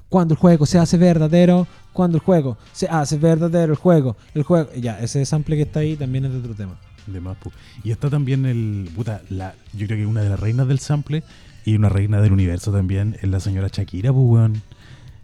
cuando 0.08 0.34
el 0.34 0.40
juego 0.40 0.66
se 0.66 0.80
hace 0.80 0.98
verdadero, 0.98 1.68
cuando 1.92 2.18
el 2.18 2.24
juego 2.24 2.58
se 2.72 2.88
hace 2.88 3.18
verdadero 3.18 3.74
el 3.74 3.78
juego, 3.78 4.16
el 4.34 4.44
juego, 4.44 4.70
ya, 4.76 4.98
ese 5.02 5.26
sample 5.26 5.58
que 5.58 5.64
está 5.64 5.82
ahí 5.82 5.98
también 5.98 6.24
es 6.24 6.32
de 6.32 6.40
otro 6.40 6.56
tema. 6.56 6.80
De 7.06 7.20
más, 7.20 7.36
pu. 7.36 7.52
Y 7.84 7.92
está 7.92 8.10
también 8.10 8.46
el. 8.46 8.90
Puta, 8.96 9.22
la, 9.30 9.56
yo 9.74 9.88
creo 9.88 10.00
que 10.00 10.06
una 10.06 10.22
de 10.22 10.30
las 10.30 10.40
reinas 10.40 10.70
del 10.70 10.80
sample 10.80 11.22
y 11.66 11.76
una 11.76 11.90
reina 11.90 12.22
del 12.22 12.32
universo 12.32 12.72
también 12.72 13.18
es 13.22 13.28
la 13.30 13.42
señora 13.42 13.68
Shakira, 13.70 14.14
pues, 14.14 14.26
weón. 14.26 14.62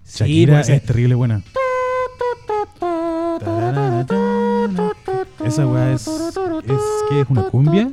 Shakira 0.06 0.56
pues, 0.56 0.70
eh. 0.70 0.76
es 0.76 0.84
terrible 0.84 1.16
buena. 1.16 1.42
Esa 5.46 5.68
weá 5.68 5.94
es. 5.94 6.08
¿Es 6.08 6.82
qué? 7.10 7.22
¿Es 7.22 7.30
una 7.30 7.44
cumbia? 7.44 7.90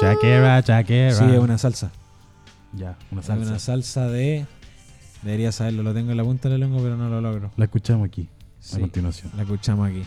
Shakira, 0.00 0.60
Shakira. 0.60 1.12
Sí, 1.12 1.24
es 1.24 1.38
una 1.38 1.58
salsa. 1.58 1.90
Ya, 2.72 2.96
una 3.10 3.20
Es 3.20 3.26
salsa. 3.26 3.48
una 3.50 3.58
salsa 3.58 4.08
de 4.08 4.46
debería 5.22 5.50
saberlo, 5.52 5.82
lo 5.82 5.94
tengo 5.94 6.10
en 6.10 6.16
la 6.16 6.24
punta 6.24 6.48
de 6.48 6.58
la 6.58 6.66
lengua, 6.66 6.80
pero 6.82 6.96
no 6.96 7.08
lo 7.08 7.20
logro. 7.20 7.50
La 7.56 7.64
escuchamos 7.64 8.06
aquí, 8.06 8.28
Sí, 8.60 8.76
a 8.76 8.80
continuación. 8.80 9.32
la 9.36 9.42
escuchamos 9.42 9.88
aquí. 9.88 10.02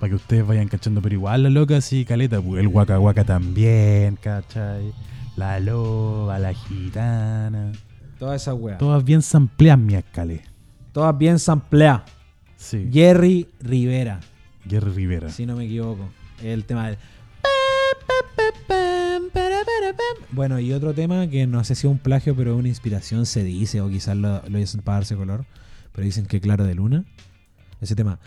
Para 0.00 0.10
que 0.10 0.16
ustedes 0.16 0.46
vayan 0.46 0.66
cachando, 0.68 1.00
pero 1.02 1.14
igual 1.14 1.42
la 1.44 1.50
loca 1.50 1.80
sí, 1.80 2.04
caleta, 2.04 2.40
pu. 2.40 2.56
el 2.56 2.66
Waka 2.68 2.98
Waka 2.98 3.24
también, 3.24 4.16
¿cachai? 4.16 4.92
La 5.36 5.60
loba, 5.60 6.38
la 6.38 6.52
gitana. 6.52 7.72
Todas 8.18 8.42
esas 8.42 8.54
weas. 8.58 8.78
Todas 8.78 9.04
bien 9.04 9.22
sampleas, 9.22 9.78
mi 9.78 9.94
escalé. 9.94 10.42
Todas 10.92 11.16
bien 11.16 11.38
sampleadas. 11.38 12.02
Jerry 12.92 13.48
Rivera. 13.60 14.20
Jerry 14.68 14.90
Rivera. 14.92 15.30
Si 15.30 15.46
no 15.46 15.56
me 15.56 15.64
equivoco. 15.66 16.08
El 16.42 16.64
tema 16.64 16.88
del. 16.88 16.98
Bueno, 20.32 20.58
y 20.58 20.72
otro 20.72 20.94
tema 20.94 21.28
que 21.28 21.46
no 21.46 21.62
sé 21.62 21.76
si 21.76 21.86
es 21.86 21.90
un 21.90 21.98
plagio, 21.98 22.34
pero 22.34 22.56
una 22.56 22.66
inspiración, 22.68 23.24
se 23.24 23.44
dice, 23.44 23.80
o 23.80 23.88
quizás 23.88 24.16
lo, 24.16 24.42
lo 24.48 24.58
dicen 24.58 24.80
para 24.80 24.98
darse 24.98 25.14
color, 25.14 25.44
pero 25.92 26.04
dicen 26.04 26.26
que 26.26 26.40
Claro 26.40 26.64
de 26.64 26.74
Luna. 26.74 27.04
Ese 27.80 27.94
tema. 27.94 28.18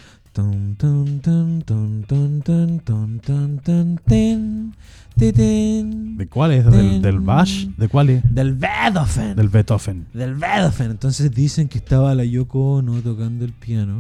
¿De 6.18 6.28
cuál 6.28 6.52
es? 6.52 6.66
¿Del, 6.66 7.02
del 7.02 7.20
Bash? 7.20 7.66
¿De 7.76 7.88
cuál 7.88 8.10
es? 8.12 8.36
Del 8.36 8.54
Beethoven. 8.54 9.36
Del 9.36 9.50
Beethoven. 9.50 10.08
Del 10.14 10.36
Beethoven. 10.36 10.92
Entonces 10.92 11.32
dicen 11.32 11.68
que 11.68 11.80
estaba 11.80 12.14
la 12.14 12.24
Yoko 12.24 12.82
no 12.84 13.02
tocando 13.02 13.46
el 13.46 13.54
piano 13.54 14.00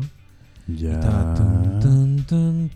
ya. 0.67 0.99
Tun, 0.99 2.23
tun, 2.27 2.69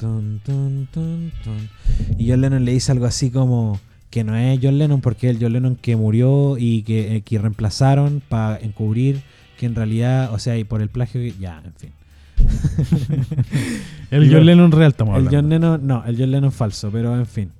tun. 1.43 1.69
Y 2.17 2.29
John 2.29 2.41
Lennon 2.41 2.63
le 2.65 2.71
dice 2.71 2.91
algo 2.91 3.05
así 3.05 3.29
como 3.31 3.79
que 4.09 4.23
no 4.23 4.35
es 4.35 4.59
John 4.61 4.77
Lennon 4.77 5.01
porque 5.01 5.29
es 5.29 5.35
el 5.35 5.41
John 5.43 5.53
Lennon 5.53 5.75
que 5.75 5.95
murió 5.95 6.57
y 6.57 6.83
que, 6.83 7.15
eh, 7.17 7.21
que 7.21 7.37
reemplazaron 7.39 8.21
para 8.27 8.57
encubrir 8.59 9.21
que 9.57 9.65
en 9.65 9.75
realidad, 9.75 10.33
o 10.33 10.39
sea, 10.39 10.57
y 10.57 10.63
por 10.63 10.81
el 10.81 10.89
plagio, 10.89 11.21
que- 11.21 11.33
ya, 11.39 11.61
en 11.63 11.73
fin. 11.73 11.91
El 14.11 14.25
Y 14.27 14.33
John 14.33 14.45
Lennon 14.45 14.71
real 14.71 14.91
estamos 14.91 15.17
El. 15.17 15.29
John 15.29 15.49
Lennon, 15.49 15.85
no, 15.85 16.03
el 16.05 16.17
John 16.17 16.31
Lennon 16.31 16.51
falso, 16.51 16.89
pero 16.91 17.15
en 17.15 17.25
fin. 17.27 17.51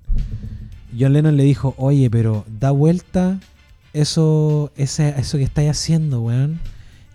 John 0.98 1.14
Lennon 1.14 1.38
le 1.38 1.44
dijo, 1.44 1.76
oye, 1.78 2.10
pero 2.10 2.44
da 2.60 2.72
vuelta 2.72 3.40
eso, 3.94 4.72
ese, 4.76 5.10
eso 5.18 5.38
que 5.38 5.44
estáis 5.44 5.70
haciendo, 5.70 6.22
weón. 6.22 6.60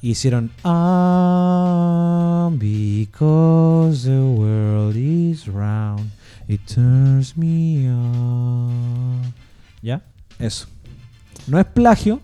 Y 0.07 0.11
hicieron, 0.11 0.53
ah, 0.63 2.49
because 2.53 4.09
the 4.09 4.21
world 4.21 4.95
is 4.95 5.49
round, 5.49 6.13
it 6.47 6.61
turns 6.65 7.37
me 7.37 7.91
on. 7.91 9.35
¿Ya? 9.83 10.05
Eso. 10.39 10.69
No 11.49 11.59
es 11.59 11.65
plagio, 11.65 12.21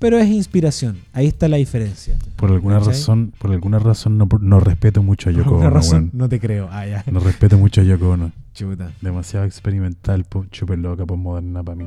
pero 0.00 0.18
es 0.18 0.28
inspiración. 0.28 0.98
Ahí 1.12 1.28
está 1.28 1.46
la 1.46 1.58
diferencia. 1.58 2.18
Por 2.34 2.50
alguna 2.50 2.78
¿Cachai? 2.80 2.94
razón, 2.94 3.32
por 3.38 3.52
alguna 3.52 3.78
razón 3.78 4.18
no, 4.18 4.28
no 4.40 4.58
respeto 4.58 5.00
mucho 5.04 5.30
a 5.30 5.32
Por 5.32 5.38
Yoko 5.42 5.50
alguna 5.50 5.68
Ono, 5.68 5.76
razón, 5.76 6.10
no 6.12 6.28
te 6.28 6.40
creo. 6.40 6.68
Ah, 6.72 6.84
ya. 6.84 7.04
No 7.12 7.20
respeto 7.20 7.56
mucho 7.56 7.80
a 7.82 7.84
Yoko 7.84 8.08
Ono. 8.10 8.32
Chuta. 8.54 8.90
Demasiado 9.00 9.46
experimental, 9.46 10.26
súper 10.50 10.80
loca, 10.80 11.04
moderna 11.06 11.62
para 11.62 11.76
mí. 11.76 11.86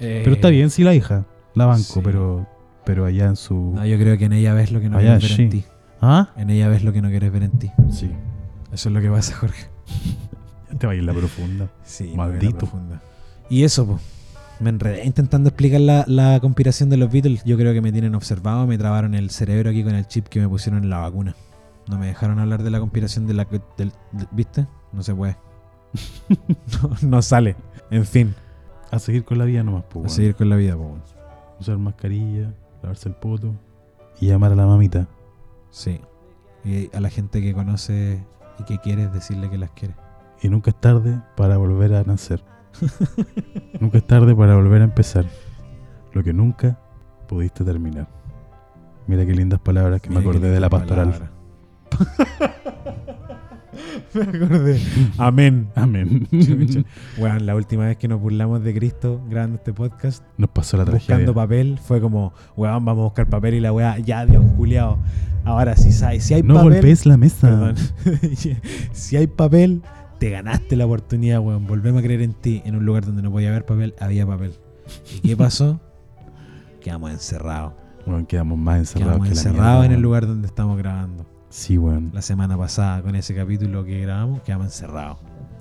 Eh, 0.00 0.22
Pero 0.24 0.34
está 0.34 0.48
bien, 0.48 0.68
sí, 0.70 0.82
la 0.82 0.96
hija. 0.96 1.26
La 1.54 1.66
banco, 1.66 1.84
sí. 1.84 2.00
pero 2.02 2.48
pero 2.84 3.04
allá 3.06 3.26
en 3.26 3.36
su... 3.36 3.72
No, 3.74 3.84
yo 3.86 3.98
creo 3.98 4.16
que 4.18 4.26
en 4.26 4.32
ella 4.32 4.54
ves 4.54 4.70
lo 4.72 4.80
que 4.80 4.88
no 4.88 4.98
Allá, 4.98 5.18
quieres 5.18 5.30
ver 5.36 5.40
en 5.40 5.50
ti. 5.50 5.64
¿Ah? 6.00 6.28
En 6.36 6.50
ella 6.50 6.68
ves 6.68 6.84
lo 6.84 6.92
que 6.92 7.00
no 7.02 7.08
quieres 7.08 7.32
ver 7.32 7.42
en 7.44 7.52
ti. 7.58 7.70
Sí. 7.90 8.10
Eso 8.72 8.88
es 8.88 8.94
lo 8.94 9.00
que 9.00 9.10
pasa, 9.10 9.34
Jorge. 9.36 9.68
Ya 10.70 10.78
te 10.78 10.86
va 10.86 10.92
a 10.92 10.96
ir 10.96 11.04
la 11.04 11.12
profunda. 11.14 11.68
Sí, 11.84 12.12
Maldito. 12.16 12.68
Y 13.48 13.62
eso, 13.64 13.86
pues. 13.86 14.00
Me 14.60 14.70
enredé 14.70 15.04
intentando 15.04 15.48
explicar 15.48 15.80
la, 15.80 16.04
la 16.06 16.38
conspiración 16.40 16.88
de 16.88 16.96
los 16.96 17.10
Beatles. 17.10 17.42
Yo 17.44 17.56
creo 17.56 17.72
que 17.72 17.80
me 17.80 17.90
tienen 17.90 18.14
observado, 18.14 18.66
me 18.66 18.78
trabaron 18.78 19.14
el 19.14 19.30
cerebro 19.30 19.70
aquí 19.70 19.82
con 19.82 19.94
el 19.94 20.06
chip 20.06 20.26
que 20.28 20.40
me 20.40 20.48
pusieron 20.48 20.84
en 20.84 20.90
la 20.90 20.98
vacuna. 20.98 21.34
No 21.88 21.98
me 21.98 22.06
dejaron 22.06 22.38
hablar 22.38 22.62
de 22.62 22.70
la 22.70 22.78
conspiración 22.80 23.26
de 23.26 23.34
la... 23.34 23.44
del- 23.76 23.92
del- 24.12 24.28
¿Viste? 24.30 24.66
No 24.92 25.02
se 25.02 25.14
puede. 25.14 25.36
no, 26.28 26.90
no 27.02 27.22
sale. 27.22 27.56
En 27.90 28.04
fin, 28.06 28.34
A 28.90 28.98
seguir 28.98 29.24
con 29.24 29.38
la 29.38 29.44
vida 29.44 29.62
nomás, 29.62 29.84
po, 29.84 30.04
a 30.04 30.08
seguir 30.08 30.34
con 30.34 30.48
la 30.48 30.56
vida, 30.56 30.76
pues. 30.76 30.88
Usar 31.60 31.78
mascarilla, 31.78 32.52
lavarse 32.84 33.08
el 33.08 33.14
poto 33.14 33.54
y 34.20 34.26
llamar 34.26 34.52
a 34.52 34.54
la 34.54 34.66
mamita. 34.66 35.08
Sí. 35.70 36.00
Y 36.64 36.94
a 36.94 37.00
la 37.00 37.10
gente 37.10 37.42
que 37.42 37.52
conoce 37.54 38.24
y 38.58 38.64
que 38.64 38.78
quieres 38.78 39.12
decirle 39.12 39.50
que 39.50 39.58
las 39.58 39.70
quiere. 39.70 39.94
Y 40.42 40.48
nunca 40.48 40.70
es 40.70 40.80
tarde 40.80 41.20
para 41.36 41.56
volver 41.56 41.94
a 41.94 42.04
nacer. 42.04 42.44
nunca 43.80 43.98
es 43.98 44.06
tarde 44.06 44.34
para 44.34 44.54
volver 44.54 44.82
a 44.82 44.84
empezar. 44.84 45.26
Lo 46.12 46.22
que 46.22 46.32
nunca 46.32 46.78
pudiste 47.26 47.64
terminar. 47.64 48.08
Mira 49.06 49.26
qué 49.26 49.32
lindas 49.32 49.60
palabras 49.60 50.00
que 50.00 50.10
me 50.10 50.16
Mira 50.16 50.30
acordé 50.30 50.50
de 50.50 50.60
la 50.60 50.70
pastoral. 50.70 51.30
me 54.14 54.22
acordé. 54.22 54.80
Amén. 55.18 55.68
Amén. 55.74 56.28
Bueno, 57.18 57.38
la 57.40 57.54
última 57.54 57.86
vez 57.86 57.96
que 57.96 58.08
nos 58.08 58.20
burlamos 58.20 58.62
de 58.62 58.74
Cristo 58.74 59.20
grabando 59.28 59.56
este 59.56 59.72
podcast, 59.72 60.22
Nos 60.38 60.50
pasó 60.50 60.76
la 60.76 60.84
tragedia. 60.84 61.14
buscando 61.16 61.34
papel, 61.34 61.78
fue 61.82 62.00
como, 62.00 62.32
weón, 62.56 62.84
vamos 62.84 63.02
a 63.02 63.04
buscar 63.04 63.28
papel 63.28 63.54
y 63.54 63.60
la 63.60 63.72
weá, 63.72 63.98
ya, 63.98 64.24
Dios 64.26 64.44
culiao. 64.56 64.98
Ahora, 65.44 65.76
si, 65.76 65.92
si 65.92 66.34
hay 66.34 66.42
No 66.42 66.54
papel. 66.54 66.72
golpees 66.72 67.06
la 67.06 67.16
mesa. 67.16 67.74
Si 68.92 69.16
hay 69.16 69.26
papel, 69.26 69.82
te 70.18 70.30
ganaste 70.30 70.76
la 70.76 70.86
oportunidad, 70.86 71.40
weón. 71.40 71.66
Volvemos 71.66 72.00
a 72.00 72.02
creer 72.02 72.22
en 72.22 72.32
ti. 72.32 72.62
En 72.64 72.76
un 72.76 72.84
lugar 72.86 73.04
donde 73.04 73.22
no 73.22 73.30
podía 73.30 73.50
haber 73.50 73.64
papel, 73.66 73.94
había 74.00 74.26
papel. 74.26 74.54
¿Y 75.22 75.28
qué 75.28 75.36
pasó? 75.36 75.80
Quedamos 76.80 77.10
encerrados. 77.10 77.72
Bueno, 78.06 78.26
quedamos 78.26 78.58
más 78.58 78.78
encerrados 78.80 79.12
Quedamos 79.14 79.28
que 79.28 79.34
encerrados 79.34 79.86
en 79.86 79.92
el 79.92 80.00
lugar 80.02 80.26
donde 80.26 80.46
estamos 80.46 80.76
grabando. 80.76 81.24
Sí, 81.54 81.78
weón. 81.78 82.10
La 82.12 82.20
semana 82.20 82.58
pasada, 82.58 83.00
con 83.00 83.14
ese 83.14 83.32
capítulo 83.32 83.84
que 83.84 84.00
grabamos, 84.00 84.42
quedamos 84.42 84.66
encerrados. 84.66 85.18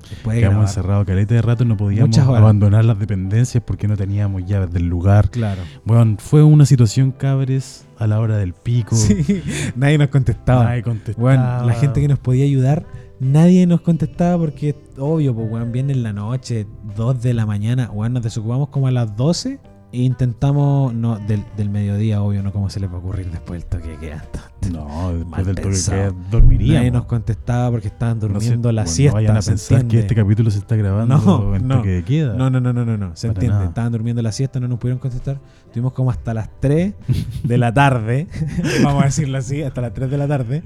Después 0.10 0.36
de 0.36 0.42
Quedamos 0.42 0.72
encerrados 0.72 1.06
caleta 1.06 1.36
de 1.36 1.42
rato, 1.44 1.66
no 1.66 1.78
podíamos 1.78 2.18
abandonar 2.18 2.84
las 2.84 2.98
dependencias 2.98 3.64
porque 3.64 3.88
no 3.88 3.96
teníamos 3.96 4.44
llaves 4.44 4.74
del 4.74 4.88
lugar. 4.88 5.30
Claro. 5.30 5.62
Bueno, 5.86 6.16
fue 6.18 6.42
una 6.42 6.66
situación 6.66 7.12
cabres 7.12 7.86
a 8.00 8.08
la 8.08 8.20
hora 8.20 8.38
del 8.38 8.54
pico. 8.54 8.96
Sí, 8.96 9.44
nadie 9.76 10.00
nos 10.00 10.08
contestaba. 10.08 10.64
Nadie 10.64 10.82
contestaba. 10.82 11.22
Bueno, 11.22 11.68
la 11.68 11.74
gente 11.76 12.02
que 12.02 12.08
nos 12.08 12.18
podía 12.18 12.46
ayudar, 12.46 12.88
nadie 13.20 13.68
nos 13.68 13.82
contestaba 13.82 14.40
porque, 14.40 14.76
obvio, 14.98 15.36
pues, 15.36 15.48
weón, 15.52 15.72
viene 15.72 15.94
en 15.94 16.02
la 16.02 16.12
noche, 16.12 16.66
2 16.98 17.22
de 17.22 17.36
la 17.36 17.46
mañana, 17.46 17.92
weón, 17.92 18.14
nos 18.14 18.24
desocupamos 18.24 18.70
como 18.70 18.88
a 18.88 18.92
las 18.92 19.16
12 19.16 19.52
e 19.52 19.73
intentamos, 19.94 20.94
no, 20.94 21.18
del, 21.20 21.44
del 21.56 21.70
mediodía, 21.70 22.22
obvio, 22.22 22.42
no 22.44 22.52
como 22.52 22.70
se 22.70 22.80
les 22.80 22.90
va 22.90 22.96
a 22.96 22.98
ocurrir 22.98 23.30
después 23.32 23.62
del 23.62 23.70
toque 23.70 23.90
de 23.92 23.98
queda. 23.98 24.26
No, 24.72 25.14
después 25.14 25.46
del 25.46 25.56
toque 25.56 25.70
de 25.70 25.84
queda 25.84 26.14
dormiríamos. 26.32 26.76
Nadie 26.76 26.92
nos 26.92 27.06
contestaba 27.06 27.72
porque 27.72 27.88
estaban 27.88 28.20
No 28.20 28.28
durmiendo 28.28 28.72
la 28.72 28.82
bueno, 28.84 28.94
siesta. 28.96 29.12
No 29.20 29.24
vayan 29.24 29.38
a 29.38 29.42
¿se 29.42 29.52
pensar 29.52 29.68
que 29.78 29.82
entiende? 29.84 30.02
este 30.08 30.16
capítulo 30.16 30.52
se 30.52 30.58
está 30.60 30.76
grabando 30.76 31.18
No, 31.18 31.56
en 31.56 31.68
no. 31.68 31.78
toque 31.78 31.90
de 31.90 32.04
queda. 32.04 32.34
No, 32.34 32.50
no, 32.50 32.60
no, 32.60 32.74
no, 32.74 32.86
no, 32.86 32.98
no. 32.98 33.16
Se 33.16 33.28
Para 33.28 33.38
entiende. 33.38 33.56
nada. 33.56 33.68
Estaban 33.70 33.92
durmiendo 33.92 34.22
la 34.22 34.32
siesta, 34.32 34.60
no 34.60 34.68
nos 34.68 34.80
pudieron 34.80 35.00
contestar. 35.00 35.40
Tuvimos 35.72 35.94
como 35.94 36.10
hasta 36.12 36.34
las 36.34 36.50
3 36.60 36.94
de 37.44 37.58
la 37.58 37.74
tarde, 37.74 38.28
vamos 38.84 39.04
a 39.04 39.06
decirlo 39.06 39.38
así, 39.38 39.62
hasta 39.62 39.82
las 39.82 39.94
3 39.94 40.10
de 40.10 40.18
la 40.18 40.28
tarde. 40.28 40.64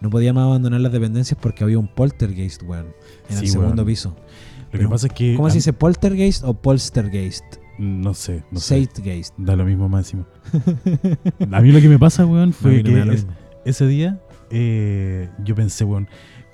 No 0.00 0.10
podíamos 0.10 0.44
abandonar 0.44 0.80
las 0.80 0.92
dependencias 0.92 1.36
porque 1.40 1.64
había 1.64 1.78
un 1.78 1.88
poltergeist, 1.88 2.62
weón, 2.62 2.86
en 3.28 3.36
el 3.38 3.40
Sí, 3.40 3.48
segundo 3.48 3.82
weón. 3.82 3.86
piso. 3.86 4.10
Lo 4.10 4.72
que 4.72 4.78
Pero, 4.78 4.90
pasa 4.90 5.06
es 5.08 5.12
que. 5.14 5.34
¿Cómo 5.34 5.48
se 5.50 5.56
dice? 5.56 5.72
¿Poltergeist 5.72 6.44
o 6.44 6.54
polstergeist? 6.54 7.42
No 7.78 8.12
sé, 8.14 8.44
no 8.50 8.58
sé. 8.60 8.88
Da 9.36 9.54
lo 9.56 9.64
mismo 9.64 9.96
encima. 9.96 10.26
a 11.52 11.60
mí 11.60 11.70
lo 11.72 11.80
que 11.80 11.88
me 11.88 11.98
pasa, 11.98 12.26
weón, 12.26 12.52
fue 12.52 12.82
no 12.82 13.06
que 13.06 13.14
es- 13.14 13.26
ese 13.64 13.86
día 13.86 14.18
eh, 14.50 15.28
yo 15.44 15.54
pensé, 15.54 15.84
weón, 15.84 16.08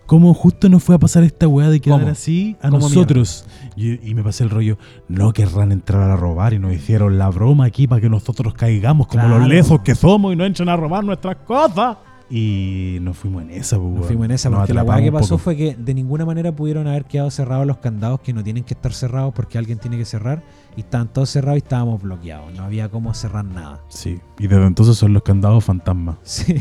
¿cómo 0.07 0.35
justo 0.35 0.69
nos 0.69 0.83
fue 0.83 0.97
a 0.97 0.99
pasar 0.99 1.23
esta 1.25 1.47
weá 1.49 1.71
de 1.71 1.81
quedar 1.81 2.01
¿Cómo? 2.01 2.13
así 2.13 2.57
a 2.61 2.69
¿Cómo 2.71 2.81
nosotros? 2.81 3.47
Y, 3.77 4.07
y 4.09 4.15
me 4.15 4.23
pasé 4.23 4.45
el 4.45 4.51
rollo, 4.51 4.79
no 5.09 5.33
querrán 5.33 5.73
entrar 5.73 6.11
a 6.11 6.17
robar 6.17 6.53
y 6.55 6.59
nos 6.59 6.73
hicieron 6.75 7.17
la 7.19 7.29
broma 7.31 7.65
aquí 7.67 7.87
para 7.87 8.01
que 8.01 8.11
nosotros 8.11 8.53
caigamos 8.55 9.07
como 9.07 9.23
Claro. 9.25 9.39
los 9.39 9.49
lezos 9.49 9.81
que 9.81 9.95
somos 9.95 10.33
y 10.33 10.37
no 10.37 10.45
entren 10.45 10.69
a 10.69 10.77
robar 10.77 11.05
nuestras 11.05 11.37
cosas. 11.37 11.97
Y 12.31 12.99
nos 13.03 13.19
fuimos 13.19 13.43
en 13.43 13.51
esa, 13.51 13.77
pues, 13.77 13.87
Nos 13.89 13.95
weón. 13.97 14.07
fuimos 14.07 14.25
en 14.25 14.31
esa 14.33 14.49
Nos 14.51 14.61
porque 14.61 14.75
la 14.75 14.83
weá 14.83 15.01
que 15.03 15.13
pasó 15.13 15.37
fue 15.39 15.57
que 15.57 15.77
de 15.77 15.95
ninguna 15.95 16.25
manera 16.25 16.51
pudieron 16.57 16.87
haber 16.89 17.05
quedado 17.05 17.31
cerrados 17.31 17.67
los 17.67 17.77
candados 17.79 18.21
que 18.21 18.33
no 18.33 18.43
tienen 18.43 18.65
que 18.65 18.73
estar 18.75 18.93
cerrados 18.95 19.33
porque 19.35 19.59
alguien 19.59 19.79
tiene 19.79 19.99
que 19.99 20.05
cerrar 20.07 20.43
y 20.77 20.81
estaban 20.81 21.13
todos 21.13 21.31
cerrados 21.31 21.57
y 21.57 21.63
estábamos 21.63 22.03
bloqueados. 22.03 22.53
No 22.55 22.65
había 22.65 22.89
cómo 22.89 23.13
cerrar 23.15 23.45
nada. 23.45 23.81
Sí, 23.89 24.21
y 24.39 24.47
desde 24.47 24.67
entonces 24.67 24.97
son 24.97 25.13
los 25.13 25.23
candados 25.23 25.65
fantasmas. 25.65 26.17
Sí. 26.23 26.57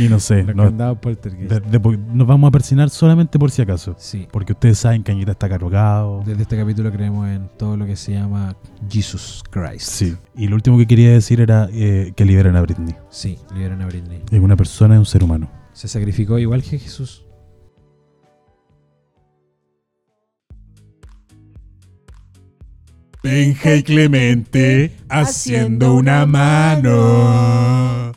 Y 0.00 0.08
no 0.08 0.20
sé, 0.20 0.42
los 0.44 0.54
no- 0.56 0.64
candados 0.64 0.98
de- 1.02 1.60
de 1.60 1.98
nos 2.12 2.26
vamos 2.26 2.48
a 2.48 2.50
persinar 2.50 2.90
solamente 2.90 3.38
por 3.38 3.50
si 3.50 3.62
acaso. 3.62 3.94
Sí. 3.98 4.28
Porque 4.30 4.52
ustedes 4.52 4.78
saben 4.78 5.02
que 5.02 5.12
Añita 5.12 5.32
está 5.32 5.48
cargado. 5.48 6.22
Desde 6.24 6.42
este 6.42 6.56
capítulo 6.56 6.90
creemos 6.92 7.28
en 7.28 7.48
todo 7.56 7.76
lo 7.76 7.86
que 7.86 7.96
se 7.96 8.12
llama 8.12 8.56
Jesus 8.88 9.42
Christ. 9.50 9.80
Sí. 9.88 10.16
Y 10.36 10.48
lo 10.48 10.56
último 10.56 10.78
que 10.78 10.86
quería 10.86 11.10
decir 11.10 11.40
era 11.40 11.68
eh, 11.72 12.12
que 12.16 12.24
liberen 12.24 12.56
a 12.56 12.60
Britney. 12.62 12.94
Sí, 13.10 13.38
liberan 13.54 13.82
a 13.82 13.86
Britney. 13.86 14.22
Es 14.30 14.40
una 14.40 14.56
persona, 14.56 14.94
es 14.94 14.98
un 14.98 15.06
ser 15.06 15.24
humano. 15.24 15.48
Se 15.72 15.88
sacrificó 15.88 16.38
igual 16.38 16.62
que 16.62 16.78
Jesús. 16.78 17.23
Benja 23.24 23.74
y 23.74 23.82
Clemente 23.82 24.92
haciendo 25.08 25.94
una 25.94 26.26
mano. 26.26 28.12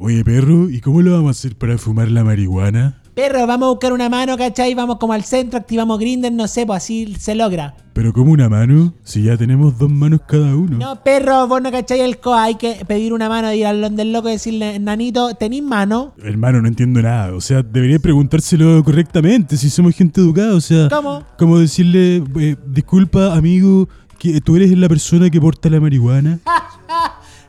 Oye, 0.00 0.24
perro, 0.24 0.68
¿y 0.68 0.80
cómo 0.80 1.00
lo 1.00 1.12
vamos 1.12 1.28
a 1.28 1.38
hacer 1.38 1.54
para 1.54 1.78
fumar 1.78 2.10
la 2.10 2.24
marihuana? 2.24 3.03
Perro, 3.14 3.46
vamos 3.46 3.66
a 3.66 3.70
buscar 3.70 3.92
una 3.92 4.08
mano, 4.08 4.36
¿cachai? 4.36 4.74
Vamos 4.74 4.98
como 4.98 5.12
al 5.12 5.22
centro, 5.22 5.56
activamos 5.56 6.00
Grinder, 6.00 6.32
no 6.32 6.48
sé, 6.48 6.66
pues 6.66 6.78
así 6.78 7.14
se 7.16 7.36
logra. 7.36 7.76
¿Pero 7.92 8.12
como 8.12 8.32
una 8.32 8.48
mano? 8.48 8.92
Si 9.04 9.22
ya 9.22 9.36
tenemos 9.36 9.78
dos 9.78 9.88
manos 9.88 10.22
cada 10.26 10.56
uno. 10.56 10.78
No, 10.78 11.00
perro, 11.04 11.46
vos 11.46 11.62
no 11.62 11.70
cachai 11.70 12.00
el 12.00 12.18
coa, 12.18 12.42
hay 12.42 12.56
que 12.56 12.84
pedir 12.88 13.12
una 13.12 13.28
mano, 13.28 13.52
ir 13.52 13.68
al 13.68 13.94
del 13.94 14.12
loco 14.12 14.28
y 14.28 14.32
decirle, 14.32 14.80
nanito, 14.80 15.32
¿tenís 15.36 15.62
mano? 15.62 16.12
Hermano, 16.24 16.60
no 16.60 16.66
entiendo 16.66 17.00
nada. 17.02 17.36
O 17.36 17.40
sea, 17.40 17.62
debería 17.62 18.00
preguntárselo 18.00 18.82
correctamente 18.82 19.56
si 19.56 19.70
somos 19.70 19.94
gente 19.94 20.20
educada. 20.20 20.56
O 20.56 20.60
sea, 20.60 20.88
¿Cómo? 20.88 21.22
como 21.38 21.60
decirle, 21.60 22.16
eh, 22.40 22.56
disculpa, 22.66 23.36
amigo, 23.36 23.88
que 24.18 24.40
tú 24.40 24.56
eres 24.56 24.76
la 24.76 24.88
persona 24.88 25.30
que 25.30 25.40
porta 25.40 25.70
la 25.70 25.78
marihuana. 25.78 26.40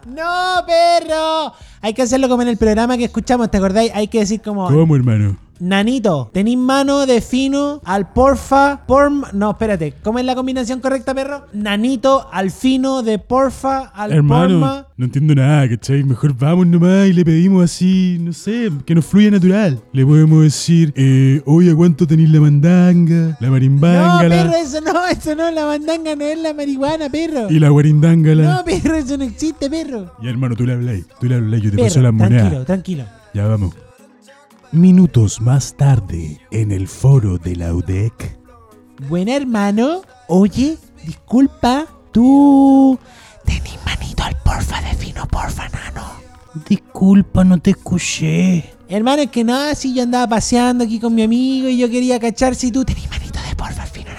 No, 0.05 0.63
perro. 0.67 1.51
Hay 1.81 1.95
que 1.95 2.03
hacerlo 2.03 2.29
como 2.29 2.43
en 2.43 2.49
el 2.49 2.57
programa 2.57 2.95
que 2.95 3.05
escuchamos, 3.05 3.49
¿te 3.49 3.57
acordáis? 3.57 3.91
Hay 3.95 4.07
que 4.07 4.19
decir 4.19 4.39
como... 4.39 4.67
¿Cómo, 4.67 4.95
hermano? 4.95 5.35
Nanito, 5.59 6.29
tenéis 6.33 6.57
mano 6.57 7.05
de 7.05 7.21
fino 7.21 7.81
al 7.85 8.11
porfa, 8.11 8.85
porm... 8.85 9.23
No, 9.33 9.51
espérate, 9.51 9.93
¿cómo 10.03 10.19
es 10.19 10.25
la 10.25 10.35
combinación 10.35 10.79
correcta, 10.81 11.13
perro? 11.13 11.45
Nanito 11.53 12.27
al 12.31 12.51
fino 12.51 13.03
de 13.03 13.19
porfa 13.19 13.79
al 13.95 14.11
Hermano, 14.11 14.59
porma. 14.59 14.87
no 14.97 15.05
entiendo 15.05 15.33
nada, 15.35 15.67
¿cachai? 15.69 16.03
Mejor 16.03 16.35
vamos 16.37 16.67
nomás 16.67 17.07
y 17.07 17.13
le 17.13 17.23
pedimos 17.23 17.63
así, 17.63 18.17
no 18.19 18.33
sé, 18.33 18.69
que 18.85 18.93
nos 18.95 19.05
fluya 19.05 19.31
natural. 19.31 19.79
Le 19.93 20.05
podemos 20.05 20.43
decir, 20.43 20.91
eh, 20.95 21.41
oye, 21.45 21.71
¿a 21.71 21.75
cuánto 21.75 22.05
tenéis 22.05 22.29
la 22.31 22.41
mandanga? 22.41 23.37
La 23.39 23.47
No, 23.47 23.51
marimbángala 23.53 24.29
perro, 24.43 24.55
eso 24.55 24.81
no, 24.81 25.07
eso 25.07 25.35
no, 25.35 25.51
la 25.51 25.65
mandanga 25.65 26.15
no 26.15 26.25
es 26.25 26.37
la 26.39 26.53
marihuana, 26.53 27.09
perro. 27.09 27.49
y 27.49 27.59
la 27.59 27.69
guarindángala. 27.69 28.55
No, 28.57 28.65
perro, 28.65 28.95
eso 28.95 29.17
no 29.17 29.23
existe, 29.23 29.69
perro. 29.69 30.11
Ya, 30.21 30.29
hermano, 30.29 30.55
tú 30.55 30.65
le 30.65 30.73
habláis, 30.73 31.05
tú 31.19 31.27
le 31.27 31.35
habláis, 31.35 31.63
yo 31.63 31.71
te 31.71 31.77
Perro, 31.77 31.87
paso 31.87 32.01
las 32.01 32.13
monedas. 32.13 32.41
tranquilo, 32.41 32.65
tranquilo. 32.65 33.03
Ya 33.33 33.47
vamos. 33.47 33.73
Minutos 34.71 35.39
más 35.39 35.75
tarde, 35.75 36.39
en 36.51 36.71
el 36.71 36.87
foro 36.87 37.37
de 37.37 37.55
la 37.55 37.73
UDEC. 37.73 38.37
Buen 39.07 39.29
hermano, 39.29 40.01
oye, 40.27 40.77
disculpa, 41.05 41.85
tú... 42.11 42.99
Tenís 43.45 43.77
manito 43.85 44.23
al 44.23 44.35
porfa 44.43 44.81
de 44.81 44.93
fino, 44.95 45.25
porfa, 45.27 45.69
nano. 45.69 46.03
Disculpa, 46.67 47.43
no 47.43 47.57
te 47.59 47.71
escuché. 47.71 48.73
Hermano, 48.89 49.21
es 49.23 49.31
que 49.31 49.43
nada, 49.43 49.75
si 49.75 49.93
yo 49.93 50.03
andaba 50.03 50.27
paseando 50.27 50.83
aquí 50.83 50.99
con 50.99 51.13
mi 51.13 51.23
amigo 51.23 51.69
y 51.69 51.77
yo 51.77 51.89
quería 51.89 52.19
cachar 52.19 52.55
si 52.55 52.71
tú 52.71 52.83
tenés 52.83 53.09
manito 53.09 53.39
de 53.47 53.55
porfa 53.55 53.83
al 53.83 53.89
fino. 53.89 54.14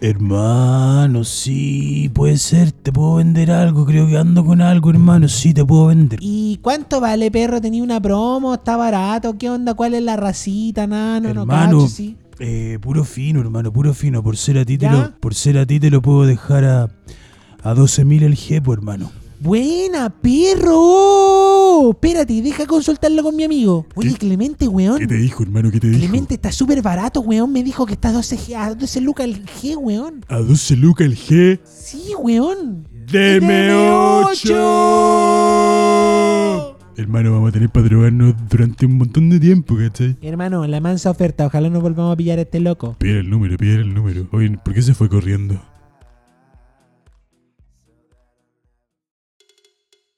Hermano, 0.00 1.24
sí, 1.24 2.08
puede 2.14 2.36
ser, 2.38 2.70
te 2.70 2.92
puedo 2.92 3.16
vender 3.16 3.50
algo, 3.50 3.84
creo 3.84 4.06
que 4.06 4.16
ando 4.16 4.44
con 4.44 4.60
algo, 4.60 4.90
hermano, 4.90 5.26
sí, 5.26 5.52
te 5.52 5.64
puedo 5.64 5.86
vender. 5.86 6.20
¿Y 6.22 6.58
cuánto 6.62 7.00
vale, 7.00 7.30
perro? 7.32 7.60
¿Tenía 7.60 7.82
una 7.82 8.00
promo? 8.00 8.54
¿Está 8.54 8.76
barato? 8.76 9.36
¿Qué 9.36 9.50
onda? 9.50 9.74
¿Cuál 9.74 9.94
es 9.94 10.02
la 10.02 10.16
racita, 10.16 10.86
nano? 10.86 11.34
No 11.34 11.40
hermano, 11.42 11.78
cacho, 11.80 11.88
sí. 11.88 12.16
eh, 12.38 12.78
puro 12.80 13.02
fino, 13.02 13.40
hermano, 13.40 13.72
puro 13.72 13.92
fino, 13.92 14.22
por 14.22 14.36
ser 14.36 14.58
a 14.58 14.64
ti 14.64 14.78
te 14.78 14.88
lo, 14.88 15.12
por 15.18 15.34
ser 15.34 15.58
a 15.58 15.66
ti 15.66 15.80
te 15.80 15.90
lo 15.90 16.00
puedo 16.00 16.26
dejar 16.26 16.64
a, 16.64 16.82
a 17.64 17.74
12.000 17.74 18.22
el 18.22 18.36
jepo, 18.36 18.72
hermano. 18.72 19.10
Buena, 19.40 20.10
perro. 20.10 21.90
Espérate, 21.90 22.42
deja 22.42 22.66
consultarlo 22.66 23.22
con 23.22 23.36
mi 23.36 23.44
amigo. 23.44 23.86
Oye, 23.94 24.14
Clemente, 24.14 24.66
weón. 24.66 24.98
¿Qué 24.98 25.06
te 25.06 25.14
dijo, 25.16 25.44
hermano? 25.44 25.70
¿Qué 25.70 25.78
te 25.78 25.86
dijo? 25.88 26.00
Clemente 26.00 26.34
está 26.34 26.50
súper 26.50 26.82
barato, 26.82 27.20
weón. 27.20 27.52
Me 27.52 27.62
dijo 27.62 27.86
que 27.86 27.92
está 27.92 28.08
a 28.08 28.12
12, 28.12 28.36
G- 28.36 28.56
a 28.56 28.74
12 28.74 29.00
lucas 29.00 29.26
el 29.26 29.44
G, 29.46 29.76
weón. 29.76 30.24
A 30.28 30.38
12 30.38 30.76
lucas 30.76 31.06
el 31.06 31.16
G. 31.16 31.60
Sí, 31.64 32.12
weón. 32.20 32.88
Deme 33.10 33.72
8. 33.72 34.54
Hermano, 36.96 37.32
vamos 37.32 37.50
a 37.50 37.52
tener 37.52 37.70
para 37.70 37.86
drogarnos 37.86 38.34
durante 38.50 38.86
un 38.86 38.98
montón 38.98 39.30
de 39.30 39.38
tiempo, 39.38 39.76
¿cachai? 39.76 40.16
Hermano, 40.20 40.66
la 40.66 40.80
mansa 40.80 41.10
oferta. 41.10 41.46
Ojalá 41.46 41.70
no 41.70 41.80
volvamos 41.80 42.12
a 42.12 42.16
pillar 42.16 42.40
a 42.40 42.42
este 42.42 42.58
loco. 42.58 42.96
Pide 42.98 43.20
el 43.20 43.30
número, 43.30 43.56
pide 43.56 43.76
el 43.76 43.94
número. 43.94 44.26
Oye, 44.32 44.58
¿por 44.64 44.74
qué 44.74 44.82
se 44.82 44.94
fue 44.94 45.08
corriendo? 45.08 45.60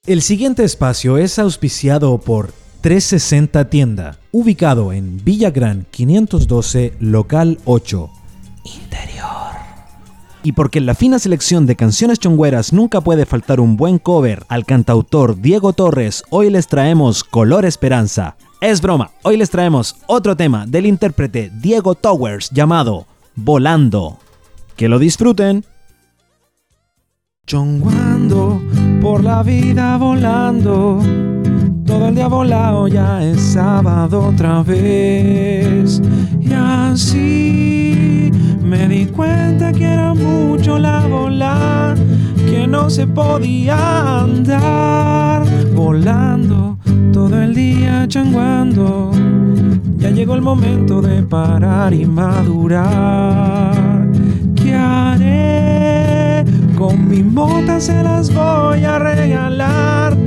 El 0.07 0.23
siguiente 0.23 0.63
espacio 0.63 1.19
es 1.19 1.37
auspiciado 1.37 2.17
por 2.17 2.53
360 2.81 3.69
Tienda, 3.69 4.17
ubicado 4.31 4.93
en 4.93 5.23
Villagrán 5.23 5.85
512, 5.91 6.95
local 6.99 7.59
8. 7.65 8.09
Interior. 8.63 9.27
Y 10.41 10.53
porque 10.53 10.79
en 10.79 10.87
la 10.87 10.95
fina 10.95 11.19
selección 11.19 11.67
de 11.67 11.75
canciones 11.75 12.17
chongüeras 12.17 12.73
nunca 12.73 13.01
puede 13.01 13.27
faltar 13.27 13.59
un 13.59 13.77
buen 13.77 13.99
cover 13.99 14.43
al 14.47 14.65
cantautor 14.65 15.39
Diego 15.39 15.71
Torres, 15.71 16.23
hoy 16.31 16.49
les 16.49 16.65
traemos 16.65 17.23
Color 17.23 17.65
Esperanza. 17.65 18.37
Es 18.59 18.81
broma, 18.81 19.11
hoy 19.21 19.37
les 19.37 19.51
traemos 19.51 19.97
otro 20.07 20.35
tema 20.35 20.65
del 20.65 20.87
intérprete 20.87 21.51
Diego 21.61 21.93
Towers 21.93 22.49
llamado 22.49 23.05
Volando. 23.35 24.17
Que 24.75 24.89
lo 24.89 24.97
disfruten. 24.97 25.63
Chonguando 27.45 28.59
por 29.01 29.23
la 29.23 29.41
vida 29.41 29.97
volando. 29.97 30.99
Todo 31.85 32.07
el 32.07 32.15
día 32.15 32.27
volado 32.27 32.87
ya 32.87 33.23
es 33.23 33.41
sábado 33.41 34.27
otra 34.27 34.61
vez. 34.61 36.01
Y 36.39 36.53
así 36.53 38.31
me 38.63 38.87
di 38.87 39.07
cuenta 39.07 39.73
que 39.73 39.85
era 39.85 40.13
mucho 40.13 40.77
la 40.77 41.07
bola, 41.07 41.95
que 42.45 42.67
no 42.67 42.89
se 42.89 43.07
podía 43.07 44.21
andar 44.21 45.43
volando 45.75 46.77
todo 47.11 47.41
el 47.41 47.55
día 47.55 48.07
changuando. 48.07 49.11
Ya 49.97 50.11
llegó 50.11 50.35
el 50.35 50.41
momento 50.41 51.01
de 51.01 51.23
parar 51.23 51.93
y 51.93 52.05
madurar. 52.05 53.71
¿Qué 54.55 54.73
haré? 54.75 55.80
Con 56.81 57.07
mi 57.07 57.21
mota 57.21 57.79
se 57.79 58.01
las 58.01 58.33
voy 58.33 58.83
a 58.85 58.97
regalar 58.97 60.17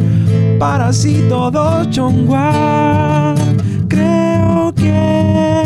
para 0.56 0.86
así 0.90 1.24
todos 1.28 1.90
chonguar. 1.90 3.34
Creo 3.88 4.72
que 4.72 5.64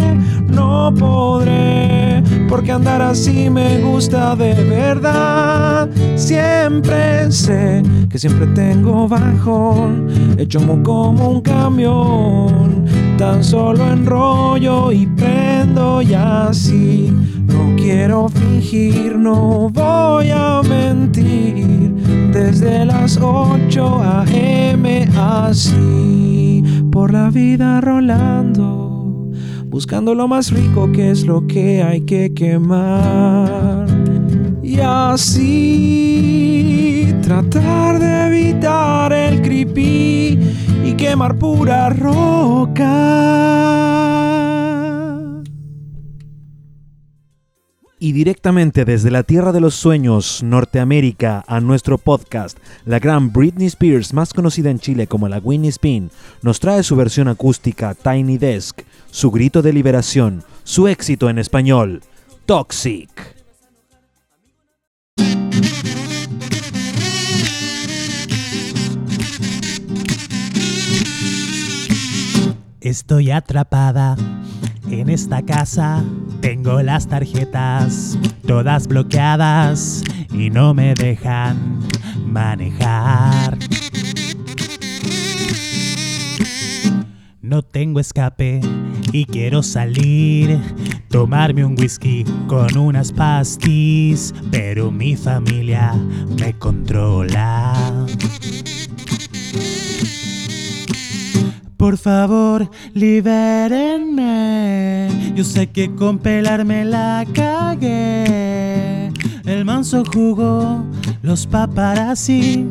no 0.49 0.91
podré, 0.99 2.23
porque 2.49 2.73
andar 2.73 3.03
así 3.03 3.51
me 3.51 3.81
gusta 3.81 4.35
de 4.35 4.55
verdad. 4.65 5.91
Siempre 6.17 7.31
sé 7.33 7.83
que 8.09 8.19
siempre 8.19 8.47
tengo 8.47 9.07
bajón, 9.07 10.07
hecho 10.39 10.59
mo- 10.59 10.83
como 10.83 11.33
un 11.33 11.43
camión. 11.43 12.87
Tan 13.19 13.45
solo 13.45 13.93
enrollo 13.93 14.91
y 14.91 15.07
prendo 15.07 16.01
y 16.01 16.15
así. 16.15 17.13
No 17.59 17.75
quiero 17.75 18.29
fingir, 18.29 19.17
no 19.17 19.69
voy 19.71 20.31
a 20.31 20.63
mentir. 20.63 21.93
Desde 22.33 22.85
las 22.85 23.19
8 23.21 24.01
a.m. 24.01 25.09
así. 25.17 26.63
Por 26.93 27.13
la 27.13 27.31
vida 27.31 27.81
rolando. 27.81 29.29
Buscando 29.67 30.15
lo 30.15 30.29
más 30.29 30.53
rico 30.53 30.93
que 30.93 31.11
es 31.11 31.27
lo 31.27 31.49
que 31.49 31.83
hay 31.83 32.03
que 32.03 32.33
quemar. 32.33 33.89
Y 34.63 34.79
así 34.79 35.89
tratar 37.23 37.99
de 37.99 38.27
evitar 38.29 39.13
el 39.13 39.43
creepy 39.43 40.39
y 40.85 40.93
quemar 40.93 41.37
pura 41.37 41.91
roca. 41.91 42.89
Y 48.01 48.13
directamente 48.13 48.85
desde 48.85 49.11
la 49.11 49.25
Tierra 49.25 49.51
de 49.51 49.61
los 49.61 49.75
Sueños, 49.75 50.45
Norteamérica, 50.45 51.45
a 51.49 51.61
nuestro 51.61 51.99
podcast, 51.99 52.57
la 52.85 53.01
gran 53.01 53.33
Britney 53.33 53.67
Spears, 53.67 54.15
más 54.15 54.33
conocida 54.33 54.71
en 54.71 54.79
Chile 54.79 55.09
como 55.09 55.29
la 55.29 55.39
Winnie 55.39 55.71
Spin, 55.71 56.13
nos 56.43 56.61
trae 56.61 56.85
su 56.85 56.95
versión 56.95 57.27
acústica 57.27 57.97
Tiny 57.97 58.39
Desk, 58.39 58.83
su 59.11 59.33
grito 59.33 59.63
de 59.63 59.73
liberación, 59.73 60.45
su 60.63 60.87
éxito 60.87 61.29
en 61.29 61.39
español, 61.39 62.03
Toxic. 62.47 63.38
Estoy 72.89 73.31
atrapada 73.31 74.17
en 74.91 75.11
esta 75.11 75.43
casa. 75.43 76.03
Tengo 76.41 76.81
las 76.81 77.07
tarjetas 77.07 78.19
todas 78.47 78.87
bloqueadas 78.87 80.03
y 80.33 80.49
no 80.49 80.73
me 80.73 80.95
dejan 80.95 81.81
manejar. 82.25 83.59
No 87.43 87.61
tengo 87.61 88.01
escape 88.01 88.63
y 89.13 89.27
quiero 89.27 89.63
salir, 89.63 90.59
tomarme 91.11 91.67
un 91.67 91.79
whisky 91.79 92.25
con 92.47 92.75
unas 92.79 93.13
pastis, 93.13 94.35
pero 94.51 94.91
mi 94.91 95.15
familia 95.15 95.93
me 96.41 96.55
controla. 96.55 98.07
Por 101.79 101.97
favor, 101.97 102.69
libérenme. 102.93 104.29
Yo 105.37 105.45
sé 105.45 105.69
que 105.69 105.95
con 105.95 106.19
pelarme 106.19 106.85
la 106.85 107.25
cagué. 107.33 109.13
El 109.47 109.65
manso 109.65 110.03
jugó 110.13 110.85
los 111.23 111.47
paparazzi. 111.47 112.67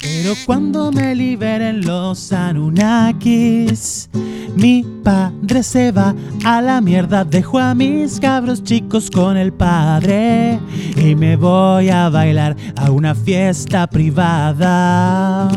Pero 0.00 0.34
cuando 0.46 0.90
me 0.90 1.14
liberen 1.14 1.84
los 1.84 2.32
Anunnakis, 2.32 4.08
mi 4.56 4.82
padre 5.04 5.62
se 5.62 5.92
va 5.92 6.14
a 6.42 6.62
la 6.62 6.80
mierda. 6.80 7.22
Dejo 7.24 7.58
a 7.58 7.74
mis 7.74 8.18
cabros 8.18 8.64
chicos 8.64 9.10
con 9.10 9.36
el 9.36 9.52
padre 9.52 10.58
y 10.96 11.14
me 11.14 11.36
voy 11.36 11.90
a 11.90 12.08
bailar 12.08 12.56
a 12.76 12.90
una 12.90 13.14
fiesta 13.14 13.86
privada. 13.86 15.50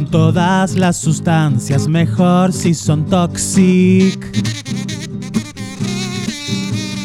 Con 0.00 0.10
todas 0.10 0.76
las 0.76 0.96
sustancias, 0.96 1.86
mejor 1.86 2.54
si 2.54 2.72
son 2.72 3.04
toxic. 3.04 4.18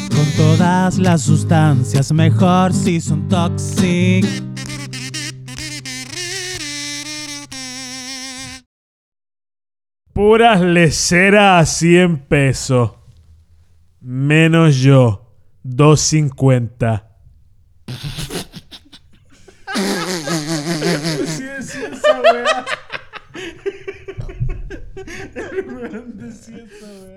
Con 0.08 0.26
todas 0.34 0.96
las 0.96 1.20
sustancias, 1.20 2.10
mejor 2.10 2.72
si 2.72 2.98
son 3.02 3.28
toxic. 3.28 4.24
Puras 10.14 10.62
leceras 10.62 11.68
a 11.68 11.70
100 11.70 12.16
pesos. 12.20 12.92
Menos 14.00 14.76
yo. 14.76 15.34
250. 15.64 17.06
Decía 25.88 26.64
esa 26.64 26.86
weá. 27.02 27.15